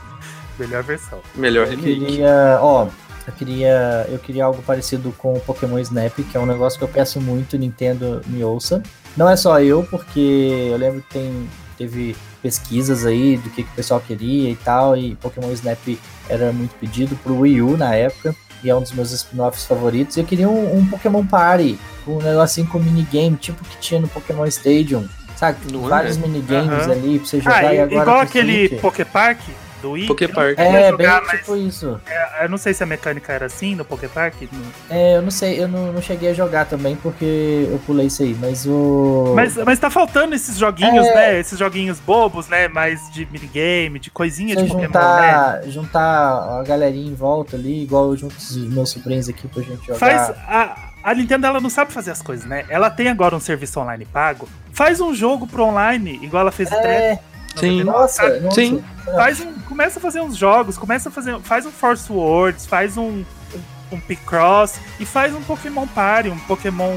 Melhor 0.58 0.82
versão. 0.82 1.20
Melhor 1.34 1.66
Eu 1.66 1.70
remake. 1.70 2.06
queria, 2.06 2.58
ó, 2.60 2.88
eu 3.26 3.32
queria, 3.34 4.06
eu 4.10 4.18
queria 4.18 4.44
algo 4.44 4.62
parecido 4.62 5.12
com 5.16 5.34
o 5.34 5.40
Pokémon 5.40 5.78
Snap, 5.78 6.14
que 6.14 6.36
é 6.36 6.40
um 6.40 6.46
negócio 6.46 6.78
que 6.78 6.84
eu 6.84 6.88
peço 6.88 7.20
muito, 7.20 7.56
Nintendo 7.58 8.22
me 8.26 8.42
ouça. 8.42 8.82
Não 9.16 9.28
é 9.28 9.36
só 9.36 9.60
eu, 9.60 9.82
porque 9.84 10.68
eu 10.70 10.76
lembro 10.76 11.00
que 11.02 11.08
tem, 11.14 11.48
teve 11.78 12.14
pesquisas 12.42 13.06
aí 13.06 13.36
do 13.38 13.48
que, 13.50 13.62
que 13.62 13.70
o 13.70 13.74
pessoal 13.74 14.00
queria 14.00 14.50
e 14.50 14.56
tal, 14.56 14.96
e 14.96 15.14
Pokémon 15.16 15.50
Snap 15.52 15.78
era 16.28 16.52
muito 16.52 16.74
pedido 16.76 17.16
pro 17.16 17.40
Wii 17.40 17.62
U 17.62 17.76
na 17.76 17.94
época, 17.94 18.34
e 18.62 18.68
é 18.70 18.74
um 18.74 18.80
dos 18.82 18.92
meus 18.92 19.10
spin-offs 19.12 19.64
favoritos. 19.64 20.16
E 20.16 20.20
eu 20.20 20.24
queria 20.26 20.48
um, 20.48 20.78
um 20.78 20.86
Pokémon 20.86 21.24
Party, 21.24 21.78
um 22.06 22.18
negocinho 22.18 22.66
com 22.66 22.78
minigame, 22.78 23.36
tipo 23.36 23.64
que 23.64 23.76
tinha 23.78 24.00
no 24.00 24.08
Pokémon 24.08 24.44
Stadium. 24.46 25.06
Sabe? 25.36 25.58
Não 25.72 25.84
é? 25.86 25.88
Vários 25.90 26.16
minigames 26.16 26.84
Aham. 26.84 26.92
ali 26.92 27.18
pra 27.18 27.28
você 27.28 27.40
jogar 27.40 27.64
Ah, 27.64 27.74
e 27.74 27.76
e- 27.76 27.80
agora. 27.80 28.02
igual 28.02 28.20
aquele 28.20 28.68
Switch. 28.68 28.80
Poképark 28.80 29.40
do 29.86 29.92
Wii. 29.92 30.06
Poké 30.06 30.28
Park. 30.28 30.58
É, 30.58 30.90
jogar, 30.90 31.18
bem 31.20 31.26
mas 31.28 31.38
tipo 31.40 31.56
isso. 31.56 32.00
é, 32.06 32.44
eu 32.44 32.48
não 32.48 32.58
sei 32.58 32.74
se 32.74 32.82
a 32.82 32.86
mecânica 32.86 33.32
era 33.32 33.46
assim 33.46 33.74
no 33.74 33.84
Poképark. 33.84 34.34
não- 34.52 34.96
É, 34.96 35.16
eu 35.16 35.22
não 35.22 35.30
sei, 35.30 35.62
eu 35.62 35.68
não, 35.68 35.92
não 35.92 36.02
cheguei 36.02 36.30
a 36.30 36.34
jogar 36.34 36.64
também 36.66 36.96
porque 36.96 37.68
eu 37.70 37.78
pulei 37.86 38.06
isso 38.06 38.22
aí, 38.22 38.36
mas 38.40 38.66
o. 38.66 39.32
Mas, 39.34 39.56
mas 39.56 39.78
tá 39.78 39.90
faltando 39.90 40.34
esses 40.34 40.56
joguinhos, 40.58 41.06
É. 41.06 41.14
né? 41.14 41.40
Esses 41.40 41.58
joguinhos 41.58 41.98
bobos, 42.00 42.48
né? 42.48 42.68
Mais 42.68 43.10
de 43.12 43.26
minigame, 43.30 43.98
de 43.98 44.10
coisinha 44.10 44.54
eu 44.54 44.62
de 44.62 44.68
Pokémon, 44.68 44.82
né? 44.92 44.92
juntar, 44.92 45.62
juntar 45.68 46.58
a 46.60 46.62
galerinha 46.66 47.10
em 47.10 47.14
volta 47.14 47.56
ali, 47.56 47.82
igual 47.82 48.10
eu 48.10 48.16
junto 48.16 48.36
os 48.36 48.56
meus 48.56 48.90
sobrinhos 48.90 49.28
aqui 49.28 49.46
pra 49.48 49.62
gente 49.62 49.86
jogar. 49.86 49.98
Faz. 49.98 50.30
A, 50.48 50.76
a 51.02 51.14
Nintendo 51.14 51.46
ela 51.46 51.60
não 51.60 51.70
sabe 51.70 51.92
fazer 51.92 52.10
as 52.10 52.20
coisas, 52.20 52.44
né? 52.46 52.64
Ela 52.68 52.90
tem 52.90 53.08
agora 53.08 53.34
um 53.36 53.40
serviço 53.40 53.78
online 53.78 54.04
pago. 54.04 54.48
Faz 54.72 55.00
um 55.00 55.14
jogo 55.14 55.46
pro 55.46 55.64
online, 55.64 56.18
igual 56.22 56.40
ela 56.42 56.52
fez 56.52 56.70
o 56.70 56.74
É, 56.74 57.18
Sim. 57.60 57.84
nossa, 57.84 58.40
nossa. 58.40 58.54
Sim. 58.54 58.84
Faz 59.04 59.40
um, 59.40 59.52
começa 59.60 59.98
a 59.98 60.02
fazer 60.02 60.20
uns 60.20 60.36
jogos, 60.36 60.76
começa 60.76 61.08
a 61.08 61.12
fazer, 61.12 61.38
faz 61.40 61.64
um 61.66 61.70
Force 61.70 62.10
Words, 62.12 62.66
faz 62.66 62.96
um, 62.96 63.24
um, 63.54 63.62
um 63.92 64.00
Picross 64.00 64.80
e 64.98 65.06
faz 65.06 65.34
um 65.34 65.40
Pokémon 65.42 65.86
Party, 65.86 66.28
um 66.28 66.38
Pokémon 66.40 66.92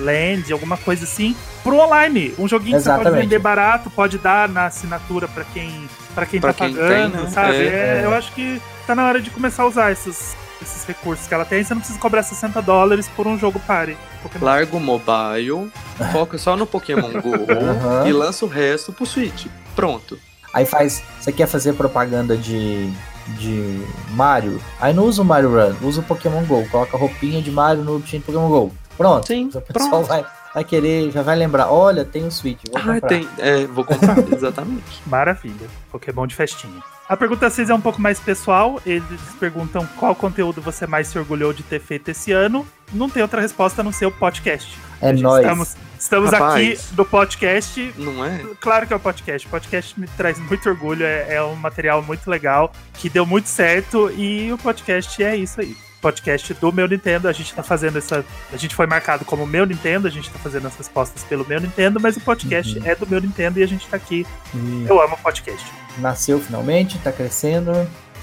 Land, 0.00 0.52
alguma 0.52 0.76
coisa 0.76 1.04
assim, 1.04 1.36
pro 1.62 1.76
online. 1.78 2.34
Um 2.38 2.48
joguinho 2.48 2.76
que 2.76 2.82
você 2.82 2.88
pode 2.90 3.00
Exatamente. 3.02 3.22
vender 3.22 3.38
barato, 3.38 3.90
pode 3.90 4.18
dar 4.18 4.48
na 4.48 4.66
assinatura 4.66 5.26
pra 5.28 5.44
quem, 5.44 5.88
pra 6.14 6.26
quem 6.26 6.40
Pra 6.40 6.52
tá 6.52 6.64
quem 6.66 6.74
pagando, 6.74 7.12
tem, 7.14 7.22
né? 7.24 7.30
sabe? 7.30 7.56
É, 7.56 7.60
É, 7.66 8.00
é. 8.00 8.04
Eu 8.04 8.14
acho 8.14 8.32
que 8.32 8.60
tá 8.86 8.94
na 8.94 9.06
hora 9.06 9.20
de 9.20 9.30
começar 9.30 9.62
a 9.62 9.66
usar 9.66 9.92
esses, 9.92 10.36
esses 10.68 10.84
recursos 10.84 11.26
que 11.26 11.34
ela 11.34 11.44
tem. 11.44 11.62
Você 11.64 11.72
não 11.74 11.80
precisa 11.80 11.98
cobrar 11.98 12.22
60 12.22 12.60
dólares 12.62 13.08
por 13.16 13.26
um 13.26 13.38
jogo. 13.38 13.60
Pokémon. 13.60 14.44
Larga 14.44 14.76
o 14.76 14.80
mobile, 14.80 15.70
foca 16.12 16.38
só 16.38 16.56
no 16.56 16.66
Pokémon 16.66 17.10
GO 17.20 17.34
Aham. 17.50 18.08
e 18.08 18.12
lança 18.12 18.44
o 18.44 18.48
resto 18.48 18.92
pro 18.92 19.06
Switch. 19.06 19.46
Pronto. 19.74 20.18
Aí 20.52 20.64
faz. 20.64 21.02
Você 21.20 21.30
quer 21.32 21.46
fazer 21.46 21.74
propaganda 21.74 22.36
de. 22.36 22.90
de 23.38 23.82
Mario? 24.10 24.60
Aí 24.80 24.92
não 24.94 25.04
usa 25.04 25.22
o 25.22 25.24
Mario 25.24 25.50
Run, 25.50 25.74
usa 25.86 26.00
o 26.00 26.04
Pokémon 26.04 26.42
GO. 26.44 26.66
Coloca 26.70 26.96
a 26.96 27.00
roupinha 27.00 27.40
de 27.42 27.50
Mario 27.50 27.84
no 27.84 28.00
time 28.00 28.22
Pokémon 28.22 28.48
GO. 28.48 28.72
Pronto. 28.96 29.26
Sim, 29.26 29.50
O 29.54 29.60
pessoal 29.60 29.90
pronto. 29.90 30.06
vai, 30.08 30.24
vai 30.54 30.64
querer, 30.64 31.10
já 31.12 31.22
vai 31.22 31.36
lembrar. 31.36 31.70
Olha, 31.70 32.04
tem 32.04 32.24
o 32.26 32.30
Switch. 32.32 32.60
Vou 32.72 32.78
Ah, 32.80 32.94
comprar. 32.94 33.08
tem. 33.08 33.28
É, 33.38 33.66
vou 33.66 33.84
comprar, 33.84 34.16
exatamente. 34.34 35.02
Maravilha. 35.06 35.68
Pokémon 35.92 36.26
de 36.26 36.34
festinha. 36.34 36.82
A 37.08 37.16
pergunta 37.16 37.48
6 37.48 37.70
é 37.70 37.74
um 37.74 37.80
pouco 37.80 38.00
mais 38.00 38.20
pessoal. 38.20 38.80
Eles 38.84 39.20
perguntam 39.40 39.88
qual 39.96 40.14
conteúdo 40.14 40.60
você 40.60 40.86
mais 40.86 41.08
se 41.08 41.18
orgulhou 41.18 41.54
de 41.54 41.62
ter 41.62 41.80
feito 41.80 42.10
esse 42.10 42.32
ano. 42.32 42.66
Não 42.92 43.08
tem 43.08 43.22
outra 43.22 43.40
resposta 43.40 43.80
a 43.80 43.84
não 43.84 43.92
ser 43.92 44.04
o 44.04 44.10
podcast. 44.10 44.76
É 45.00 45.10
nóis. 45.10 45.42
Estamos, 45.42 45.76
estamos 45.98 46.30
Rapaz. 46.30 46.80
aqui 46.80 46.96
no 46.96 47.04
podcast. 47.06 47.94
Não 47.96 48.22
é? 48.22 48.44
Claro 48.60 48.86
que 48.86 48.92
é 48.92 48.96
o 48.96 49.00
podcast. 49.00 49.46
O 49.46 49.50
podcast 49.50 49.98
me 49.98 50.06
traz 50.06 50.38
muito 50.38 50.68
orgulho. 50.68 51.02
É, 51.06 51.36
é 51.36 51.42
um 51.42 51.56
material 51.56 52.02
muito 52.02 52.28
legal, 52.28 52.72
que 52.92 53.08
deu 53.08 53.24
muito 53.24 53.48
certo. 53.48 54.10
E 54.10 54.52
o 54.52 54.58
podcast 54.58 55.22
é 55.22 55.34
isso 55.34 55.62
aí. 55.62 55.74
Podcast 56.00 56.54
do 56.54 56.72
meu 56.72 56.86
Nintendo. 56.86 57.28
A 57.28 57.32
gente 57.32 57.52
tá 57.54 57.62
fazendo 57.62 57.98
essa. 57.98 58.24
A 58.52 58.56
gente 58.56 58.74
foi 58.74 58.86
marcado 58.86 59.24
como 59.24 59.46
meu 59.46 59.66
Nintendo, 59.66 60.06
a 60.06 60.10
gente 60.10 60.30
tá 60.30 60.38
fazendo 60.38 60.66
as 60.66 60.76
respostas 60.76 61.24
pelo 61.24 61.46
meu 61.46 61.60
Nintendo, 61.60 61.98
mas 62.00 62.16
o 62.16 62.20
podcast 62.20 62.78
Uhum. 62.78 62.86
é 62.86 62.94
do 62.94 63.06
meu 63.06 63.20
Nintendo 63.20 63.58
e 63.58 63.62
a 63.62 63.66
gente 63.66 63.86
tá 63.88 63.96
aqui. 63.96 64.26
E 64.54 64.86
Eu 64.88 65.00
amo 65.02 65.16
podcast. 65.22 65.66
nasceu 65.98 66.40
finalmente, 66.40 66.98
tá 66.98 67.10
crescendo. 67.12 67.72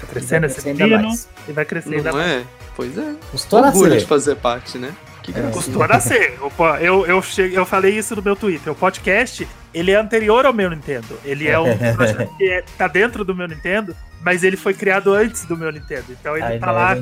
Tá 0.00 0.06
crescendo 0.06 0.42
vai 0.46 0.50
esse 0.50 0.74
mais. 0.74 1.28
e 1.48 1.52
vai 1.52 1.64
crescer 1.64 1.94
ainda 1.96 2.10
Não 2.12 2.18
mais. 2.18 2.30
é? 2.30 2.44
Pois 2.74 2.98
é. 2.98 3.14
Custou 3.30 3.60
Orgulho 3.62 3.84
nascer. 3.88 4.00
de 4.00 4.06
fazer 4.06 4.36
parte, 4.36 4.76
né? 4.78 4.92
Que 5.22 5.32
É. 5.36 5.42
Custou 5.50 5.82
a 5.82 5.88
nascer. 5.88 6.38
Po- 6.56 6.66
Eu, 6.76 7.06
eu, 7.06 7.22
cheguei, 7.22 7.58
eu 7.58 7.64
falei 7.64 7.96
isso 7.96 8.14
no 8.14 8.22
meu 8.22 8.36
Twitter. 8.36 8.72
O 8.72 8.76
podcast, 8.76 9.48
ele 9.76 9.90
é 9.90 9.96
anterior 9.96 10.46
ao 10.46 10.54
meu 10.54 10.70
Nintendo. 10.70 11.18
Ele 11.22 11.46
é 11.46 11.58
um 11.58 11.76
projeto 11.94 12.34
que 12.38 12.48
é- 12.48 12.64
tá 12.78 12.88
dentro 12.88 13.24
do 13.26 13.34
meu 13.34 13.46
Nintendo, 13.46 13.94
mas 14.22 14.42
ele 14.42 14.56
foi 14.56 14.72
criado 14.72 15.12
antes 15.12 15.44
do 15.44 15.54
meu 15.54 15.70
Nintendo. 15.70 16.04
Então 16.10 16.34
ele 16.34 16.46
Aí 16.46 16.58
tá 16.58 16.70
lá 16.70 16.96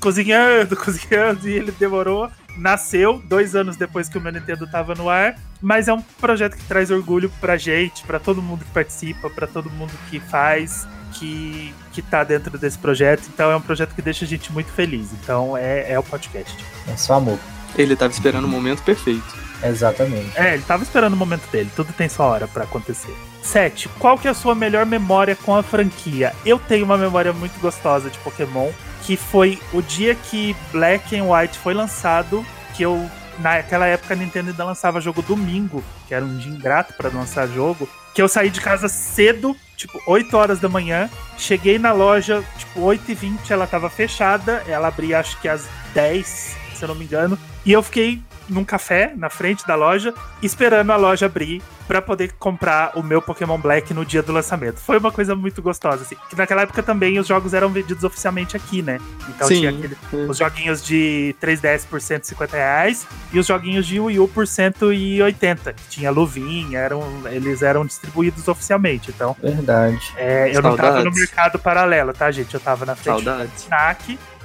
cozinhando, 0.00 0.74
cozinhando, 0.76 1.48
e 1.48 1.52
ele 1.52 1.70
demorou. 1.70 2.28
Nasceu 2.56 3.22
dois 3.24 3.54
anos 3.54 3.76
depois 3.76 4.08
que 4.08 4.18
o 4.18 4.20
meu 4.20 4.32
Nintendo 4.32 4.66
tava 4.66 4.92
no 4.96 5.08
ar, 5.08 5.36
mas 5.62 5.86
é 5.86 5.92
um 5.92 6.02
projeto 6.02 6.56
que 6.56 6.64
traz 6.64 6.90
orgulho 6.90 7.30
pra 7.40 7.56
gente, 7.56 8.02
pra 8.02 8.18
todo 8.18 8.42
mundo 8.42 8.64
que 8.64 8.70
participa, 8.72 9.30
pra 9.30 9.46
todo 9.46 9.70
mundo 9.70 9.92
que 10.10 10.18
faz, 10.18 10.84
que, 11.12 11.72
que 11.92 12.02
tá 12.02 12.24
dentro 12.24 12.58
desse 12.58 12.76
projeto. 12.76 13.28
Então 13.32 13.48
é 13.48 13.54
um 13.56 13.60
projeto 13.60 13.94
que 13.94 14.02
deixa 14.02 14.24
a 14.24 14.28
gente 14.28 14.52
muito 14.52 14.72
feliz. 14.72 15.12
Então 15.12 15.56
é, 15.56 15.92
é 15.92 15.96
o 15.96 16.02
podcast. 16.02 16.56
É 16.88 16.96
só 16.96 17.14
amor. 17.14 17.38
Ele 17.76 17.94
tava 17.94 18.12
esperando 18.12 18.46
o 18.46 18.48
momento 18.48 18.82
perfeito. 18.82 19.47
Exatamente. 19.62 20.38
É, 20.38 20.54
ele 20.54 20.62
tava 20.62 20.82
esperando 20.82 21.14
o 21.14 21.16
momento 21.16 21.48
dele, 21.50 21.70
tudo 21.74 21.92
tem 21.92 22.08
sua 22.08 22.26
hora 22.26 22.48
pra 22.48 22.64
acontecer. 22.64 23.14
7. 23.42 23.88
Qual 23.98 24.18
que 24.18 24.28
é 24.28 24.30
a 24.30 24.34
sua 24.34 24.54
melhor 24.54 24.84
memória 24.84 25.34
com 25.36 25.56
a 25.56 25.62
franquia? 25.62 26.32
Eu 26.44 26.58
tenho 26.58 26.84
uma 26.84 26.98
memória 26.98 27.32
muito 27.32 27.58
gostosa 27.60 28.10
de 28.10 28.18
Pokémon, 28.18 28.70
que 29.02 29.16
foi 29.16 29.58
o 29.72 29.80
dia 29.80 30.14
que 30.14 30.54
Black 30.70 31.16
and 31.16 31.24
White 31.24 31.58
foi 31.58 31.74
lançado, 31.74 32.44
que 32.74 32.82
eu 32.82 33.10
naquela 33.38 33.86
época 33.86 34.14
a 34.14 34.16
Nintendo 34.16 34.50
ainda 34.50 34.64
lançava 34.64 35.00
jogo 35.00 35.22
domingo, 35.22 35.82
que 36.06 36.14
era 36.14 36.24
um 36.24 36.36
dia 36.38 36.52
ingrato 36.52 36.94
pra 36.94 37.08
lançar 37.08 37.46
jogo, 37.48 37.88
que 38.14 38.20
eu 38.20 38.28
saí 38.28 38.50
de 38.50 38.60
casa 38.60 38.88
cedo, 38.88 39.56
tipo 39.76 40.00
8 40.06 40.36
horas 40.36 40.58
da 40.58 40.68
manhã, 40.68 41.08
cheguei 41.36 41.78
na 41.78 41.92
loja, 41.92 42.42
tipo 42.58 42.80
8 42.80 43.10
e 43.10 43.14
20 43.14 43.52
ela 43.52 43.66
tava 43.66 43.88
fechada, 43.88 44.62
ela 44.66 44.88
abria 44.88 45.20
acho 45.20 45.40
que 45.40 45.48
às 45.48 45.68
10, 45.94 46.26
se 46.26 46.82
eu 46.82 46.88
não 46.88 46.94
me 46.96 47.04
engano, 47.04 47.38
e 47.64 47.72
eu 47.72 47.82
fiquei 47.82 48.20
num 48.48 48.64
café 48.64 49.12
na 49.16 49.28
frente 49.30 49.66
da 49.66 49.74
loja, 49.74 50.12
esperando 50.42 50.90
a 50.90 50.96
loja 50.96 51.26
abrir 51.26 51.62
pra 51.86 52.02
poder 52.02 52.32
comprar 52.38 52.92
o 52.96 53.02
meu 53.02 53.22
Pokémon 53.22 53.56
Black 53.58 53.94
no 53.94 54.04
dia 54.04 54.22
do 54.22 54.30
lançamento. 54.32 54.76
Foi 54.78 54.98
uma 54.98 55.10
coisa 55.10 55.34
muito 55.34 55.62
gostosa, 55.62 56.02
assim. 56.02 56.16
Que 56.28 56.36
naquela 56.36 56.62
época 56.62 56.82
também 56.82 57.18
os 57.18 57.26
jogos 57.26 57.54
eram 57.54 57.70
vendidos 57.70 58.04
oficialmente 58.04 58.56
aqui, 58.56 58.82
né? 58.82 58.98
Então 59.28 59.48
Sim. 59.48 59.54
tinha 59.60 59.70
aquele- 59.70 59.96
os 60.28 60.36
joguinhos 60.36 60.82
de 60.84 61.34
3DS 61.40 61.86
por 61.86 62.00
150 62.00 62.56
reais 62.56 63.06
e 63.32 63.38
os 63.38 63.46
joguinhos 63.46 63.86
de 63.86 63.98
Wii 63.98 64.18
U 64.18 64.28
por 64.28 64.46
180. 64.46 65.72
que 65.72 65.88
Tinha 65.88 66.10
luvinha, 66.10 66.78
eram, 66.78 67.02
eles 67.30 67.62
eram 67.62 67.84
distribuídos 67.86 68.46
oficialmente. 68.48 69.10
Então, 69.10 69.34
Verdade. 69.42 70.12
é, 70.16 70.50
eu 70.54 70.60
não 70.62 70.76
tava 70.76 70.88
no 70.90 70.94
Saudades. 71.04 71.18
mercado 71.20 71.58
paralelo, 71.58 72.12
tá, 72.12 72.30
gente? 72.30 72.52
Eu 72.54 72.60
tava 72.60 72.84
na 72.84 72.94
frente 72.94 73.16
do 73.16 73.24
Saudades. 73.24 73.66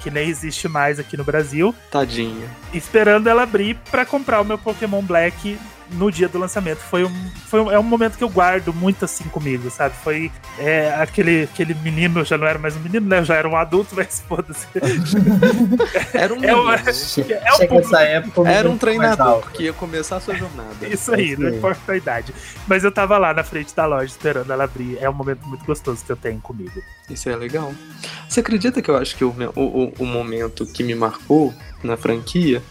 Que 0.04 0.12
nem 0.12 0.28
existe 0.28 0.68
mais 0.68 1.00
aqui 1.00 1.16
no 1.16 1.24
Brasil 1.24 1.74
Tadinha. 1.90 2.48
esperando 2.74 3.28
ela 3.28 3.44
abrir 3.44 3.76
pra 3.90 4.06
comprar 4.06 4.42
o 4.42 4.46
meu 4.46 4.58
Pokémon 4.58 5.02
Black 5.02 5.58
no 5.94 6.12
dia 6.12 6.28
do 6.28 6.38
lançamento. 6.38 6.80
Foi 6.80 7.04
um, 7.04 7.30
foi 7.48 7.62
um, 7.62 7.72
é 7.72 7.80
um 7.80 7.84
momento 7.84 8.18
que 8.18 8.24
eu 8.24 8.30
guardo 8.30 8.74
muito 8.74 9.06
assim 9.06 9.24
comigo, 9.26 9.70
sabe? 9.70 9.96
Foi 10.04 10.32
é, 10.60 10.94
aquele, 11.00 11.44
aquele 11.44 11.74
menino, 11.76 12.20
eu 12.22 12.26
já 12.26 12.38
não 12.38 12.48
era 12.48 12.60
mais 12.60 12.76
um 12.76 12.80
menino, 12.80 13.08
né? 13.08 13.20
Eu 13.20 13.26
já 13.26 13.36
era 13.36 13.48
um 13.48 13.56
adulto, 13.56 13.94
mas 13.96 14.24
foda-se. 14.28 14.68
Era 16.14 16.34
um 16.34 16.44
É 16.44 16.54
uma- 16.56 16.72
menino. 16.78 16.94
Che- 16.94 17.22
É 17.34 17.52
um 17.54 17.56
Chega 17.58 17.68
pouco- 17.70 17.88
essa 17.88 18.02
época. 18.02 18.50
Era 18.50 18.70
um 18.70 18.78
treinador 18.78 19.52
que 19.52 19.64
ia 19.64 19.74
começar 19.74 20.18
a 20.18 20.20
sua 20.20 20.36
jornada. 20.36 20.88
Isso 20.88 21.14
aí, 21.14 21.36
não 21.38 21.50
importa 21.50 21.92
a 21.92 21.98
idade. 21.98 22.34
Mas 22.68 22.84
eu 22.84 22.92
tava 22.92 23.18
lá 23.18 23.34
na 23.34 23.44
frente 23.44 23.76
da 23.76 23.86
loja 23.86 24.06
esperando 24.06 24.52
ela 24.52 24.64
abrir. 24.64 24.98
É 25.02 25.10
um 25.10 25.14
momento 25.14 25.46
muito 25.48 25.66
gostoso 25.66 26.04
que 26.06 26.12
eu 26.12 26.16
tenho 26.18 26.40
comigo. 26.40 26.82
Isso 27.10 27.30
é 27.30 27.36
legal. 27.36 27.74
Você 28.28 28.40
acredita 28.40 28.82
que 28.82 28.90
eu 28.90 28.98
acho 28.98 29.16
que 29.16 29.24
o, 29.26 29.34
meu- 29.34 29.52
o, 29.56 29.62
o, 29.86 29.94
o 30.00 30.06
momento 30.06 30.66
que 30.66 30.84
me 30.84 30.96
marcou 30.96 31.54
na 31.84 31.98
franquia, 31.98 32.62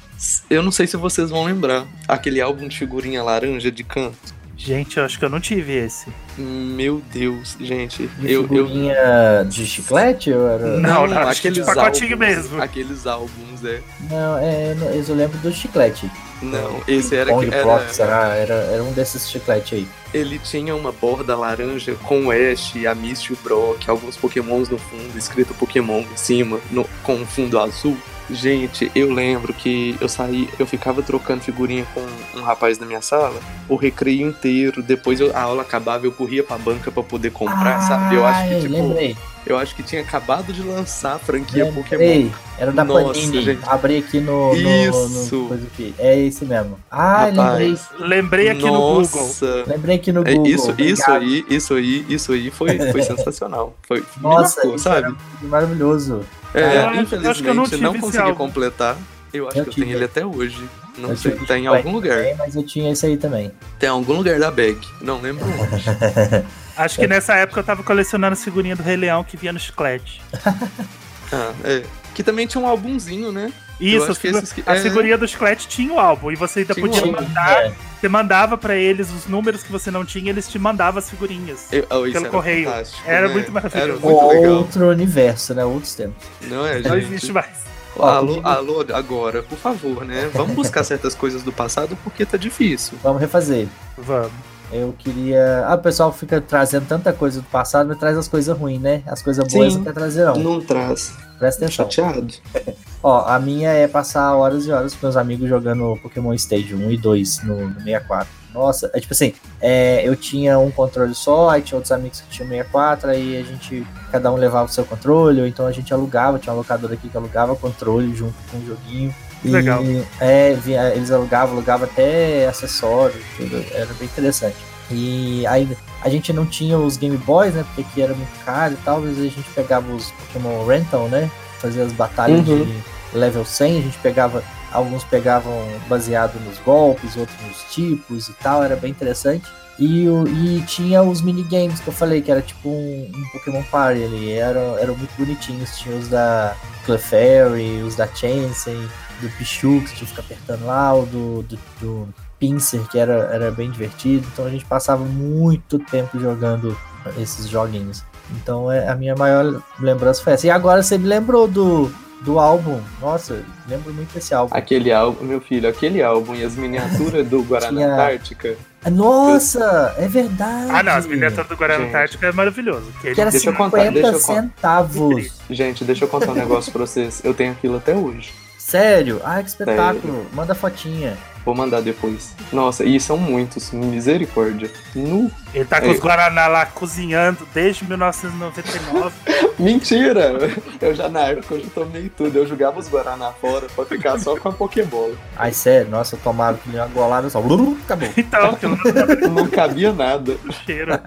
eu 0.48 0.62
não 0.62 0.70
sei 0.70 0.86
se 0.86 0.96
vocês 0.96 1.30
vão 1.30 1.44
lembrar, 1.44 1.86
aquele 2.06 2.40
álbum 2.40 2.68
de 2.68 2.78
figurinha 2.78 3.22
laranja 3.22 3.70
de 3.70 3.82
canto. 3.82 4.42
Gente, 4.56 4.96
eu 4.96 5.04
acho 5.04 5.18
que 5.18 5.24
eu 5.24 5.28
não 5.28 5.40
tive 5.40 5.72
esse. 5.72 6.06
Meu 6.38 7.02
Deus, 7.12 7.56
gente. 7.58 8.06
De 8.06 8.30
Eu, 8.30 8.42
eu, 8.42 8.48
figurinha 8.48 9.44
de 9.48 9.66
chiclete? 9.66 10.32
Ou 10.32 10.46
era... 10.46 10.78
Não, 10.78 11.06
não, 11.08 11.18
acho 11.18 11.42
que 11.42 11.50
de 11.50 11.64
pacotinho 11.64 12.12
álbuns, 12.12 12.28
mesmo. 12.28 12.62
Aqueles 12.62 13.04
álbuns, 13.04 13.64
é. 13.64 13.80
Não, 14.08 14.38
é, 14.38 14.74
não, 14.74 14.86
eu 14.88 15.14
lembro 15.16 15.36
do 15.38 15.52
chiclete. 15.52 16.08
Não, 16.40 16.80
esse 16.86 17.16
era 17.16 17.32
Pong 17.32 17.48
que 17.48 17.54
era, 17.54 17.64
Prox, 17.64 17.98
era, 17.98 18.34
era, 18.34 18.54
era 18.54 18.84
um 18.84 18.92
desses 18.92 19.28
chiclete 19.28 19.76
aí. 19.76 19.88
ele 20.12 20.38
tinha 20.38 20.74
uma 20.74 20.92
borda 20.92 21.36
laranja 21.36 21.94
com 22.02 22.26
o 22.26 22.30
Ash, 22.30 22.74
a 22.88 22.94
Misty 22.94 23.30
e 23.30 23.34
o 23.34 23.38
Brock, 23.42 23.88
alguns 23.88 24.16
pokémons 24.16 24.68
no 24.68 24.78
fundo, 24.78 25.16
escrito 25.16 25.54
Pokémon 25.54 26.00
em 26.00 26.16
cima, 26.16 26.60
no, 26.70 26.84
com 27.02 27.14
um 27.14 27.26
fundo 27.26 27.58
azul. 27.58 27.96
Gente, 28.32 28.90
eu 28.94 29.12
lembro 29.12 29.52
que 29.52 29.96
eu 30.00 30.08
saí, 30.08 30.48
eu 30.58 30.66
ficava 30.66 31.02
trocando 31.02 31.42
figurinha 31.42 31.86
com 31.94 32.00
um 32.38 32.42
rapaz 32.42 32.78
da 32.78 32.86
minha 32.86 33.02
sala, 33.02 33.38
o 33.68 33.76
recreio 33.76 34.26
inteiro, 34.26 34.82
depois 34.82 35.20
eu- 35.20 35.36
a 35.36 35.42
aula 35.42 35.62
acabava, 35.62 36.06
eu 36.06 36.12
corria 36.12 36.42
pra 36.42 36.56
banca 36.56 36.90
pra 36.90 37.02
poder 37.02 37.30
comprar, 37.30 37.80
sabe? 37.82 38.14
Eu 38.16 38.26
acho 38.26 38.48
que, 38.48 38.54
Ah, 38.54 38.60
tipo, 38.60 38.72
lembrei. 38.72 39.16
eu 39.46 39.58
acho 39.58 39.74
que 39.76 39.82
tinha 39.82 40.00
acabado 40.00 40.52
de 40.52 40.62
lançar 40.62 41.16
a 41.16 41.18
franquia 41.18 41.66
Pokémon. 41.66 41.98
Lembrei. 42.00 42.32
Era 42.58 42.72
da 42.72 42.84
Nossa, 42.84 43.04
Panini. 43.20 43.42
gente. 43.42 43.60
Abri 43.68 43.96
aqui 43.98 44.20
no, 44.20 44.54
no, 44.54 44.54
Isso. 44.54 45.36
no 45.36 45.48
coisa 45.48 45.66
aqui. 45.66 45.94
É 45.98 46.18
esse 46.18 46.44
mesmo. 46.44 46.78
Ah, 46.90 47.26
Rapaz. 47.26 47.36
lembrei. 47.36 47.78
Lembrei 48.08 48.48
aqui 48.50 48.62
no 48.64 48.72
Google. 48.72 49.00
Nossa. 49.02 49.64
Lembrei 49.66 49.96
aqui 49.96 50.12
no 50.12 50.20
É, 50.26 50.34
Google. 50.34 50.46
Isso, 50.46 50.70
isso 50.78 51.02
Obrigado. 51.02 51.22
aí, 51.22 51.44
isso 51.50 51.74
aí, 51.74 52.06
isso 52.08 52.32
aí 52.32 52.50
foi, 52.50 52.78
foi 52.92 53.02
sensacional. 53.02 53.74
Foi, 53.82 54.02
Nossa, 54.20 54.56
marcou, 54.56 54.74
isso 54.76 54.84
sabe? 54.84 54.98
era 55.06 55.14
maravilhoso. 55.42 56.20
É, 56.54 56.84
Eu 56.84 57.02
infelizmente 57.02 57.42
que 57.42 57.48
eu 57.48 57.54
não 57.54 57.64
não, 57.64 58.00
consegui 58.00 58.18
álbum. 58.22 58.34
completar. 58.36 58.96
Eu 59.32 59.48
acho 59.48 59.58
Eu 59.58 59.64
que 59.64 59.70
eu 59.70 59.74
tive. 59.74 59.86
tenho 59.86 59.96
ele 59.98 60.04
até 60.04 60.26
hoje. 60.26 60.62
Não 60.98 61.10
Eu 61.10 61.16
sei, 61.16 61.32
tive 61.32 61.46
tá 61.46 61.58
em 61.58 61.66
algum 61.66 61.92
lugar. 61.92 62.18
também, 62.18 62.34
mas 62.36 62.54
eu 62.54 62.62
tinha 62.62 62.92
esse 62.92 63.06
aí 63.06 63.16
também. 63.16 63.50
Tem 63.78 63.88
em 63.88 63.92
algum 63.92 64.12
lugar 64.14 64.38
da 64.38 64.50
bag. 64.50 64.78
Não 65.00 65.20
lembro 65.20 65.46
onde. 65.46 65.84
Acho 66.76 66.98
que 66.98 67.06
nessa 67.06 67.34
época 67.34 67.60
eu 67.60 67.64
tava 67.64 67.82
colecionando 67.82 68.32
as 68.34 68.44
figurinhas 68.44 68.78
do 68.78 68.84
Rei 68.84 68.96
Leão 68.96 69.24
que 69.24 69.36
vinha 69.36 69.52
no 69.52 69.58
chiclete. 69.58 70.20
ah, 71.32 71.52
é. 71.64 71.82
Que 72.14 72.22
também 72.22 72.46
tinha 72.46 72.62
um 72.62 72.66
álbumzinho, 72.66 73.32
né? 73.32 73.50
Isso, 73.80 74.10
acho 74.10 74.20
que 74.20 74.62
a 74.66 74.76
é. 74.76 74.80
figurinha 74.80 75.18
do 75.18 75.26
chiclete 75.26 75.66
tinha 75.66 75.92
o 75.92 75.98
álbum 75.98 76.30
e 76.30 76.36
você 76.36 76.60
ainda 76.60 76.74
Tinha 76.74 76.86
podia 76.86 77.02
álbum. 77.02 77.12
mandar. 77.20 77.64
É, 77.64 77.72
Você 78.02 78.08
mandava 78.08 78.58
pra 78.58 78.74
eles 78.74 79.12
os 79.12 79.28
números 79.28 79.62
que 79.62 79.70
você 79.70 79.88
não 79.88 80.04
tinha, 80.04 80.30
eles 80.30 80.48
te 80.48 80.58
mandavam 80.58 80.98
as 80.98 81.08
figurinhas. 81.08 81.68
Eu, 81.70 81.84
oh, 81.84 82.02
Pelo 82.02 82.16
era 82.16 82.30
correio. 82.30 82.68
Era 83.06 83.28
né? 83.28 83.32
muito 83.32 83.52
maravilhoso. 83.52 83.92
Era 83.92 84.00
muito 84.00 84.26
legal. 84.26 84.54
Outro 84.54 84.88
universo, 84.88 85.54
né? 85.54 85.64
Outros 85.64 85.94
tempos. 85.94 86.26
Não 86.48 86.66
é, 86.66 86.80
Não 86.80 86.98
gente? 86.98 87.04
existe 87.04 87.30
mais. 87.30 87.62
Alô, 87.96 88.40
alô, 88.42 88.84
agora, 88.92 89.44
por 89.44 89.56
favor, 89.56 90.04
né? 90.04 90.28
Vamos 90.34 90.56
buscar 90.56 90.82
certas 90.82 91.14
coisas 91.14 91.44
do 91.44 91.52
passado 91.52 91.96
porque 92.02 92.26
tá 92.26 92.36
difícil. 92.36 92.98
Vamos 93.04 93.20
refazer. 93.20 93.68
Vamos. 93.96 94.32
Eu 94.72 94.94
queria. 94.98 95.66
Ah, 95.66 95.74
o 95.74 95.78
pessoal 95.78 96.10
fica 96.12 96.40
trazendo 96.40 96.86
tanta 96.86 97.12
coisa 97.12 97.40
do 97.40 97.46
passado, 97.48 97.88
mas 97.88 97.98
traz 97.98 98.16
as 98.16 98.26
coisas 98.26 98.56
ruins, 98.56 98.80
né? 98.80 99.02
As 99.06 99.20
coisas 99.20 99.46
boas 99.52 99.72
Sim. 99.72 99.78
não 99.78 99.84
quer 99.84 99.92
trazer, 99.92 100.24
não. 100.24 100.36
Não 100.36 100.60
traz. 100.60 101.12
Presta 101.38 101.64
atenção. 101.64 101.90
Chateado. 101.90 102.34
Ó, 103.02 103.26
a 103.26 103.38
minha 103.38 103.70
é 103.70 103.86
passar 103.86 104.34
horas 104.34 104.64
e 104.64 104.70
horas 104.70 104.94
com 104.94 105.06
meus 105.06 105.16
amigos 105.16 105.48
jogando 105.48 105.98
Pokémon 106.00 106.32
Stadium 106.34 106.86
1 106.86 106.90
e 106.92 106.96
2 106.96 107.42
no, 107.42 107.68
no 107.68 107.74
64. 107.74 108.42
Nossa, 108.54 108.90
é 108.92 109.00
tipo 109.00 109.12
assim, 109.14 109.32
é, 109.60 110.06
eu 110.06 110.14
tinha 110.14 110.58
um 110.58 110.70
controle 110.70 111.14
só, 111.14 111.48
aí 111.48 111.62
tinha 111.62 111.76
outros 111.76 111.90
amigos 111.90 112.20
que 112.20 112.28
tinham 112.28 112.48
64, 112.48 113.10
aí 113.10 113.38
a 113.38 113.42
gente, 113.42 113.86
cada 114.10 114.30
um 114.30 114.36
levava 114.36 114.66
o 114.66 114.72
seu 114.72 114.84
controle, 114.84 115.40
ou 115.40 115.46
então 115.46 115.66
a 115.66 115.72
gente 115.72 115.92
alugava, 115.92 116.38
tinha 116.38 116.52
um 116.52 116.58
locador 116.58 116.92
aqui 116.92 117.08
que 117.08 117.16
alugava 117.16 117.56
controle 117.56 118.14
junto 118.14 118.34
com 118.50 118.58
o 118.58 118.66
joguinho. 118.66 119.14
E, 119.44 119.50
Legal. 119.50 119.82
É, 120.20 120.56
eles 120.94 121.10
alugavam, 121.10 121.56
alugavam 121.56 121.86
até 121.90 122.46
acessórios, 122.46 123.22
tudo, 123.36 123.64
era 123.72 123.86
bem 123.94 124.06
interessante. 124.06 124.56
E 124.90 125.46
aí 125.46 125.68
a 126.02 126.08
gente 126.08 126.32
não 126.32 126.44
tinha 126.46 126.78
os 126.78 126.96
Game 126.96 127.16
Boys, 127.16 127.54
né, 127.54 127.64
porque 127.66 127.80
aqui 127.82 128.02
era 128.02 128.14
muito 128.14 128.44
caro 128.44 128.74
e 128.74 128.84
tal, 128.84 129.00
mas 129.00 129.18
a 129.18 129.22
gente 129.22 129.42
pegava 129.54 129.90
os 129.92 130.10
Pokémon 130.12 130.64
Rental, 130.66 131.08
né, 131.08 131.30
fazia 131.58 131.82
as 131.84 131.92
batalhas 131.92 132.46
Uhum. 132.46 132.64
de 132.64 133.18
level 133.18 133.44
100, 133.44 133.78
a 133.78 133.82
gente 133.82 133.98
pegava, 133.98 134.42
alguns 134.72 135.04
pegavam 135.04 135.52
baseado 135.88 136.38
nos 136.40 136.58
golpes, 136.58 137.16
outros 137.16 137.36
nos 137.46 137.62
tipos 137.72 138.28
e 138.28 138.32
tal, 138.34 138.62
era 138.62 138.76
bem 138.76 138.90
interessante. 138.90 139.46
E, 139.78 140.06
e 140.06 140.62
tinha 140.66 141.02
os 141.02 141.22
minigames 141.22 141.80
que 141.80 141.88
eu 141.88 141.92
falei, 141.92 142.20
que 142.20 142.30
era 142.30 142.42
tipo 142.42 142.68
um, 142.68 143.10
um 143.14 143.24
Pokémon 143.32 143.62
Party 143.64 144.04
ali, 144.04 144.32
eram, 144.32 144.78
eram 144.78 144.94
muito 144.94 145.12
bonitinhos, 145.16 145.78
tinha 145.78 145.96
os 145.96 146.08
da 146.08 146.54
Clefairy, 146.84 147.82
os 147.82 147.96
da 147.96 148.06
Chansey, 148.06 148.76
do 149.20 149.28
Pichu, 149.30 149.80
que 149.80 149.94
tinha 149.94 150.00
que 150.00 150.06
ficar 150.06 150.22
apertando 150.22 150.66
lá, 150.66 150.94
o 150.94 151.06
do, 151.06 151.42
do, 151.42 151.58
do 151.80 152.08
Pinsir, 152.38 152.86
que 152.88 152.98
era, 152.98 153.30
era 153.32 153.50
bem 153.50 153.70
divertido, 153.70 154.26
então 154.32 154.44
a 154.44 154.50
gente 154.50 154.64
passava 154.64 155.04
muito 155.04 155.78
tempo 155.78 156.18
jogando 156.20 156.76
esses 157.18 157.48
joguinhos. 157.48 158.04
Então 158.30 158.70
é, 158.70 158.88
a 158.88 158.94
minha 158.94 159.16
maior 159.16 159.62
lembrança 159.80 160.22
foi 160.22 160.34
essa. 160.34 160.46
E 160.46 160.50
agora 160.50 160.82
você 160.82 160.98
me 160.98 161.06
lembrou 161.06 161.48
do, 161.48 161.92
do 162.24 162.38
álbum. 162.38 162.80
Nossa, 163.00 163.42
lembro 163.68 163.92
muito 163.92 164.12
desse 164.14 164.32
álbum. 164.34 164.54
Aquele 164.56 164.92
álbum, 164.92 165.24
meu 165.24 165.40
filho, 165.40 165.68
aquele 165.68 166.02
álbum 166.02 166.34
e 166.34 166.44
as 166.44 166.54
miniaturas 166.56 167.26
do 167.28 167.42
Guaraná 167.44 167.70
Tinha- 167.72 167.92
Antártica. 167.94 168.56
Nossa, 168.90 169.94
é 169.96 170.08
verdade. 170.08 170.70
Ah, 170.70 170.82
não, 170.82 170.92
as 170.92 171.06
miniaturas 171.06 171.46
do 171.48 171.56
Guarana 171.56 171.80
Gente. 171.84 171.88
Antártica 171.90 172.26
é 172.26 172.32
maravilhoso. 172.32 172.86
Que 173.00 173.08
ele- 173.08 173.14
Que 173.14 173.20
era 173.20 173.30
Deixa 173.30 173.48
eu 173.48 173.52
50 173.52 173.70
contar, 173.76 173.90
deixa 173.92 174.08
eu 174.08 174.18
centavos. 174.18 175.42
Gente, 175.50 175.84
deixa 175.84 176.04
eu 176.04 176.08
contar 176.08 176.30
um 176.32 176.34
negócio 176.34 176.72
pra 176.72 176.80
vocês. 176.86 177.20
Eu 177.24 177.34
tenho 177.34 177.52
aquilo 177.52 177.76
até 177.76 177.94
hoje. 177.94 178.32
Sério? 178.58 179.20
Ai, 179.24 179.42
que 179.42 179.48
espetáculo. 179.50 180.26
Manda 180.32 180.54
fotinha. 180.54 181.16
Vou 181.44 181.56
mandar 181.56 181.80
depois. 181.82 182.34
Nossa, 182.52 182.84
e 182.84 183.00
são 183.00 183.16
muitos. 183.16 183.72
Misericórdia. 183.72 184.70
Nu. 184.94 185.28
Ele 185.52 185.64
tá 185.64 185.80
com 185.80 185.88
É. 185.88 185.90
os 185.90 185.98
Guaraná 185.98 186.46
lá 186.46 186.64
cozinhando 186.66 187.46
desde 187.52 187.84
1999. 187.84 189.12
Mentira! 189.58 190.32
Eu 190.80 190.94
já 190.94 191.08
na 191.08 191.20
época 191.28 191.54
eu 191.54 191.60
já 191.60 191.66
tomei 191.74 192.08
tudo. 192.08 192.36
Eu 192.38 192.46
jogava 192.46 192.78
os 192.78 192.88
Guaraná 192.88 193.32
fora 193.32 193.66
pra 193.74 193.84
ficar 193.84 194.18
só 194.20 194.36
com 194.38 194.48
a 194.48 194.52
Pokébola. 194.52 195.14
Ai, 195.36 195.52
sério? 195.52 195.90
Nossa, 195.90 196.14
eu 196.14 196.20
tomava 196.20 196.58
que 196.58 196.68
uma 196.70 196.86
golada 196.86 197.28
só. 197.28 197.40
Blum, 197.40 197.76
Acabou. 197.84 198.08
então, 198.16 198.52
não 198.52 198.58
tá 198.58 199.28
Não 199.28 199.46
cabia 199.48 199.92
nada. 199.92 200.36
no 200.44 200.52
cheiro. 200.52 200.92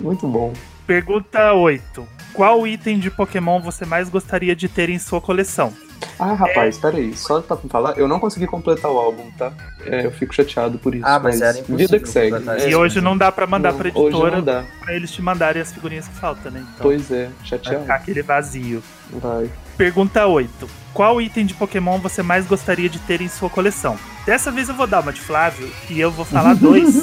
Muito 0.00 0.26
bom. 0.26 0.52
Pergunta 0.86 1.52
8. 1.52 2.06
Qual 2.34 2.66
item 2.66 2.98
de 2.98 3.10
Pokémon 3.10 3.60
você 3.60 3.84
mais 3.84 4.08
gostaria 4.08 4.56
de 4.56 4.68
ter 4.68 4.88
em 4.90 4.98
sua 4.98 5.20
coleção? 5.20 5.72
Ah, 6.18 6.34
rapaz, 6.34 6.78
peraí. 6.78 7.14
Só 7.16 7.40
pra 7.40 7.56
falar, 7.56 7.98
eu 7.98 8.06
não 8.08 8.18
consegui 8.20 8.46
completar 8.46 8.90
o 8.90 8.96
álbum, 8.98 9.30
tá? 9.38 9.52
É, 9.86 10.06
eu 10.06 10.10
fico 10.12 10.34
chateado 10.34 10.78
por 10.78 10.94
isso. 10.94 11.04
Ah, 11.06 11.18
mas 11.18 11.40
era 11.40 11.52
impossível 11.58 11.76
Vida 11.78 11.98
que 12.00 12.08
segue. 12.08 12.36
É, 12.48 12.70
E 12.70 12.74
hoje 12.74 13.00
não 13.00 13.16
dá 13.16 13.30
pra 13.32 13.46
mandar 13.46 13.72
não, 13.72 13.78
pra 13.78 13.88
Hoje 13.88 13.98
editora 14.08 14.36
não 14.36 14.44
dá. 14.44 14.64
pra 14.80 14.94
eles 14.94 15.10
te 15.10 15.20
mandarem 15.22 15.60
as 15.62 15.72
figurinhas 15.72 16.06
que 16.08 16.14
faltam, 16.14 16.50
né? 16.52 16.60
Então 16.60 16.82
Pois 16.82 17.10
é, 17.10 17.24
vai 17.26 17.32
chateado. 17.44 17.80
ficar 17.80 17.94
aquele 17.94 18.22
vazio. 18.22 18.82
Vai. 19.10 19.50
Pergunta 19.76 20.26
8. 20.26 20.68
Qual 20.94 21.20
item 21.20 21.46
de 21.46 21.54
Pokémon 21.54 21.98
você 21.98 22.22
mais 22.22 22.46
gostaria 22.46 22.88
de 22.88 22.98
ter 23.00 23.20
em 23.20 23.28
sua 23.28 23.48
coleção? 23.48 23.98
Dessa 24.26 24.50
vez 24.50 24.68
eu 24.68 24.74
vou 24.74 24.86
dar 24.86 25.00
uma 25.00 25.12
de 25.12 25.20
Flávio 25.20 25.68
e 25.90 25.98
eu 26.00 26.10
vou 26.10 26.24
falar 26.24 26.54
dois. 26.56 26.94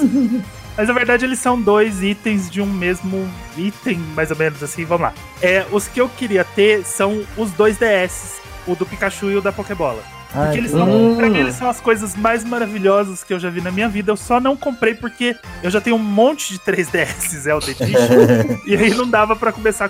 Mas 0.78 0.88
na 0.88 0.94
verdade 0.94 1.26
eles 1.26 1.40
são 1.40 1.60
dois 1.60 2.02
itens 2.02 2.50
de 2.50 2.62
um 2.62 2.66
mesmo 2.68 3.28
item, 3.58 3.98
mais 4.16 4.32
ou 4.32 4.38
menos 4.38 4.64
assim. 4.64 4.86
Vamos 4.86 5.08
lá. 5.08 5.14
É, 5.42 5.66
os 5.72 5.88
que 5.88 6.00
eu 6.00 6.08
queria 6.08 6.44
ter 6.46 6.86
são 6.86 7.22
os 7.36 7.52
dois 7.52 7.78
DS, 7.78 8.40
o 8.72 8.76
do 8.76 8.86
Pikachu 8.86 9.32
e 9.32 9.36
o 9.36 9.42
da 9.42 9.52
Pokébola. 9.52 10.02
Ah, 10.34 10.44
Porque 10.44 10.60
eles 10.60 10.72
são, 10.72 11.16
pra 11.16 11.28
mim, 11.28 11.40
eles 11.40 11.56
são 11.56 11.68
as 11.68 11.82
coisas 11.82 12.16
mais 12.16 12.44
maravilhosas 12.44 13.24
que 13.24 13.34
eu 13.34 13.40
já 13.40 13.50
vi 13.50 13.62
na 13.62 13.72
minha 13.72 13.90
vida. 13.90 14.12
Eu 14.12 14.18
só 14.18 14.40
não 14.40 14.56
comprei 14.56 14.94
porque 14.94 15.36
eu 15.64 15.72
já 15.72 15.82
tenho 15.82 15.96
um 15.96 16.00
monte 16.00 16.54
de 16.54 16.60
3DS 16.60 17.30
Zelda 17.36 17.66
Edition. 17.72 18.60
e 18.68 18.76
aí 18.76 18.94
não 18.94 19.10
dava 19.10 19.36
pra 19.36 19.52
começar 19.52 19.86
a 19.86 19.90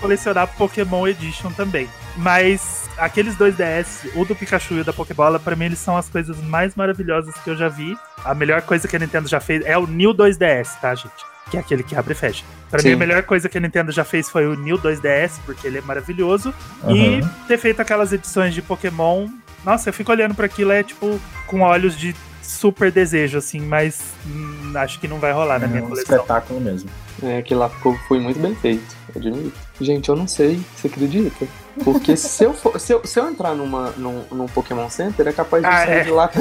colecionar 0.00 0.46
Pokémon 0.58 1.06
Edition 1.08 1.50
também. 1.52 1.88
Mas 2.16 2.88
aqueles 2.98 3.34
dois 3.36 3.54
DS, 3.56 4.10
o 4.14 4.24
do 4.26 4.34
Pikachu 4.36 4.74
e 4.74 4.80
o 4.80 4.84
da 4.84 4.92
Pokébola, 4.92 5.38
pra 5.38 5.56
mim 5.56 5.66
eles 5.66 5.78
são 5.78 5.96
as 5.96 6.08
coisas 6.08 6.36
mais 6.42 6.74
maravilhosas 6.74 7.34
que 7.36 7.48
eu 7.48 7.56
já 7.56 7.68
vi. 7.68 7.96
A 8.24 8.34
melhor 8.34 8.60
coisa 8.62 8.86
que 8.86 8.96
a 8.96 8.98
Nintendo 8.98 9.28
já 9.28 9.40
fez 9.40 9.64
é 9.64 9.78
o 9.78 9.86
New 9.86 10.12
2DS, 10.12 10.80
tá, 10.82 10.94
gente? 10.94 11.14
Que 11.50 11.56
é 11.56 11.60
aquele 11.60 11.82
que 11.82 11.96
abre 11.96 12.12
e 12.12 12.16
fecha. 12.16 12.44
Pra 12.70 12.80
Sim. 12.80 12.88
mim, 12.88 12.94
a 12.94 12.98
melhor 12.98 13.22
coisa 13.22 13.48
que 13.48 13.56
a 13.56 13.60
Nintendo 13.60 13.90
já 13.90 14.04
fez 14.04 14.28
foi 14.28 14.46
o 14.46 14.54
New 14.54 14.78
2DS, 14.78 15.40
porque 15.46 15.66
ele 15.66 15.78
é 15.78 15.80
maravilhoso. 15.80 16.52
E 16.88 17.20
Aham. 17.20 17.30
ter 17.48 17.56
feito 17.58 17.80
aquelas 17.80 18.12
edições 18.12 18.54
de 18.54 18.60
Pokémon. 18.60 19.28
Nossa, 19.64 19.88
eu 19.88 19.92
fico 19.92 20.12
olhando 20.12 20.34
pra 20.34 20.46
aquilo, 20.46 20.70
é 20.72 20.82
tipo, 20.82 21.18
com 21.46 21.60
olhos 21.62 21.96
de 21.96 22.14
super 22.42 22.90
desejo, 22.92 23.38
assim, 23.38 23.60
mas 23.60 24.00
hum, 24.26 24.72
acho 24.76 24.98
que 25.00 25.08
não 25.08 25.18
vai 25.18 25.32
rolar 25.32 25.58
na 25.58 25.66
É 25.66 25.68
minha 25.68 25.82
um 25.82 25.88
coleção. 25.88 26.16
espetáculo 26.16 26.60
mesmo. 26.60 26.88
É, 27.22 27.38
aquilo 27.38 27.60
lá 27.60 27.68
ficou, 27.68 27.94
foi 28.08 28.20
muito 28.20 28.38
bem 28.40 28.54
feito, 28.54 28.96
admito. 29.14 29.52
Gente, 29.80 30.08
eu 30.08 30.16
não 30.16 30.26
sei, 30.26 30.60
você 30.76 30.88
acredita? 30.88 31.46
Porque 31.84 32.16
se 32.16 32.42
eu, 32.42 32.52
for, 32.52 32.80
se 32.80 32.92
eu, 32.92 33.00
se 33.04 33.20
eu 33.20 33.28
entrar 33.28 33.54
numa, 33.54 33.90
num, 33.96 34.24
num 34.32 34.46
Pokémon 34.46 34.90
Center, 34.90 35.28
é 35.28 35.32
capaz 35.32 35.62
de 35.62 35.68
Ah, 35.68 35.86
sair 35.86 35.98
é. 35.98 36.04
de 36.04 36.10
lá 36.10 36.26
com 36.26 36.40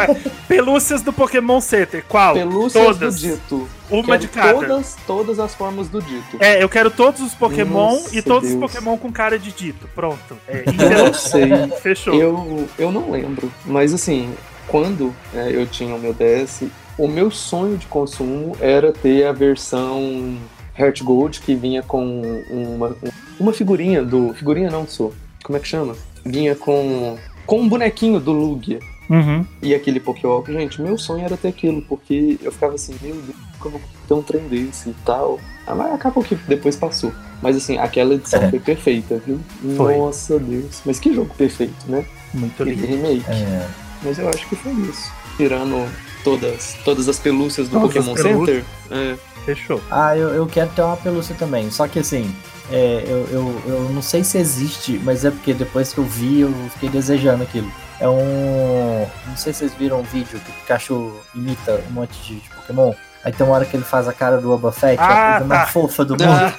Pelúcias 0.48 1.02
do 1.02 1.12
Pokémon 1.12 1.60
Center, 1.60 2.02
qual? 2.08 2.32
pelúcias 2.34 2.82
Todas. 2.84 3.20
do 3.20 3.28
Dito. 3.28 3.68
Uma 3.90 4.02
Quero 4.04 4.18
de 4.18 4.28
cada. 4.28 4.52
Todas, 4.54 4.96
todas 5.06 5.38
as 5.38 5.54
formas 5.54 5.88
do 5.88 6.00
Dito. 6.00 6.38
É, 6.40 6.62
eu 6.62 6.68
quero 6.70 6.90
todos 6.90 7.20
os 7.20 7.34
Pokémon 7.34 7.92
Nossa, 7.96 8.16
e 8.16 8.22
todos 8.22 8.48
os 8.50 8.56
Deus. 8.56 8.72
Pokémon 8.72 8.96
com 8.96 9.12
cara 9.12 9.38
de 9.38 9.52
dito. 9.52 9.86
Pronto. 9.94 10.38
É, 10.46 10.64
Eu 10.66 10.72
então, 10.72 11.06
não 11.06 11.14
sei. 11.14 11.50
fechou. 11.82 12.14
Eu, 12.14 12.68
eu 12.78 12.90
não 12.90 13.10
lembro. 13.10 13.52
Mas 13.66 13.92
assim, 13.92 14.32
quando 14.66 15.14
é, 15.34 15.50
eu 15.52 15.66
tinha 15.66 15.94
o 15.94 15.98
meu 15.98 16.14
DS, 16.14 16.62
o 16.96 17.06
meu 17.06 17.30
sonho 17.30 17.76
de 17.76 17.86
consumo 17.86 18.56
era 18.60 18.90
ter 18.92 19.26
a 19.26 19.32
versão 19.32 20.38
Heart 20.78 21.02
Gold 21.02 21.40
que 21.40 21.54
vinha 21.54 21.82
com 21.82 22.22
uma, 22.50 22.96
uma 23.38 23.52
figurinha 23.52 24.02
do. 24.04 24.32
Figurinha 24.34 24.70
não 24.70 24.86
sou. 24.86 25.12
Como 25.42 25.56
é 25.56 25.60
que 25.60 25.68
chama? 25.68 25.96
Vinha 26.24 26.54
com. 26.54 27.16
Com 27.46 27.60
um 27.60 27.68
bonequinho 27.68 28.20
do 28.20 28.32
Lugia. 28.32 28.78
Uhum. 29.08 29.44
E 29.62 29.74
aquele 29.74 29.98
Pokéwalk, 30.00 30.52
gente, 30.52 30.82
meu 30.82 30.98
sonho 30.98 31.24
era 31.24 31.34
ter 31.34 31.48
aquilo, 31.48 31.80
porque 31.82 32.38
eu 32.42 32.52
ficava 32.52 32.74
assim, 32.74 32.94
meu 33.00 33.14
Deus, 33.14 33.36
como 33.58 33.76
eu 33.76 33.80
vou 33.80 33.88
ter 34.06 34.14
um 34.14 34.22
trem 34.22 34.46
desse 34.48 34.90
e 34.90 34.94
tal. 35.04 35.40
Ah, 35.66 35.74
mas 35.74 35.94
acabou 35.94 36.22
que 36.22 36.34
depois 36.34 36.76
passou. 36.76 37.10
Mas 37.40 37.56
assim, 37.56 37.78
aquela 37.78 38.14
edição 38.14 38.42
É. 38.42 38.50
foi 38.50 38.58
perfeita, 38.60 39.20
viu? 39.26 39.40
Foi. 39.76 39.96
Nossa 39.96 40.38
Deus. 40.38 40.82
Mas 40.84 41.00
que 41.00 41.14
jogo 41.14 41.34
perfeito, 41.34 41.86
né? 41.86 42.04
Muito 42.34 42.62
lindo. 42.62 42.86
remake. 42.86 43.24
É. 43.30 43.66
Mas 44.02 44.18
eu 44.18 44.28
acho 44.28 44.46
que 44.48 44.56
foi 44.56 44.72
isso. 44.72 45.10
Tirando 45.38 45.88
todas, 46.24 46.76
todas 46.84 47.08
as 47.08 47.18
pelúcias 47.18 47.68
do 47.68 47.80
Todas 47.80 47.96
as 47.96 48.04
Pokémon 48.06 48.22
pelúcias. 48.44 48.64
Center. 48.88 49.14
É. 49.14 49.16
Fechou. 49.44 49.80
Ah, 49.90 50.16
eu, 50.16 50.28
eu 50.30 50.46
quero 50.46 50.68
ter 50.70 50.82
uma 50.82 50.96
pelúcia 50.96 51.34
também. 51.38 51.70
Só 51.70 51.88
que 51.88 51.98
assim, 52.00 52.34
é, 52.70 53.04
eu, 53.06 53.26
eu, 53.30 53.62
eu 53.66 53.80
não 53.90 54.02
sei 54.02 54.22
se 54.22 54.36
existe, 54.38 55.00
mas 55.02 55.24
é 55.24 55.30
porque 55.30 55.54
depois 55.54 55.92
que 55.92 55.98
eu 55.98 56.04
vi, 56.04 56.40
eu 56.40 56.52
fiquei 56.74 56.88
desejando 56.90 57.42
aquilo. 57.44 57.70
É 58.00 58.08
um. 58.08 59.06
Não 59.26 59.36
sei 59.36 59.52
se 59.52 59.60
vocês 59.60 59.74
viram 59.74 60.00
um 60.00 60.02
vídeo 60.04 60.38
que 60.38 60.50
o 60.50 60.54
Pikachu 60.54 61.12
imita 61.34 61.80
um 61.88 61.92
monte 61.94 62.12
de, 62.22 62.40
de 62.40 62.48
Pokémon. 62.50 62.92
Aí 63.24 63.32
tem 63.32 63.44
uma 63.44 63.56
hora 63.56 63.64
que 63.64 63.76
ele 63.76 63.84
faz 63.84 64.06
a 64.06 64.12
cara 64.12 64.36
do 64.38 64.48
Boba 64.48 64.70
Fett, 64.70 65.00
Ah, 65.02 65.28
a 65.28 65.30
coisa 65.38 65.46
mais 65.46 65.60
tá. 65.62 65.66
fofa 65.72 66.04
do 66.04 66.12
mundo. 66.14 66.54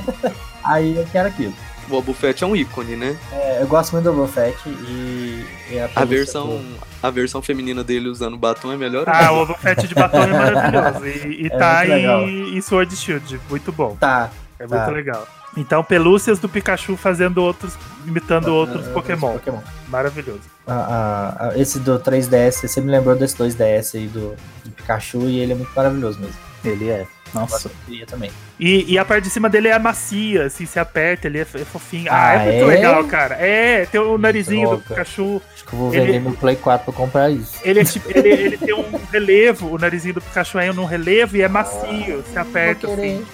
Aí 0.64 0.96
eu 0.96 1.06
quero 1.12 1.28
aquilo. 1.28 1.52
O 1.88 2.02
Boba 2.02 2.12
Fett 2.14 2.44
é 2.44 2.46
um 2.46 2.54
ícone, 2.54 2.96
né? 2.96 3.16
É, 3.32 3.62
eu 3.62 3.66
gosto 3.66 3.92
muito 3.92 4.04
do 4.04 4.12
Boba 4.12 4.28
Fett 4.28 4.56
e, 4.68 5.44
e 5.70 5.78
a, 5.80 5.88
A 5.96 6.04
versão, 6.04 6.46
do- 6.46 6.76
a 7.02 7.10
versão 7.10 7.40
feminina 7.40 7.82
dele 7.82 8.08
usando 8.08 8.36
batom 8.36 8.70
é 8.72 8.76
melhor. 8.76 9.04
Ah, 9.08 9.32
o 9.32 9.42
Obofete 9.42 9.88
de 9.88 9.94
batom 9.94 10.22
é 10.22 10.26
maravilhoso. 10.26 11.06
E, 11.06 11.42
e 11.44 11.46
É 11.46 11.50
tá 11.50 11.86
em, 11.86 12.56
em 12.56 12.60
Sword 12.60 12.94
Shield. 12.94 13.40
Muito 13.48 13.72
bom. 13.72 13.96
Tá. 13.98 14.30
É 14.58 14.66
Tá. 14.66 14.76
muito 14.84 14.90
legal. 14.94 15.26
Então, 15.56 15.82
pelúcias 15.82 16.38
do 16.38 16.48
Pikachu 16.48 16.96
fazendo 16.96 17.38
outros. 17.38 17.72
imitando 18.06 18.48
outros 18.54 18.86
Ah, 18.86 18.90
Pokémon. 18.92 19.32
Pokémon. 19.32 19.60
Maravilhoso. 19.88 20.40
Ah, 20.66 20.86
ah, 20.88 21.48
ah, 21.54 21.58
esse 21.58 21.78
do 21.80 21.98
3DS, 21.98 22.68
você 22.68 22.80
me 22.80 22.90
lembrou 22.92 23.16
desse 23.16 23.34
2DS 23.36 23.96
aí 23.98 24.06
do, 24.06 24.36
do 24.64 24.70
Pikachu 24.72 25.22
e 25.22 25.40
ele 25.40 25.52
é 25.52 25.54
muito 25.54 25.72
maravilhoso 25.74 26.20
mesmo. 26.20 26.36
Ele 26.64 26.90
é. 26.90 27.06
Nossa. 27.34 27.70
Eu 27.90 28.06
também. 28.06 28.30
E, 28.58 28.92
e 28.92 28.98
a 28.98 29.04
parte 29.04 29.24
de 29.24 29.30
cima 29.30 29.48
dele 29.48 29.68
é 29.68 29.78
macia, 29.78 30.46
assim, 30.46 30.66
se 30.66 30.78
aperta, 30.78 31.26
ele 31.28 31.38
é, 31.38 31.42
é 31.42 31.64
fofinho. 31.64 32.10
Ah, 32.10 32.30
Ah, 32.30 32.34
é 32.34 32.52
muito 32.52 32.70
é? 32.70 32.74
legal, 32.74 33.04
cara. 33.04 33.34
É, 33.36 33.86
tem 33.86 34.00
o 34.00 34.18
narizinho 34.18 34.64
do 34.66 34.70
louca. 34.72 34.88
Pikachu. 34.88 35.40
Acho 35.54 35.64
que 35.64 35.72
eu 35.72 35.78
vou 35.78 35.94
Ele- 35.94 36.06
vender 36.06 36.20
meu 36.20 36.32
Play 36.32 36.56
4 36.56 36.84
pra 36.84 36.92
comprar 36.94 37.30
isso. 37.30 37.58
Ele, 37.62 37.80
é 37.80 37.84
tipo, 37.84 38.10
ele, 38.10 38.28
ele 38.28 38.58
tem 38.58 38.74
um 38.74 38.84
relevo, 39.12 39.68
o 39.74 39.78
narizinho 39.78 40.14
do 40.14 40.20
Pikachu 40.20 40.58
é 40.58 40.72
num 40.72 40.84
relevo 40.84 41.36
e 41.36 41.42
é 41.42 41.48
macio. 41.48 42.24
Se 42.32 42.38
aperta, 42.38 42.86
assim. 42.92 43.24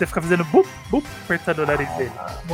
Você 0.00 0.06
fica 0.06 0.22
fazendo 0.22 0.44
bup, 0.44 0.66
bup, 0.90 1.04
apertando 1.24 1.58
o 1.58 1.66
nariz 1.66 1.88
dele. 1.90 2.10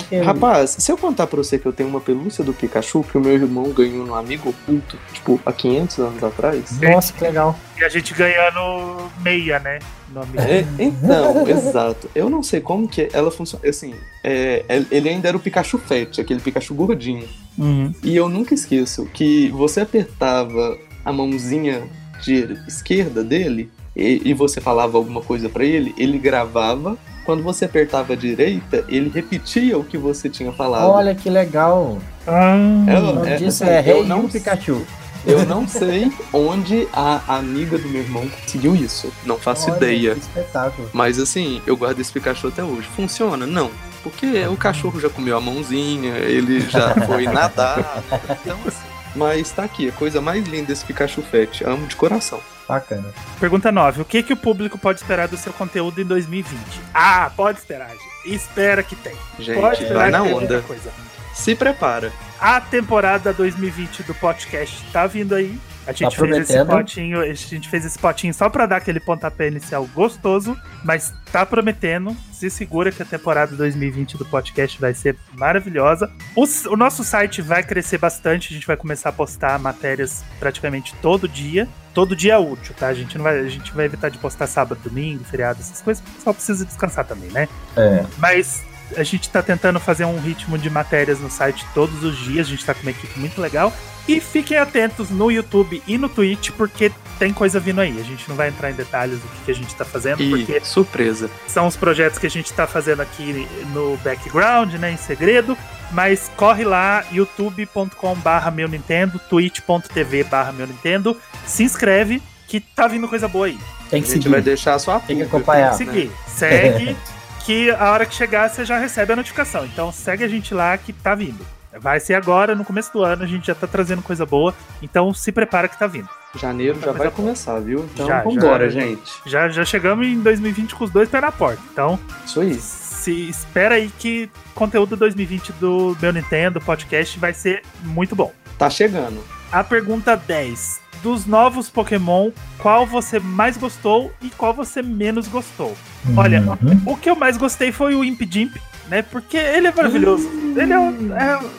Querer. 0.09 0.24
Rapaz, 0.24 0.76
se 0.78 0.90
eu 0.90 0.98
contar 0.98 1.28
pra 1.28 1.37
você 1.37 1.59
que 1.59 1.66
eu 1.66 1.72
tenho 1.72 1.88
uma 1.88 2.00
pelúcia 2.00 2.42
do 2.42 2.52
Pikachu 2.52 3.04
que 3.04 3.16
o 3.16 3.20
meu 3.20 3.35
irmão 3.35 3.70
ganhou 3.70 4.04
num 4.04 4.14
amigo 4.14 4.50
oculto, 4.50 4.98
tipo, 5.12 5.40
há 5.46 5.52
500 5.52 5.98
anos 5.98 6.24
atrás. 6.24 6.80
Nossa, 6.80 7.12
que 7.12 7.22
legal. 7.22 7.56
E 7.78 7.85
a 7.85 7.88
gente 7.88 8.14
ganhando 8.14 9.11
meia, 9.20 9.61
né? 9.61 9.78
Nome. 10.12 10.38
É, 10.38 10.66
então, 10.78 11.46
exato. 11.48 12.11
Eu 12.14 12.28
não 12.28 12.42
sei 12.42 12.61
como 12.61 12.88
que 12.88 13.09
ela 13.12 13.30
funciona. 13.30 13.68
Assim, 13.68 13.94
é, 14.24 14.64
ele 14.90 15.09
ainda 15.09 15.28
era 15.28 15.37
o 15.37 15.40
Pikachu 15.40 15.78
Fett, 15.78 16.20
aquele 16.20 16.40
Pikachu 16.40 16.74
gordinho. 16.74 17.28
Uhum. 17.56 17.94
E 18.02 18.16
eu 18.16 18.28
nunca 18.28 18.54
esqueço 18.54 19.06
que 19.06 19.50
você 19.50 19.82
apertava 19.82 20.76
a 21.04 21.12
mãozinha 21.12 21.85
de 22.22 22.59
esquerda 22.66 23.22
dele 23.22 23.70
e, 23.96 24.20
e 24.24 24.35
você 24.35 24.61
falava 24.61 24.98
alguma 24.98 25.22
coisa 25.22 25.48
pra 25.48 25.64
ele, 25.64 25.94
ele 25.96 26.18
gravava. 26.18 26.98
Quando 27.26 27.42
você 27.42 27.64
apertava 27.66 28.12
a 28.12 28.16
direita, 28.16 28.84
ele 28.88 29.10
repetia 29.12 29.76
o 29.76 29.82
que 29.84 29.98
você 29.98 30.28
tinha 30.30 30.52
falado. 30.52 30.88
Olha 30.88 31.14
que 31.14 31.28
legal. 31.28 31.98
Ah, 32.26 32.54
É, 32.86 32.98
O 32.98 33.02
nome 33.02 33.28
é, 33.28 33.36
disso 33.36 33.64
é 33.64 33.80
eu 33.80 33.82
Rei 33.82 34.04
não- 34.04 34.28
Pikachu. 34.28 34.86
Eu 35.26 35.44
não 35.44 35.66
sei 35.66 36.12
onde 36.32 36.86
a 36.92 37.20
amiga 37.36 37.76
do 37.76 37.88
meu 37.88 38.00
irmão 38.00 38.28
conseguiu 38.28 38.76
isso. 38.76 39.12
Não 39.24 39.36
faço 39.36 39.68
Olha, 39.70 39.76
ideia. 39.78 40.14
Que 40.14 40.20
espetáculo. 40.20 40.88
Mas 40.92 41.18
assim, 41.18 41.60
eu 41.66 41.76
guardo 41.76 41.98
esse 41.98 42.12
Pikachu 42.12 42.46
até 42.46 42.62
hoje. 42.62 42.86
Funciona? 42.94 43.44
Não. 43.44 43.68
Porque 44.04 44.46
o 44.46 44.56
cachorro 44.56 45.00
já 45.00 45.08
comeu 45.10 45.36
a 45.36 45.40
mãozinha, 45.40 46.14
ele 46.18 46.60
já 46.60 46.94
foi 47.06 47.24
nadar. 47.26 48.04
Então 48.40 48.56
assim. 48.68 48.86
Mas 49.16 49.50
tá 49.50 49.64
aqui, 49.64 49.88
a 49.88 49.92
coisa 49.92 50.20
mais 50.20 50.46
linda 50.46 50.66
desse 50.68 50.84
Pikachu 50.84 51.22
Fett. 51.22 51.64
Amo 51.64 51.88
de 51.88 51.96
coração. 51.96 52.38
Bacana. 52.68 53.12
Pergunta 53.38 53.70
9. 53.70 54.02
O 54.02 54.05
que, 54.05 54.22
que 54.22 54.33
o 54.33 54.37
público 54.37 54.76
pode 54.79 55.00
esperar 55.00 55.29
do 55.29 55.37
seu 55.37 55.52
conteúdo 55.52 56.00
em 56.00 56.05
2020? 56.05 56.59
Ah, 56.92 57.31
pode 57.37 57.59
esperar, 57.59 57.90
gente. 57.90 58.35
Espera 58.35 58.83
que 58.83 58.96
tem. 58.96 59.14
Gente, 59.38 59.61
pode 59.61 59.83
esperar 59.83 59.98
vai 59.98 60.07
que 60.07 60.12
na 60.12 60.22
onda. 60.37 60.62
coisa. 60.62 60.90
Se 61.35 61.55
prepara. 61.55 62.12
A 62.40 62.61
temporada 62.61 63.33
2020 63.33 64.02
do 64.02 64.14
podcast 64.14 64.85
tá 64.92 65.07
vindo 65.07 65.35
aí. 65.35 65.59
A 65.87 65.92
gente, 65.92 66.16
fez 66.16 66.51
esse 66.51 66.64
potinho, 66.64 67.20
a 67.20 67.33
gente 67.33 67.68
fez 67.68 67.85
esse 67.85 67.99
potinho 67.99 68.35
só 68.35 68.49
pra 68.49 68.66
dar 68.66 68.77
aquele 68.79 68.99
pontapé 68.99 69.46
inicial 69.46 69.88
gostoso, 69.94 70.57
mas 70.85 71.14
tá 71.31 71.46
prometendo. 71.46 72.16
Se 72.33 72.51
segura 72.51 72.90
que 72.90 73.03
a 73.03 73.07
temporada 73.07 73.55
2020 73.55 74.18
do 74.18 74.25
podcast 74.25 74.81
vai 74.81 74.92
ser 74.92 75.16
maravilhosa. 75.35 76.11
O, 76.35 76.44
o 76.70 76.77
nosso 76.77 77.05
site 77.05 77.40
vai 77.40 77.62
crescer 77.62 77.99
bastante, 77.99 78.53
a 78.53 78.55
gente 78.55 78.66
vai 78.66 78.77
começar 78.77 79.11
a 79.11 79.12
postar 79.12 79.59
matérias 79.59 80.25
praticamente 80.40 80.94
todo 81.01 81.29
dia. 81.29 81.68
Todo 81.94 82.14
dia 82.14 82.38
útil, 82.38 82.75
tá? 82.79 82.88
A 82.88 82.94
gente 82.94 83.16
não 83.16 83.25
vai, 83.25 83.38
a 83.38 83.49
gente 83.49 83.72
vai 83.72 83.87
evitar 83.87 84.11
de 84.11 84.18
postar 84.18 84.46
sábado, 84.46 84.79
domingo, 84.85 85.25
feriado, 85.25 85.61
essas 85.61 85.81
coisas, 85.81 86.03
porque 86.03 86.14
o 86.14 86.18
pessoal 86.18 86.35
precisa 86.35 86.64
descansar 86.64 87.07
também, 87.07 87.31
né? 87.31 87.49
É. 87.75 88.05
Mas 88.18 88.62
A 88.96 89.03
gente 89.03 89.29
tá 89.31 89.42
tentando 89.42 89.81
fazer 89.81 90.05
um 90.05 90.20
ritmo 90.20 90.57
de 90.57 90.70
matérias 90.70 91.18
no 91.18 91.29
site 91.31 91.66
todos 91.75 92.05
os 92.05 92.16
dias. 92.18 92.46
A 92.46 92.51
gente 92.51 92.64
tá 92.64 92.72
com 92.72 92.83
uma 92.83 92.90
equipe 92.90 93.18
muito 93.18 93.40
legal. 93.40 93.72
E 94.08 94.20
fiquem 94.20 94.56
atentos 94.56 95.10
no 95.10 95.30
YouTube 95.30 95.82
e 95.86 95.98
no 95.98 96.08
Twitch, 96.08 96.50
porque 96.52 96.92
tem 97.18 97.32
coisa 97.32 97.58
vindo 97.58 97.80
aí. 97.80 97.98
A 98.00 98.04
gente 98.04 98.28
não 98.28 98.36
vai 98.36 98.48
entrar 98.48 98.70
em 98.70 98.74
detalhes 98.74 99.18
do 99.20 99.26
que, 99.28 99.44
que 99.46 99.50
a 99.50 99.54
gente 99.54 99.74
tá 99.74 99.84
fazendo, 99.84 100.22
E 100.22 100.30
porque 100.30 100.60
surpresa. 100.64 101.28
são 101.48 101.66
os 101.66 101.76
projetos 101.76 102.18
que 102.18 102.26
a 102.26 102.30
gente 102.30 102.52
tá 102.52 102.66
fazendo 102.66 103.00
aqui 103.02 103.48
no 103.72 103.96
background, 104.04 104.74
né, 104.74 104.92
em 104.92 104.96
segredo. 104.96 105.56
Mas 105.92 106.30
corre 106.36 106.64
lá, 106.64 107.04
youtube.com 107.12 108.14
barra 108.16 108.50
meu 108.50 108.68
Nintendo, 108.68 109.18
twitch.tv 109.28 110.24
barra 110.24 110.52
meu 110.52 110.66
Nintendo, 110.66 111.16
se 111.44 111.62
inscreve 111.62 112.22
que 112.48 112.60
tá 112.60 112.86
vindo 112.88 113.08
coisa 113.08 113.26
boa 113.28 113.46
aí. 113.46 113.58
Tem 113.90 114.00
A 114.00 114.02
que 114.02 114.08
gente 114.08 114.22
seguir. 114.22 114.28
vai 114.28 114.40
deixar 114.42 114.74
a 114.74 114.78
sua 114.78 114.98
Tem 115.00 115.16
que 115.16 115.22
acompanhar. 115.22 115.70
né? 115.72 115.76
Seguir, 115.76 116.10
segue, 116.26 116.96
que 117.44 117.70
a 117.70 117.90
hora 117.92 118.04
que 118.06 118.14
chegar 118.14 118.48
você 118.50 118.64
já 118.64 118.78
recebe 118.78 119.12
a 119.12 119.16
notificação. 119.16 119.64
Então 119.64 119.90
segue 119.92 120.24
a 120.24 120.28
gente 120.28 120.52
lá 120.54 120.76
que 120.76 120.92
tá 120.92 121.14
vindo. 121.14 121.44
Vai 121.80 122.00
ser 122.00 122.14
agora, 122.14 122.54
no 122.54 122.64
começo 122.64 122.92
do 122.92 123.02
ano, 123.02 123.22
a 123.22 123.26
gente 123.26 123.46
já 123.46 123.54
tá 123.54 123.66
trazendo 123.66 124.02
coisa 124.02 124.24
boa, 124.26 124.54
então 124.82 125.12
se 125.14 125.30
prepara 125.32 125.68
que 125.68 125.78
tá 125.78 125.86
vindo. 125.86 126.08
Janeiro 126.38 126.78
já 126.80 126.92
vai 126.92 127.08
boa. 127.08 127.10
começar, 127.10 127.58
viu? 127.60 127.88
Então 127.94 128.06
Já, 128.06 128.22
vambora, 128.22 128.68
já. 128.68 128.80
gente. 128.80 129.10
Já, 129.24 129.48
já 129.48 129.64
chegamos 129.64 130.06
em 130.06 130.20
2020 130.20 130.74
com 130.74 130.84
os 130.84 130.90
dois 130.90 131.08
pés 131.08 131.22
na 131.22 131.32
porta. 131.32 131.62
Então, 131.72 131.98
Isso 132.26 132.40
aí. 132.40 132.54
se 132.54 133.28
espera 133.28 133.76
aí 133.76 133.90
que 133.98 134.28
conteúdo 134.54 134.96
2020 134.96 135.52
do 135.54 135.96
meu 136.00 136.12
Nintendo 136.12 136.60
podcast 136.60 137.18
vai 137.18 137.32
ser 137.32 137.62
muito 137.82 138.14
bom. 138.14 138.32
Tá 138.58 138.68
chegando. 138.68 139.22
A 139.50 139.64
pergunta 139.64 140.16
10. 140.16 140.84
Dos 141.02 141.24
novos 141.26 141.68
Pokémon, 141.68 142.30
qual 142.58 142.86
você 142.86 143.20
mais 143.20 143.56
gostou 143.56 144.12
e 144.20 144.28
qual 144.30 144.52
você 144.52 144.82
menos 144.82 145.28
gostou? 145.28 145.76
Olha, 146.16 146.40
Uhum. 146.40 146.82
O 146.92 146.96
que 146.96 147.08
eu 147.08 147.14
mais 147.16 147.36
gostei 147.36 147.70
foi 147.70 147.94
o 147.94 148.02
Imp 148.02 148.20
Jimp, 148.28 148.56
né? 148.88 149.03
Porque 149.03 149.37
ele 149.37 149.66
é 149.68 149.72
maravilhoso. 149.72 150.29
Ele 150.57 150.72
é 150.72 150.79
um, 150.79 151.16
é 151.16 151.37
um- 151.38 151.51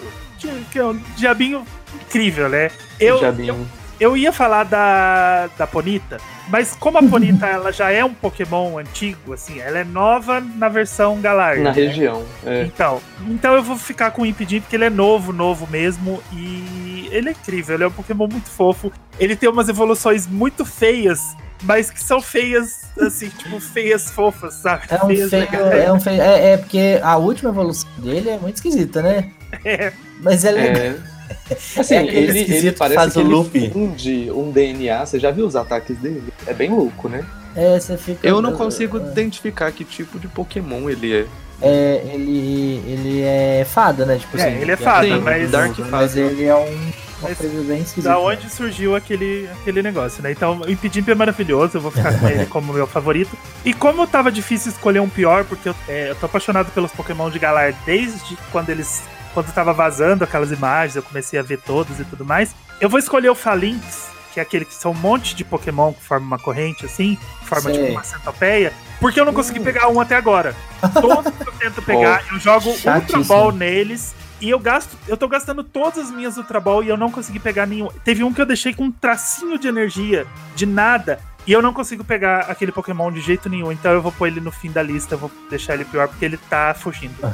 é 0.76 0.84
um 0.86 1.00
diabinho 1.16 1.66
incrível, 2.06 2.48
né? 2.50 2.70
Eu, 3.00 3.18
eu, 3.50 3.68
eu 3.99 4.15
ia 4.15 4.31
falar 4.31 4.63
da, 4.63 5.49
da 5.57 5.67
Ponita, 5.67 6.17
mas 6.49 6.75
como 6.75 6.97
a 6.97 7.03
Ponita 7.07 7.45
ela 7.45 7.71
já 7.71 7.91
é 7.91 8.03
um 8.03 8.13
Pokémon 8.13 8.77
antigo, 8.77 9.33
assim, 9.33 9.60
ela 9.60 9.79
é 9.79 9.83
nova 9.83 10.39
na 10.39 10.69
versão 10.69 11.19
Galar. 11.19 11.57
Na 11.57 11.63
né? 11.63 11.71
região. 11.71 12.23
É. 12.45 12.63
Então, 12.63 13.01
então 13.27 13.53
eu 13.53 13.63
vou 13.63 13.77
ficar 13.77 14.12
com 14.12 14.21
o 14.21 14.25
Impedir 14.25 14.62
porque 14.62 14.75
ele 14.75 14.86
é 14.86 14.89
novo, 14.89 15.33
novo 15.33 15.67
mesmo 15.67 16.21
e 16.31 17.10
ele 17.12 17.29
é 17.29 17.31
incrível, 17.31 17.75
ele 17.75 17.83
é 17.83 17.88
um 17.88 17.91
Pokémon 17.91 18.27
muito 18.27 18.49
fofo. 18.49 18.91
Ele 19.19 19.36
tem 19.36 19.49
umas 19.49 19.69
evoluções 19.69 20.27
muito 20.27 20.63
feias, 20.65 21.36
mas 21.63 21.89
que 21.89 22.01
são 22.01 22.21
feias, 22.21 22.83
assim, 22.99 23.29
tipo, 23.29 23.60
feias 23.60 24.12
fofas, 24.12 24.55
sabe? 24.55 24.83
É 24.89 25.03
um 25.03 25.07
Feias 25.07 25.29
feio, 25.29 25.47
é 25.55 25.91
um 25.91 25.99
feio. 25.99 26.21
É, 26.21 26.51
é 26.51 26.57
porque 26.57 26.99
a 27.01 27.17
última 27.17 27.49
evolução 27.49 27.89
dele 27.97 28.29
é 28.29 28.38
muito 28.38 28.55
esquisita, 28.55 29.01
né? 29.01 29.31
É. 29.63 29.93
Mas 30.21 30.43
é 30.43 30.51
legal. 30.51 30.75
É. 30.75 31.16
Assim, 31.78 31.96
É 31.96 32.04
ele, 32.06 32.40
ele 32.40 32.72
parece 32.72 32.96
faz 32.96 33.13
que 33.13 33.20
o 33.20 33.22
ele 33.22 33.30
loop. 33.30 33.70
funde 33.72 34.32
um 34.32 34.52
DNA. 34.52 35.06
Você 35.06 35.20
já 35.20 35.32
viu 35.32 35.46
os 35.46 35.56
ataques 35.56 35.98
dele? 35.98 36.24
É 36.46 36.54
bem 36.54 36.70
louco, 36.70 37.08
né? 37.10 37.24
É, 37.56 37.80
você 37.80 37.98
fica. 37.98 38.28
Eu 38.28 38.42
não 38.42 38.54
consigo 38.54 38.98
identificar 38.98 39.72
que 39.72 39.84
tipo 39.84 40.20
de 40.20 40.28
Pokémon 40.28 40.90
ele 40.90 41.22
é. 41.22 41.26
É, 41.60 42.02
ele, 42.13 42.84
ele 42.86 43.22
é 43.24 43.66
fada, 43.68 44.06
né? 44.06 44.18
Tipo 44.18 44.38
É, 44.38 44.42
assim, 44.44 44.62
ele 44.62 44.72
é 44.72 44.78
fada, 44.78 45.08
um 45.08 45.22
mas- 45.22 45.50
Dark 45.50 45.80
mas 45.90 46.16
ele 46.16 46.44
é 46.46 46.54
um, 46.56 46.60
uma 46.68 47.30
Mas 47.30 47.38
coisa 47.40 47.63
bem 47.63 47.82
esquisita. 47.82 48.10
Da 48.13 48.20
onde 48.20 48.48
surgiu 48.48 48.96
aquele, 48.96 49.50
aquele 49.62 49.82
negócio, 49.82 50.22
né? 50.22 50.32
Então, 50.32 50.62
o 50.62 50.70
Impedimp 50.70 51.10
é 51.10 51.16
maravilhoso, 51.16 51.78
eu 51.78 51.82
vou 51.82 51.90
ficar 51.90 52.20
com 52.20 52.28
ele 52.30 52.46
como 52.46 52.72
meu 52.72 52.86
favorito. 52.86 53.36
E 53.66 53.74
como 53.74 54.06
tava 54.06 54.32
difícil 54.32 54.72
escolher 54.72 55.00
um 55.00 55.10
pior, 55.10 55.46
porque 55.46 55.70
eu, 55.70 55.76
é, 55.90 56.12
eu 56.12 56.16
tô 56.16 56.28
apaixonado 56.28 56.70
pelos 56.72 56.92
Pokémon 56.92 57.28
de 57.32 57.40
Galar 57.40 57.74
desde 57.88 58.38
quando 58.52 58.70
eles. 58.70 59.02
Quando 59.38 59.54
tava 59.54 59.71
vazando 59.71 60.23
aquelas 60.23 60.52
imagens, 60.52 60.95
eu 60.95 61.04
comecei 61.04 61.38
a 61.38 61.43
ver 61.43 61.62
todos 61.62 62.00
e 62.00 62.04
tudo 62.04 62.26
mais. 62.26 62.56
Eu 62.82 62.89
vou 62.89 62.97
escolher 62.97 63.30
o 63.30 63.36
Falinx, 63.36 64.10
que 64.34 64.39
é 64.39 64.41
aquele 64.41 64.65
que 64.65 64.73
são 64.73 64.93
um 64.93 64.95
monte 64.95 65.36
de 65.36 65.45
Pokémon 65.45 65.93
que 65.93 66.04
forma 66.04 66.26
uma 66.26 66.39
corrente 66.39 66.88
assim, 66.88 67.19
que 67.41 67.45
forma 67.45 67.69
Sei. 67.69 67.73
tipo 67.73 67.91
uma 67.91 68.04
centopeia, 68.04 68.73
porque 69.00 69.19
eu 69.19 69.26
não 69.26 69.32
consegui 69.32 69.60
pegar 69.60 69.89
um 69.89 70.02
até 70.02 70.15
agora. 70.15 70.56
Todos 70.91 71.32
que 71.32 71.47
eu 71.47 71.54
tento 71.54 71.84
pegar, 71.84 72.23
eu 72.32 72.39
jogo 72.39 72.71
Ultra. 72.71 73.19
Ball 73.26 73.52
neles. 73.52 74.15
E 74.41 74.50
eu 74.50 74.58
gasto, 74.58 74.97
eu 75.08 75.15
tô 75.15 75.28
gastando 75.28 75.63
todas 75.63 76.06
as 76.06 76.10
minhas 76.10 76.36
Ultra 76.38 76.60
Ball 76.60 76.84
e 76.84 76.88
eu 76.88 76.97
não 76.97 77.12
consegui 77.12 77.38
pegar 77.38 77.67
nenhum. 77.67 77.89
Teve 78.04 78.23
um 78.23 78.34
que 78.34 78.41
eu 78.41 78.45
deixei 78.47 78.73
com 78.73 78.86
um 78.86 78.91
tracinho 78.91 79.60
de 79.60 79.67
energia, 79.67 80.26
de 80.56 80.65
nada. 80.65 81.19
E 81.47 81.53
eu 81.53 81.62
não 81.62 81.71
consigo 81.73 82.03
pegar 82.03 82.41
aquele 82.41 82.71
Pokémon 82.73 83.10
de 83.12 83.21
jeito 83.21 83.47
nenhum. 83.49 83.71
Então 83.71 83.91
eu 83.93 84.01
vou 84.01 84.12
pôr 84.12 84.27
ele 84.27 84.41
no 84.41 84.51
fim 84.51 84.69
da 84.69 84.83
lista, 84.83 85.15
eu 85.15 85.19
vou 85.19 85.31
deixar 85.49 85.75
ele 85.75 85.86
pior 85.86 86.07
porque 86.10 86.25
ele 86.25 86.38
tá 86.38 86.73
fugindo. 86.77 87.15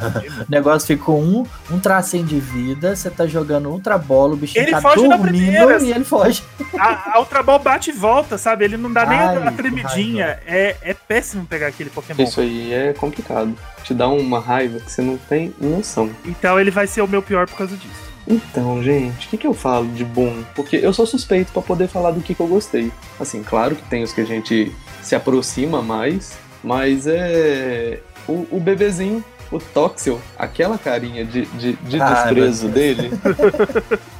O 0.47 0.52
negócio 0.52 0.88
ficou 0.88 1.19
um, 1.21 1.45
um 1.71 1.80
tracinho 1.80 2.26
de 2.26 2.39
vida, 2.39 2.95
você 2.95 3.10
tá 3.10 3.26
jogando 3.26 3.69
ultra 3.69 3.97
bola, 3.97 4.34
o 4.34 4.38
bichinho 4.38 4.63
Ele 4.63 4.71
tá 4.71 4.82
foge 4.82 5.08
na 5.08 5.15
dormindo 5.17 5.52
primeira. 5.52 5.84
e 5.84 5.91
ele 5.91 6.04
foge. 6.04 6.43
a, 6.78 7.15
a 7.15 7.19
Ultra 7.19 7.41
Ball 7.41 7.60
bate 7.60 7.89
e 7.89 7.93
volta, 7.93 8.38
sabe? 8.38 8.65
Ele 8.65 8.78
não 8.78 8.91
dá 8.91 9.06
nem 9.06 9.17
Ai, 9.17 9.38
a 9.47 9.52
que 9.52 9.58
tremidinha. 9.58 10.39
É, 10.45 10.76
é 10.82 10.93
péssimo 10.93 11.45
pegar 11.45 11.67
aquele 11.67 11.89
Pokémon. 11.89 12.21
Isso 12.23 12.39
aí 12.41 12.71
é 12.73 12.93
complicado. 12.93 13.56
Te 13.84 13.93
dá 13.93 14.08
uma 14.08 14.39
raiva 14.39 14.80
que 14.80 14.91
você 14.91 15.02
não 15.02 15.17
tem 15.17 15.54
noção. 15.60 16.10
Então 16.26 16.60
ele 16.60 16.71
vai 16.71 16.86
ser 16.88 17.02
o 17.02 17.08
meu 17.08 17.21
pior 17.21 17.47
por 17.47 17.58
causa 17.58 17.76
disso. 17.76 18.03
Então, 18.28 18.82
gente, 18.82 19.28
o 19.28 19.30
que, 19.30 19.38
que 19.38 19.48
eu 19.48 19.54
falo 19.54 19.88
de 19.88 20.06
bom? 20.06 20.34
Porque 20.56 20.78
eu 20.78 20.94
sou 20.94 21.06
suspeito 21.06 21.52
pra 21.52 21.62
poder 21.62 21.88
falar 21.88 22.12
do 22.12 22.22
que, 22.22 22.34
que 22.34 22.40
eu 22.40 22.48
gostei. 22.48 22.92
Assim, 23.20 23.44
claro 23.44 23.76
que 23.76 23.84
tem 23.84 24.02
os 24.04 24.14
que 24.14 24.22
a 24.22 24.26
gente 24.26 24.72
se 25.02 25.14
aproxima 25.16 25.82
mais, 25.82 26.38
mas 26.64 27.06
é. 27.08 28.00
O, 28.26 28.48
o 28.52 28.60
bebezinho, 28.62 29.22
o 29.52 29.60
Toxel, 29.60 30.22
aquela 30.40 30.78
carinha 30.78 31.26
de, 31.26 31.46
de, 31.48 31.74
de 31.74 32.02
Ah, 32.02 32.14
desprezo 32.24 32.70
dele. 32.70 33.12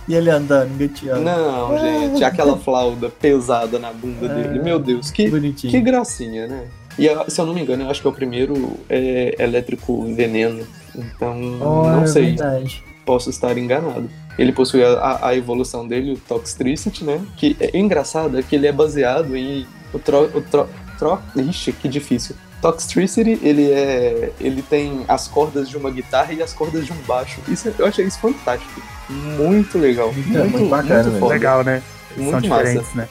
E 0.06 0.13
ele 0.16 0.30
andando, 0.30 0.70
engateando. 0.74 1.22
Não, 1.22 1.78
gente, 1.80 2.26
aquela 2.26 2.58
flauda 2.58 3.10
pesada 3.10 3.80
na 3.80 3.94
bunda 3.94 4.28
dele. 4.28 4.60
Meu 4.60 4.78
Deus, 4.78 5.10
que, 5.10 5.30
Bonitinho. 5.30 5.72
que 5.72 5.80
gracinha, 5.80 6.46
né? 6.46 6.68
E 7.00 7.06
eu- 7.06 7.24
se 7.30 7.39
eu 7.39 7.46
não 7.46 7.54
me 7.54 7.62
engano, 7.62 7.84
eu 7.84 7.89
acho 7.89 8.02
que 8.02 8.08
é 8.08 8.10
o 8.10 8.13
primeiro 8.13 8.78
é, 8.89 9.34
elétrico 9.39 10.04
veneno. 10.13 10.68
Então, 10.94 11.39
Oh, 11.62 11.88
não 11.89 12.04
é 12.04 12.08
sei. 12.08 12.26
verdade. 12.36 12.84
Posso 13.06 13.30
estar 13.30 13.58
enganado. 13.58 14.10
Ele 14.38 14.52
possui 14.52 14.84
a, 14.84 15.20
a- 15.28 15.36
evolução 15.36 15.88
dele, 15.88 16.13
o 16.13 16.18
Toxtricity, 16.18 17.04
né? 17.04 17.22
Que 17.38 17.56
é 17.60 17.78
engraçado 17.78 18.38
é 18.39 18.42
que 18.44 18.56
ele 18.56 18.66
é 18.68 18.72
baseado 18.72 19.36
em 19.36 19.66
o 19.94 20.00
tro, 20.00 20.24
o 20.36 20.42
tro, 20.42 20.68
tro, 20.98 21.20
ixi, 21.36 21.72
que 21.72 21.88
difícil. 21.88 22.36
Toxtricity, 22.62 23.38
ele 23.44 23.72
é 23.72 24.32
ele 24.39 24.62
tem 24.62 25.04
as 25.08 25.28
cordas 25.28 25.70
de 25.70 25.76
uma 25.78 25.92
guitarra 25.92 26.34
e 26.34 26.42
as 26.42 26.54
cordas 26.54 26.86
de 26.86 26.94
um 26.94 26.98
baixo. 27.06 27.39
Isso 27.48 27.72
eu 27.78 27.86
achei 27.86 28.06
isso 28.06 28.20
fantástico. 28.20 28.82
Muito 29.10 29.78
legal. 29.78 30.12
Muito- 30.13 30.30
Muito, 30.30 30.50
muito 30.52 30.70
bacana 30.70 31.10
muito. 31.10 31.26
Legal, 31.28 31.63
né? 31.63 31.84
São 32.16 32.24
Muito 32.26 32.48
massa. 32.48 32.63
diferentes, 32.63 32.94
né? 32.96 33.08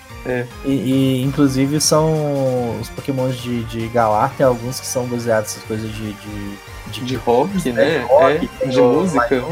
E, 0.65 0.71
e, 0.71 1.23
inclusive 1.23 1.81
são 1.81 2.79
os 2.81 2.89
pokémons 2.91 3.37
de, 3.37 3.65
de 3.65 3.89
Galar, 3.89 4.33
tem 4.37 4.47
alguns 4.47 4.79
que 4.79 4.87
são 4.87 5.05
baseados 5.07 5.51
nessas 5.53 5.65
coisas 5.65 5.91
de. 5.91 6.13
de, 6.13 6.72
De 6.91 7.17
rock, 7.17 7.73
né? 7.73 8.05
rock, 8.09 8.51
é, 8.61 8.67
de 8.67 8.81
o 8.81 8.93
música. 8.93 9.37
Né, 9.37 9.43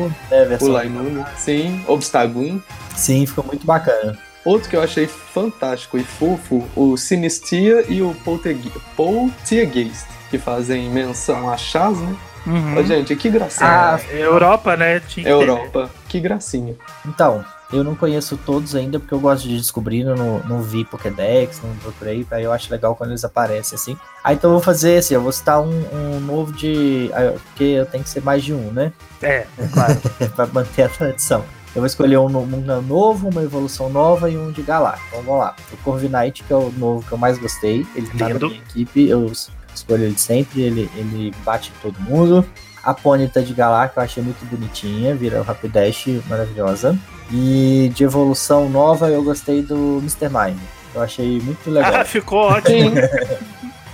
O 0.44 0.48
versão- 0.48 0.68
Lainune, 0.72 1.24
sim. 1.36 1.82
Obstagoon. 1.88 2.60
Sim, 2.96 3.24
ficou 3.26 3.44
muito 3.44 3.66
bacana. 3.66 4.18
Outro 4.44 4.68
que 4.68 4.76
eu 4.76 4.82
achei 4.82 5.06
fantástico 5.06 5.96
e 5.98 6.04
fofo, 6.04 6.66
o 6.76 6.96
Sinistia 6.96 7.84
e 7.88 8.02
o 8.02 8.14
Polterge- 8.24 8.72
Poltergeist, 8.96 10.06
que 10.30 10.38
fazem 10.38 10.88
menção 10.90 11.50
a 11.50 11.56
chás, 11.56 11.98
né? 11.98 12.16
Uhum. 12.46 12.82
Gente, 12.86 13.14
que 13.16 13.28
gracinha. 13.28 13.68
Ah, 13.68 14.00
É, 14.10 14.22
Europa, 14.24 14.76
né? 14.76 15.00
Tinha 15.00 15.24
ter, 15.24 15.30
né? 15.30 15.36
Europa, 15.42 15.90
que 16.08 16.18
gracinha. 16.20 16.74
Então, 17.06 17.44
eu 17.72 17.84
não 17.84 17.94
conheço 17.94 18.36
todos 18.44 18.74
ainda, 18.74 18.98
porque 18.98 19.14
eu 19.14 19.20
gosto 19.20 19.48
de 19.48 19.56
descobrir, 19.56 20.02
não, 20.04 20.40
não 20.40 20.60
vi 20.62 20.84
Pokédex, 20.84 21.60
não 21.62 21.74
procurei, 21.76 22.26
aí 22.30 22.42
eu 22.44 22.52
acho 22.52 22.70
legal 22.70 22.96
quando 22.96 23.10
eles 23.10 23.24
aparecem 23.24 23.76
assim. 23.76 23.96
Aí 24.24 24.34
então 24.36 24.50
eu 24.50 24.54
vou 24.56 24.62
fazer 24.62 24.98
assim, 24.98 25.14
eu 25.14 25.22
vou 25.22 25.32
citar 25.32 25.60
um, 25.60 25.70
um 25.92 26.20
novo 26.20 26.52
de. 26.52 27.10
ah, 27.14 27.32
Porque 27.46 27.64
eu 27.64 27.86
tenho 27.86 28.02
que 28.04 28.10
ser 28.10 28.22
mais 28.22 28.42
de 28.42 28.52
um, 28.52 28.70
né? 28.72 28.92
É, 29.22 29.46
claro. 29.72 29.96
pra 30.34 30.46
manter 30.46 30.82
a 30.84 30.88
tradição. 30.88 31.44
Eu 31.72 31.82
vou 31.82 31.86
escolher 31.86 32.18
um, 32.18 32.26
um 32.26 32.82
novo, 32.82 33.28
uma 33.28 33.42
evolução 33.44 33.88
nova 33.88 34.28
e 34.28 34.36
um 34.36 34.50
de 34.50 34.60
Galar. 34.60 35.00
Então 35.06 35.22
vamos 35.22 35.40
lá. 35.40 35.54
O 35.72 35.76
Corviknight, 35.76 36.42
que 36.42 36.52
é 36.52 36.56
o 36.56 36.72
novo 36.76 37.06
que 37.06 37.12
eu 37.12 37.18
mais 37.18 37.38
gostei. 37.38 37.86
Ele 37.94 38.08
tá 38.08 38.28
na 38.28 38.34
minha 38.48 38.60
equipe, 38.68 39.08
eu 39.08 39.26
es- 39.26 39.48
escolho 39.72 40.02
ele 40.02 40.18
sempre, 40.18 40.62
ele, 40.62 40.90
ele 40.96 41.32
bate 41.44 41.72
todo 41.80 41.96
mundo. 42.00 42.44
A 42.82 42.92
Ponyta 42.92 43.40
de 43.40 43.54
Galar, 43.54 43.92
que 43.92 43.98
eu 43.98 44.02
achei 44.02 44.20
muito 44.20 44.44
bonitinha, 44.46 45.14
vira 45.14 45.38
o 45.38 45.44
Rapidash 45.44 46.06
maravilhosa. 46.28 46.98
E 47.32 47.90
de 47.94 48.04
evolução 48.04 48.68
nova, 48.68 49.08
eu 49.08 49.22
gostei 49.22 49.62
do 49.62 49.98
Mr. 49.98 50.28
Mime. 50.28 50.60
Eu 50.94 51.02
achei 51.02 51.40
muito 51.40 51.70
legal. 51.70 51.94
Ah, 51.94 52.04
ficou 52.04 52.40
ótimo. 52.50 52.90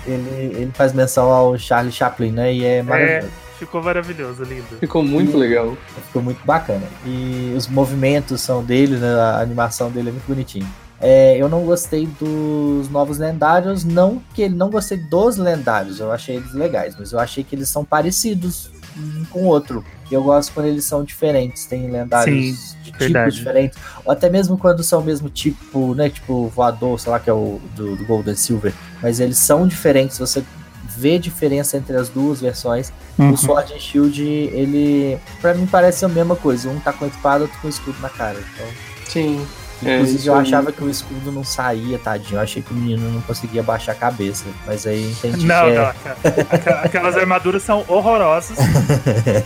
ele, 0.07 0.57
ele 0.57 0.71
faz 0.75 0.93
menção 0.93 1.31
ao 1.31 1.59
Charlie 1.59 1.93
Chaplin, 1.93 2.33
né? 2.33 2.53
E 2.53 2.65
é 2.65 2.83
maravilhoso. 2.83 3.47
Ficou 3.59 3.83
maravilhoso, 3.83 4.43
lindo. 4.45 4.77
Ficou 4.81 5.03
muito 5.03 5.37
legal. 5.37 5.77
Ficou 6.07 6.23
muito 6.23 6.45
bacana. 6.45 6.87
E 7.07 7.55
os 7.57 7.67
movimentos 7.67 8.41
são 8.43 8.63
dele, 8.63 8.97
né? 8.97 9.15
A 9.15 9.41
animação 9.41 9.91
dele 9.91 10.11
é 10.11 10.13
muito 10.13 10.27
bonitinho. 10.27 10.67
É, 11.01 11.37
eu 11.37 11.49
não 11.49 11.63
gostei 11.65 12.07
dos 12.07 12.89
novos 12.89 13.19
lendários, 13.19 13.85
não 13.85 14.23
que 14.35 14.43
ele 14.43 14.55
não 14.55 14.71
gostei 14.71 14.97
dos 14.97 15.37
lendários, 15.37 16.01
eu 16.01 16.11
achei 16.11 16.37
eles 16.37 16.55
legais, 16.55 16.97
mas 16.99 17.13
eu 17.13 17.19
achei 17.19 17.45
que 17.45 17.55
eles 17.55 17.69
são 17.69 17.85
parecidos 17.85 18.71
um 18.97 19.25
com 19.27 19.41
o 19.41 19.45
outro. 19.47 19.85
E 20.11 20.15
eu 20.15 20.23
gosto 20.23 20.53
quando 20.53 20.67
eles 20.67 20.85
são 20.85 21.03
diferentes, 21.03 21.67
tem 21.67 21.91
lendários 21.91 22.57
Sim, 22.57 22.77
de 22.83 22.93
verdade. 22.93 23.31
tipos 23.31 23.35
diferentes. 23.35 23.79
Ou 24.05 24.13
até 24.13 24.31
mesmo 24.31 24.57
quando 24.57 24.83
são 24.83 25.01
o 25.01 25.05
mesmo 25.05 25.29
tipo, 25.29 25.95
né? 25.95 26.09
Tipo 26.09 26.49
voador, 26.49 26.99
sei 26.99 27.13
lá, 27.13 27.19
que 27.19 27.29
é 27.29 27.33
o 27.33 27.61
do, 27.75 27.97
do 27.97 28.05
Gold 28.07 28.31
and 28.31 28.37
Silver. 28.37 28.73
Mas 29.03 29.21
eles 29.21 29.39
são 29.39 29.67
diferentes, 29.67 30.19
você 30.19 30.45
vê 30.97 31.19
diferença 31.19 31.77
entre 31.77 31.97
as 31.97 32.09
duas 32.09 32.41
versões. 32.41 32.93
Uhum. 33.19 33.33
O 33.33 33.37
Sword 33.37 33.75
and 33.75 33.81
Shield, 33.81 34.23
ele. 34.23 35.19
Pra 35.41 35.55
mim 35.55 35.67
parece 35.67 36.05
a 36.05 36.09
mesma 36.09 36.37
coisa. 36.37 36.69
Um 36.69 36.81
tá 36.81 36.93
com 36.93 37.05
a 37.05 37.09
espada, 37.09 37.43
outro 37.43 37.59
com 37.61 37.67
o 37.67 37.71
escudo 37.71 37.99
na 38.01 38.09
cara. 38.09 38.39
Então. 38.39 38.67
Sim. 39.09 39.47
É, 39.85 39.97
Inclusive, 39.97 40.27
eu 40.27 40.35
aí. 40.35 40.41
achava 40.41 40.73
que 40.73 40.83
o 40.83 40.89
escudo 40.89 41.31
não 41.31 41.45
saía, 41.45 41.99
tadinho. 41.99 42.37
Eu 42.39 42.41
achei 42.43 42.63
que 42.63 42.73
o 42.73 42.75
menino 42.75 43.11
não 43.11 43.21
conseguia 43.21 43.63
baixar 43.63 43.93
a 43.93 43.95
cabeça. 43.95 44.45
Mas 44.67 44.87
aí 44.87 45.11
entendi 45.11 45.45
Não, 45.47 45.65
que 45.67 45.73
não. 45.75 45.83
é. 45.83 45.87
aqua- 45.91 46.17
aqua- 46.51 46.81
Aquelas 46.83 47.17
armaduras 47.17 47.63
são 47.63 47.85
horrorosas. 47.87 48.57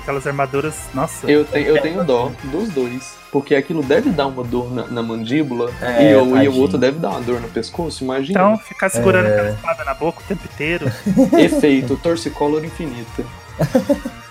Aquelas 0.00 0.26
armaduras. 0.26 0.74
Nossa. 0.92 1.30
Eu 1.30 1.44
tenho, 1.44 1.68
eu 1.76 1.80
tenho 1.80 2.02
dó 2.04 2.32
dos 2.44 2.68
dois. 2.70 3.14
Porque 3.30 3.54
aquilo 3.54 3.82
deve 3.82 4.10
dar 4.10 4.26
uma 4.26 4.42
dor 4.42 4.70
na, 4.70 4.86
na 4.88 5.02
mandíbula 5.02 5.70
É, 5.80 6.10
e, 6.12 6.16
o, 6.16 6.36
e 6.42 6.48
o 6.48 6.56
outro 6.56 6.76
deve 6.76 6.98
dar 6.98 7.10
uma 7.10 7.20
dor 7.20 7.40
no 7.40 7.48
pescoço, 7.48 8.02
imagina. 8.04 8.38
Então, 8.38 8.58
ficar 8.58 8.88
segurando 8.90 9.26
É. 9.28 9.32
aquela 9.32 9.50
espada 9.54 9.84
na 9.84 9.94
boca 9.94 10.20
o 10.20 10.24
tempo 10.24 10.42
inteiro. 10.52 10.90
Efeito 11.38 11.96
torcicolor 11.96 12.64
infinito. 12.64 13.24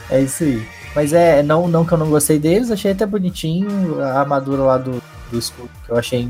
É 0.09 0.19
isso 0.19 0.43
aí. 0.43 0.67
Mas 0.93 1.13
é, 1.13 1.41
não, 1.41 1.67
não 1.69 1.85
que 1.85 1.93
eu 1.93 1.97
não 1.97 2.09
gostei 2.09 2.37
deles, 2.37 2.69
achei 2.69 2.91
até 2.91 3.05
bonitinho 3.05 4.01
a 4.03 4.19
armadura 4.19 4.61
lá 4.63 4.77
do, 4.77 5.01
do 5.31 5.39
escudo, 5.39 5.69
que 5.85 5.91
eu 5.91 5.97
achei. 5.97 6.29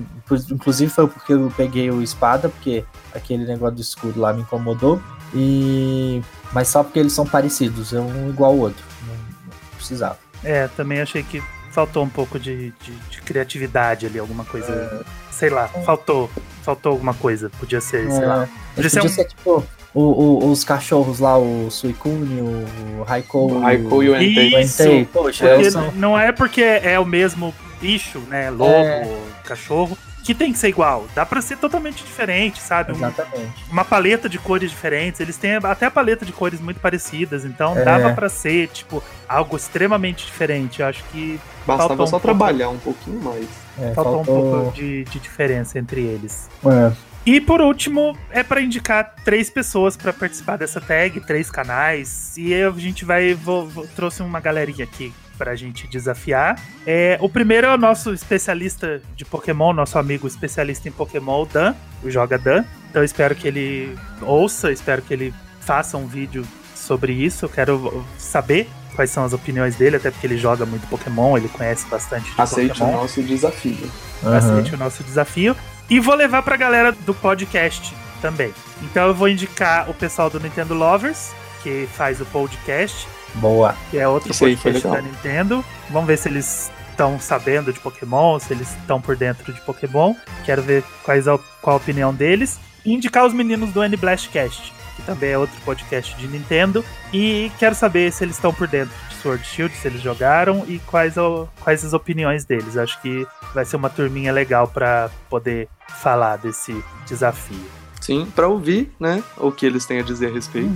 Inclusive 0.51 0.91
foi 0.91 1.07
porque 1.07 1.33
eu 1.33 1.51
peguei 1.57 1.89
o 1.91 2.01
espada, 2.01 2.47
porque 2.49 2.83
aquele 3.13 3.45
negócio 3.45 3.75
do 3.75 3.81
escudo 3.81 4.19
lá 4.19 4.31
me 4.33 4.41
incomodou. 4.41 5.01
E. 5.33 6.21
Mas 6.53 6.67
só 6.67 6.83
porque 6.83 6.99
eles 6.99 7.13
são 7.13 7.25
parecidos, 7.25 7.93
é 7.93 7.99
um 7.99 8.29
igual 8.29 8.51
ao 8.51 8.57
outro. 8.57 8.83
Não, 9.07 9.13
não 9.15 9.75
precisava. 9.77 10.17
É, 10.43 10.67
também 10.69 10.99
achei 11.01 11.23
que 11.23 11.41
faltou 11.71 12.03
um 12.03 12.09
pouco 12.09 12.37
de, 12.39 12.73
de, 12.83 12.91
de 13.09 13.21
criatividade 13.21 14.05
ali, 14.05 14.19
alguma 14.19 14.43
coisa. 14.45 15.05
Sei 15.31 15.49
lá, 15.49 15.67
faltou. 15.67 16.29
Faltou 16.63 16.91
alguma 16.91 17.13
coisa. 17.13 17.49
Podia 17.59 17.81
ser, 17.81 18.09
sei 18.11 18.21
É, 18.21 18.25
lá. 18.25 18.37
mas 18.39 18.49
Podia 18.75 18.89
ser 18.89 18.99
podia 18.99 19.11
um- 19.11 19.13
ser 19.15 19.25
tipo 19.25 19.63
o, 19.93 20.01
o- 20.01 20.51
os 20.51 20.63
cachorros 20.63 21.19
lá, 21.19 21.37
o 21.37 21.69
Suicune, 21.71 22.41
o 22.41 23.03
Raikou. 23.03 23.51
O 23.53 23.59
Raikou 23.61 24.03
e 24.03 24.09
o 24.09 24.15
Entei. 24.21 24.53
o 24.55 24.59
Isso, 24.59 24.83
Entei. 24.83 25.05
Poxa, 25.05 25.71
são- 25.71 25.91
não 25.93 26.17
é 26.19 26.31
porque 26.31 26.61
é 26.61 26.99
o 26.99 27.05
mesmo 27.05 27.53
bicho, 27.81 28.19
né? 28.29 28.49
Lobo, 28.49 28.71
É. 28.71 29.07
cachorro, 29.43 29.97
que 30.23 30.35
tem 30.35 30.53
que 30.53 30.59
ser 30.59 30.69
igual. 30.69 31.07
Dá 31.15 31.25
pra 31.25 31.41
ser 31.41 31.57
totalmente 31.57 32.03
diferente, 32.03 32.61
sabe? 32.61 32.91
Um- 32.91 32.95
Exatamente. 32.95 33.65
uma 33.71 33.83
paleta 33.83 34.29
de 34.29 34.37
cores 34.37 34.69
diferentes. 34.69 35.19
Eles 35.19 35.35
têm 35.35 35.55
até 35.55 35.87
a 35.87 35.91
paleta 35.91 36.23
de 36.25 36.31
cores 36.31 36.61
muito 36.61 36.79
parecidas. 36.79 37.43
Então 37.43 37.75
É. 37.77 37.83
dava 37.83 38.13
pra 38.13 38.29
ser, 38.29 38.67
tipo, 38.67 39.03
algo 39.27 39.57
extremamente 39.57 40.25
diferente. 40.25 40.81
Eu 40.81 40.87
acho 40.87 41.03
que 41.05 41.39
Bastava 41.65 41.89
Faltou 41.89 42.05
um 42.05 42.07
só 42.07 42.11
pouco. 42.19 42.25
trabalhar 42.25 42.69
um 42.69 42.77
pouquinho 42.79 43.19
mais. 43.21 43.45
É, 43.79 43.93
faltou, 43.93 44.21
um 44.21 44.25
faltou- 44.25 44.51
pouco 44.63 44.71
de, 44.75 45.03
de 45.05 45.19
diferença 45.19 45.77
entre 45.79 46.01
eles. 46.01 46.49
É. 46.65 46.91
E 47.23 47.39
por 47.39 47.61
último, 47.61 48.17
é 48.31 48.41
pra 48.41 48.59
indicar 48.61 49.13
três 49.23 49.47
pessoas 49.47 49.95
pra 49.95 50.11
participar 50.11 50.57
dessa 50.57 50.81
tag, 50.81 51.19
três 51.21 51.51
canais. 51.51 52.35
E 52.35 52.51
a 52.53 52.71
gente 52.71 53.05
vai. 53.05 53.35
Vou, 53.35 53.67
vou- 53.67 53.87
trouxe 53.95 54.23
uma 54.23 54.39
galerinha 54.39 54.83
aqui 54.83 55.13
pra 55.37 55.55
gente 55.55 55.87
desafiar. 55.87 56.59
É, 56.85 57.17
o 57.21 57.29
primeiro 57.29 57.67
é 57.67 57.73
o 57.73 57.77
nosso 57.77 58.13
especialista 58.13 59.01
de 59.15 59.25
Pokémon, 59.25 59.73
nosso 59.73 59.97
amigo 59.97 60.27
especialista 60.27 60.87
em 60.87 60.91
Pokémon, 60.91 61.43
o 61.43 61.45
Dan, 61.45 61.73
o 62.03 62.09
Joga 62.09 62.37
Dan. 62.37 62.63
Então 62.89 63.01
eu 63.01 63.05
espero 63.05 63.35
que 63.35 63.47
ele 63.47 63.97
ouça, 64.21 64.71
espero 64.71 65.01
que 65.01 65.13
ele 65.13 65.33
faça 65.61 65.97
um 65.97 66.07
vídeo 66.07 66.45
sobre 66.75 67.13
isso. 67.13 67.45
Eu 67.45 67.49
quero 67.49 68.05
saber 68.17 68.69
quais 68.95 69.09
são 69.09 69.23
as 69.23 69.33
opiniões 69.33 69.75
dele, 69.75 69.95
até 69.95 70.11
porque 70.11 70.27
ele 70.27 70.37
joga 70.37 70.65
muito 70.65 70.87
Pokémon, 70.87 71.37
ele 71.37 71.47
conhece 71.47 71.87
bastante 71.87 72.33
de 72.33 72.41
Aceite 72.41 72.79
Pokémon 72.79 72.97
o 72.97 73.01
nosso 73.01 73.23
desafio. 73.23 73.91
Aham. 74.23 74.37
aceite 74.37 74.75
o 74.75 74.77
nosso 74.77 75.03
desafio. 75.03 75.55
E 75.89 75.99
vou 75.99 76.15
levar 76.15 76.41
pra 76.43 76.55
galera 76.55 76.91
do 76.91 77.13
podcast 77.13 77.93
também. 78.21 78.53
Então 78.81 79.07
eu 79.07 79.13
vou 79.13 79.27
indicar 79.27 79.89
o 79.89 79.93
pessoal 79.93 80.29
do 80.29 80.39
Nintendo 80.39 80.73
Lovers, 80.73 81.31
que 81.63 81.87
faz 81.93 82.21
o 82.21 82.25
podcast, 82.25 83.07
Boa. 83.35 83.75
que 83.89 83.97
é 83.97 84.07
outro 84.07 84.31
Isso 84.31 84.45
aí 84.45 84.55
foi 84.55 84.73
podcast 84.73 84.87
da 84.87 85.01
legal. 85.03 85.11
Nintendo. 85.13 85.65
Vamos 85.89 86.07
ver 86.07 86.17
se 86.17 86.27
eles 86.29 86.71
estão 86.89 87.19
sabendo 87.19 87.71
de 87.71 87.79
Pokémon, 87.79 88.37
se 88.39 88.53
eles 88.53 88.69
estão 88.81 88.99
por 89.01 89.15
dentro 89.15 89.51
de 89.53 89.61
Pokémon. 89.61 90.13
Quero 90.45 90.61
ver 90.61 90.83
quais 91.03 91.27
a, 91.27 91.37
qual 91.61 91.75
a 91.75 91.77
opinião 91.77 92.13
deles. 92.13 92.59
E 92.85 92.93
indicar 92.93 93.25
os 93.25 93.33
meninos 93.33 93.71
do 93.71 93.83
N-Blastcast, 93.83 94.73
que 94.95 95.01
também 95.03 95.29
é 95.31 95.37
outro 95.37 95.55
podcast 95.63 96.15
de 96.17 96.27
Nintendo. 96.27 96.83
E 97.13 97.51
quero 97.59 97.75
saber 97.75 98.11
se 98.11 98.23
eles 98.23 98.35
estão 98.35 98.53
por 98.53 98.67
dentro 98.67 98.93
de 99.09 99.15
Sword 99.15 99.45
Shield, 99.45 99.75
se 99.75 99.87
eles 99.87 100.01
jogaram 100.01 100.65
e 100.67 100.79
quais, 100.79 101.15
o- 101.17 101.47
quais 101.61 101.85
as 101.85 101.93
opiniões 101.93 102.43
deles. 102.43 102.75
Acho 102.77 102.99
que 103.01 103.25
vai 103.53 103.63
ser 103.65 103.75
uma 103.75 103.89
turminha 103.89 104.33
legal 104.33 104.67
pra 104.67 105.09
poder 105.29 105.67
falar 106.01 106.37
desse 106.37 106.83
desafio. 107.05 107.65
Sim, 108.01 108.25
pra 108.35 108.47
ouvir, 108.47 108.91
né, 108.99 109.23
o 109.37 109.51
que 109.51 109.63
eles 109.65 109.85
têm 109.85 109.99
a 109.99 110.03
dizer 110.03 110.31
a 110.31 110.33
respeito. 110.33 110.69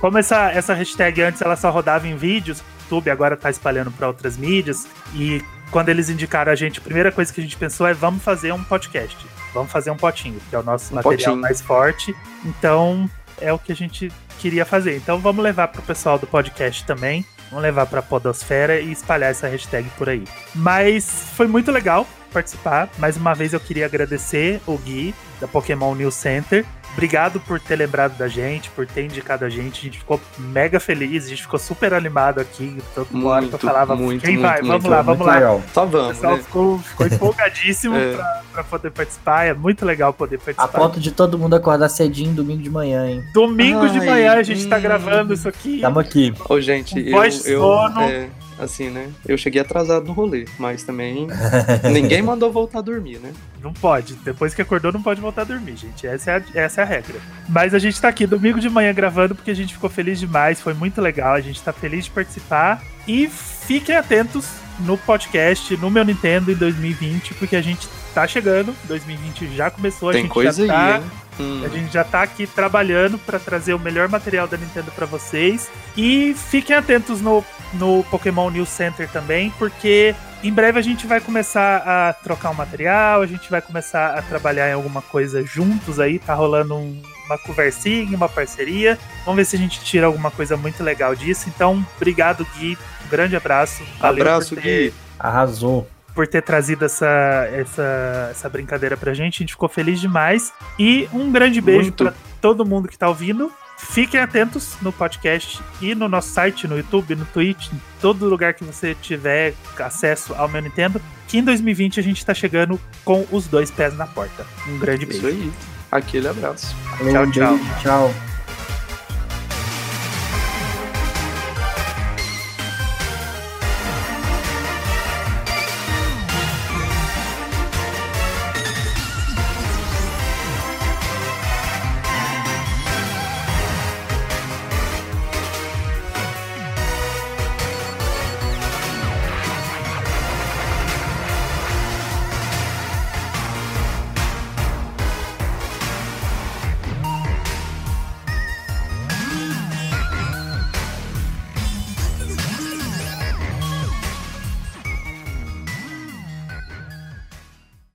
Como 0.00 0.16
essa, 0.18 0.50
essa 0.50 0.72
hashtag 0.74 1.22
antes 1.22 1.42
ela 1.42 1.56
só 1.56 1.70
rodava 1.70 2.08
em 2.08 2.16
vídeos, 2.16 2.60
o 2.60 2.64
YouTube 2.84 3.10
agora 3.10 3.36
tá 3.36 3.50
espalhando 3.50 3.90
para 3.90 4.06
outras 4.08 4.36
mídias. 4.36 4.88
E 5.14 5.44
quando 5.70 5.90
eles 5.90 6.08
indicaram 6.08 6.50
a 6.50 6.54
gente, 6.54 6.78
a 6.78 6.82
primeira 6.82 7.12
coisa 7.12 7.32
que 7.32 7.40
a 7.40 7.44
gente 7.44 7.56
pensou 7.56 7.86
é 7.86 7.92
vamos 7.94 8.22
fazer 8.22 8.52
um 8.52 8.64
podcast. 8.64 9.16
Vamos 9.52 9.70
fazer 9.70 9.90
um 9.90 9.96
potinho, 9.96 10.40
que 10.48 10.56
é 10.56 10.58
o 10.58 10.62
nosso 10.62 10.92
Um 10.92 10.96
material 10.96 11.16
potinho. 11.16 11.36
mais 11.36 11.60
forte. 11.60 12.14
Então 12.44 13.08
é 13.40 13.52
o 13.52 13.58
que 13.58 13.72
a 13.72 13.76
gente 13.76 14.10
queria 14.38 14.64
fazer. 14.64 14.96
Então 14.96 15.18
vamos 15.18 15.42
levar 15.42 15.68
pro 15.68 15.82
pessoal 15.82 16.18
do 16.18 16.26
podcast 16.26 16.84
também. 16.84 17.24
Vamos 17.50 17.62
levar 17.62 17.84
pra 17.86 18.00
Podosfera 18.00 18.80
e 18.80 18.92
espalhar 18.92 19.30
essa 19.30 19.48
hashtag 19.48 19.88
por 19.98 20.08
aí. 20.08 20.24
Mas 20.54 21.26
foi 21.36 21.46
muito 21.46 21.70
legal 21.70 22.06
participar. 22.32 22.88
Mais 22.96 23.16
uma 23.16 23.34
vez 23.34 23.52
eu 23.52 23.60
queria 23.60 23.86
agradecer 23.86 24.60
o 24.66 24.78
Gui 24.78 25.14
da 25.40 25.48
Pokémon 25.48 25.94
News 25.94 26.14
Center. 26.14 26.64
Obrigado 27.00 27.40
por 27.40 27.58
ter 27.58 27.76
lembrado 27.76 28.14
da 28.18 28.28
gente, 28.28 28.68
por 28.68 28.86
ter 28.86 29.06
indicado 29.06 29.46
a 29.46 29.48
gente. 29.48 29.80
A 29.80 29.82
gente 29.84 29.98
ficou 30.00 30.20
mega 30.38 30.78
feliz, 30.78 31.24
a 31.24 31.28
gente 31.30 31.40
ficou 31.40 31.58
super 31.58 31.94
animado 31.94 32.40
aqui. 32.42 32.76
Toda 32.94 33.08
hora 33.26 33.40
que 33.40 33.46
eu 33.46 33.50
Muito, 33.52 33.58
falava, 33.58 33.96
muito, 33.96 34.20
quem 34.20 34.34
muito, 34.36 34.42
vai? 34.46 34.58
Vamos 34.58 34.70
muito, 34.72 34.88
lá, 34.90 34.96
Muito 35.02 35.06
vamos 35.18 35.26
lá. 35.26 35.34
legal. 35.34 35.62
Só 35.72 35.84
O 35.84 35.88
vamos, 35.88 36.08
pessoal 36.16 36.36
né? 36.36 36.42
ficou, 36.42 36.78
ficou 36.80 37.06
empolgadíssimo 37.06 37.96
É. 38.00 38.12
pra, 38.14 38.42
pra 38.52 38.64
poder 38.64 38.90
participar. 38.90 39.44
É 39.46 39.54
muito 39.54 39.86
legal 39.86 40.12
poder 40.12 40.36
A 40.36 40.38
participar. 40.40 40.78
ponto 40.78 41.00
de 41.00 41.10
todo 41.10 41.38
mundo 41.38 41.56
acordar 41.56 41.88
cedinho 41.88 42.34
domingo 42.34 42.62
de 42.62 42.68
manhã, 42.68 43.08
hein? 43.08 43.24
Domingo 43.32 43.88
de 43.88 43.98
Ai, 44.00 44.06
manhã 44.06 44.32
a 44.34 44.42
gente 44.42 44.66
tá 44.68 44.76
hum. 44.76 44.82
gravando 44.82 45.32
isso 45.32 45.48
aqui. 45.48 45.80
Tamo 45.80 45.98
aqui. 46.00 46.34
Ô, 46.50 46.60
gente, 46.60 46.94
Um 47.00 47.24
eu 47.24 47.32
sono. 47.62 48.00
é, 48.02 48.28
assim, 48.64 48.90
né? 48.90 49.10
Eu 49.26 49.36
cheguei 49.36 49.60
atrasado 49.60 50.06
no 50.06 50.12
rolê, 50.12 50.46
mas 50.58 50.82
também 50.82 51.26
ninguém 51.92 52.22
mandou 52.22 52.52
voltar 52.52 52.78
a 52.78 52.82
dormir, 52.82 53.18
né? 53.18 53.32
Não 53.62 53.72
pode. 53.72 54.14
Depois 54.14 54.54
que 54.54 54.62
acordou, 54.62 54.92
não 54.92 55.02
pode 55.02 55.20
voltar 55.20 55.42
a 55.42 55.44
dormir, 55.44 55.76
gente. 55.76 56.06
Essa 56.06 56.32
é 56.32 56.36
a, 56.36 56.42
essa 56.54 56.80
é 56.80 56.84
a 56.84 56.86
regra. 56.86 57.16
Mas 57.48 57.74
a 57.74 57.78
gente 57.78 58.00
tá 58.00 58.08
aqui 58.08 58.26
domingo 58.26 58.60
de 58.60 58.70
manhã 58.70 58.92
gravando 58.92 59.34
porque 59.34 59.50
a 59.50 59.54
gente 59.54 59.74
ficou 59.74 59.90
feliz 59.90 60.18
demais. 60.18 60.60
Foi 60.60 60.74
muito 60.74 61.00
legal. 61.00 61.34
A 61.34 61.40
gente 61.40 61.60
tá 61.62 61.72
feliz 61.72 62.04
de 62.04 62.10
participar. 62.10 62.82
E 63.06 63.28
fiquem 63.28 63.96
atentos 63.96 64.46
no 64.80 64.96
podcast, 64.96 65.76
no 65.76 65.90
meu 65.90 66.04
Nintendo 66.04 66.50
em 66.50 66.54
2020, 66.54 67.34
porque 67.34 67.56
a 67.56 67.62
gente 67.62 67.88
tá 68.14 68.26
chegando. 68.26 68.74
2020 68.84 69.56
já 69.56 69.70
começou. 69.70 70.10
a 70.10 70.12
Tem 70.12 70.22
gente 70.22 70.32
coisa 70.32 70.66
já 70.66 70.72
tá, 70.72 70.94
aí, 70.94 71.02
hein? 71.02 71.10
Hum. 71.40 71.62
A 71.64 71.68
gente 71.68 71.92
já 71.92 72.04
tá 72.04 72.22
aqui 72.22 72.46
trabalhando 72.46 73.18
pra 73.18 73.38
trazer 73.38 73.74
o 73.74 73.78
melhor 73.78 74.08
material 74.08 74.46
da 74.46 74.56
Nintendo 74.56 74.90
pra 74.92 75.06
vocês. 75.06 75.70
E 75.96 76.34
fiquem 76.34 76.76
atentos 76.76 77.20
no, 77.20 77.44
no 77.74 78.04
Pokémon 78.04 78.50
News 78.50 78.68
Center 78.68 79.08
também, 79.08 79.50
porque 79.58 80.14
em 80.42 80.52
breve 80.52 80.78
a 80.78 80.82
gente 80.82 81.06
vai 81.06 81.20
começar 81.20 81.82
a 81.86 82.12
trocar 82.12 82.50
um 82.50 82.54
material, 82.54 83.22
a 83.22 83.26
gente 83.26 83.50
vai 83.50 83.60
começar 83.60 84.18
a 84.18 84.22
trabalhar 84.22 84.68
em 84.68 84.72
alguma 84.72 85.02
coisa 85.02 85.44
juntos 85.44 85.98
aí. 86.00 86.18
Tá 86.18 86.34
rolando 86.34 86.74
um- 86.76 87.02
uma 87.26 87.38
conversinha, 87.38 88.16
uma 88.16 88.28
parceria. 88.28 88.98
Vamos 89.24 89.36
ver 89.36 89.44
se 89.44 89.54
a 89.54 89.58
gente 89.58 89.80
tira 89.84 90.06
alguma 90.06 90.30
coisa 90.32 90.56
muito 90.56 90.82
legal 90.82 91.14
disso. 91.14 91.48
Então, 91.48 91.84
obrigado, 91.96 92.44
Gui. 92.56 92.76
Um 93.06 93.08
grande 93.08 93.36
abraço. 93.36 93.82
Valeu 94.00 94.22
Abraço, 94.22 94.56
ter, 94.56 94.62
Gui. 94.90 94.94
Arrasou. 95.18 95.88
Por 96.14 96.26
ter 96.26 96.42
trazido 96.42 96.84
essa, 96.84 97.48
essa, 97.52 98.28
essa 98.30 98.48
brincadeira 98.48 98.96
pra 98.96 99.14
gente. 99.14 99.36
A 99.36 99.38
gente 99.40 99.52
ficou 99.52 99.68
feliz 99.68 100.00
demais. 100.00 100.52
E 100.78 101.08
um 101.12 101.30
grande 101.30 101.60
beijo 101.60 101.82
Muito. 101.82 102.04
pra 102.04 102.14
todo 102.40 102.64
mundo 102.64 102.88
que 102.88 102.98
tá 102.98 103.08
ouvindo. 103.08 103.50
Fiquem 103.78 104.20
atentos 104.20 104.76
no 104.82 104.92
podcast 104.92 105.60
e 105.80 105.94
no 105.94 106.06
nosso 106.06 106.28
site, 106.28 106.68
no 106.68 106.76
YouTube, 106.76 107.14
no 107.16 107.24
Twitch, 107.24 107.72
em 107.72 107.80
todo 108.00 108.28
lugar 108.28 108.52
que 108.52 108.62
você 108.62 108.94
tiver 108.94 109.54
acesso 109.78 110.34
ao 110.34 110.48
meu 110.48 110.60
Nintendo. 110.60 111.00
Que 111.26 111.38
em 111.38 111.42
2020 111.44 111.98
a 111.98 112.02
gente 112.02 112.24
tá 112.24 112.34
chegando 112.34 112.78
com 113.04 113.26
os 113.30 113.46
dois 113.46 113.70
pés 113.70 113.96
na 113.96 114.06
porta. 114.06 114.46
Um 114.68 114.78
grande 114.78 115.08
Isso 115.08 115.22
beijo. 115.22 115.38
aí. 115.38 115.52
Aquele 115.90 116.28
abraço. 116.28 116.76
Tchau, 116.98 117.30
tchau. 117.30 117.56
beijo, 117.56 117.80
tchau. 117.82 118.29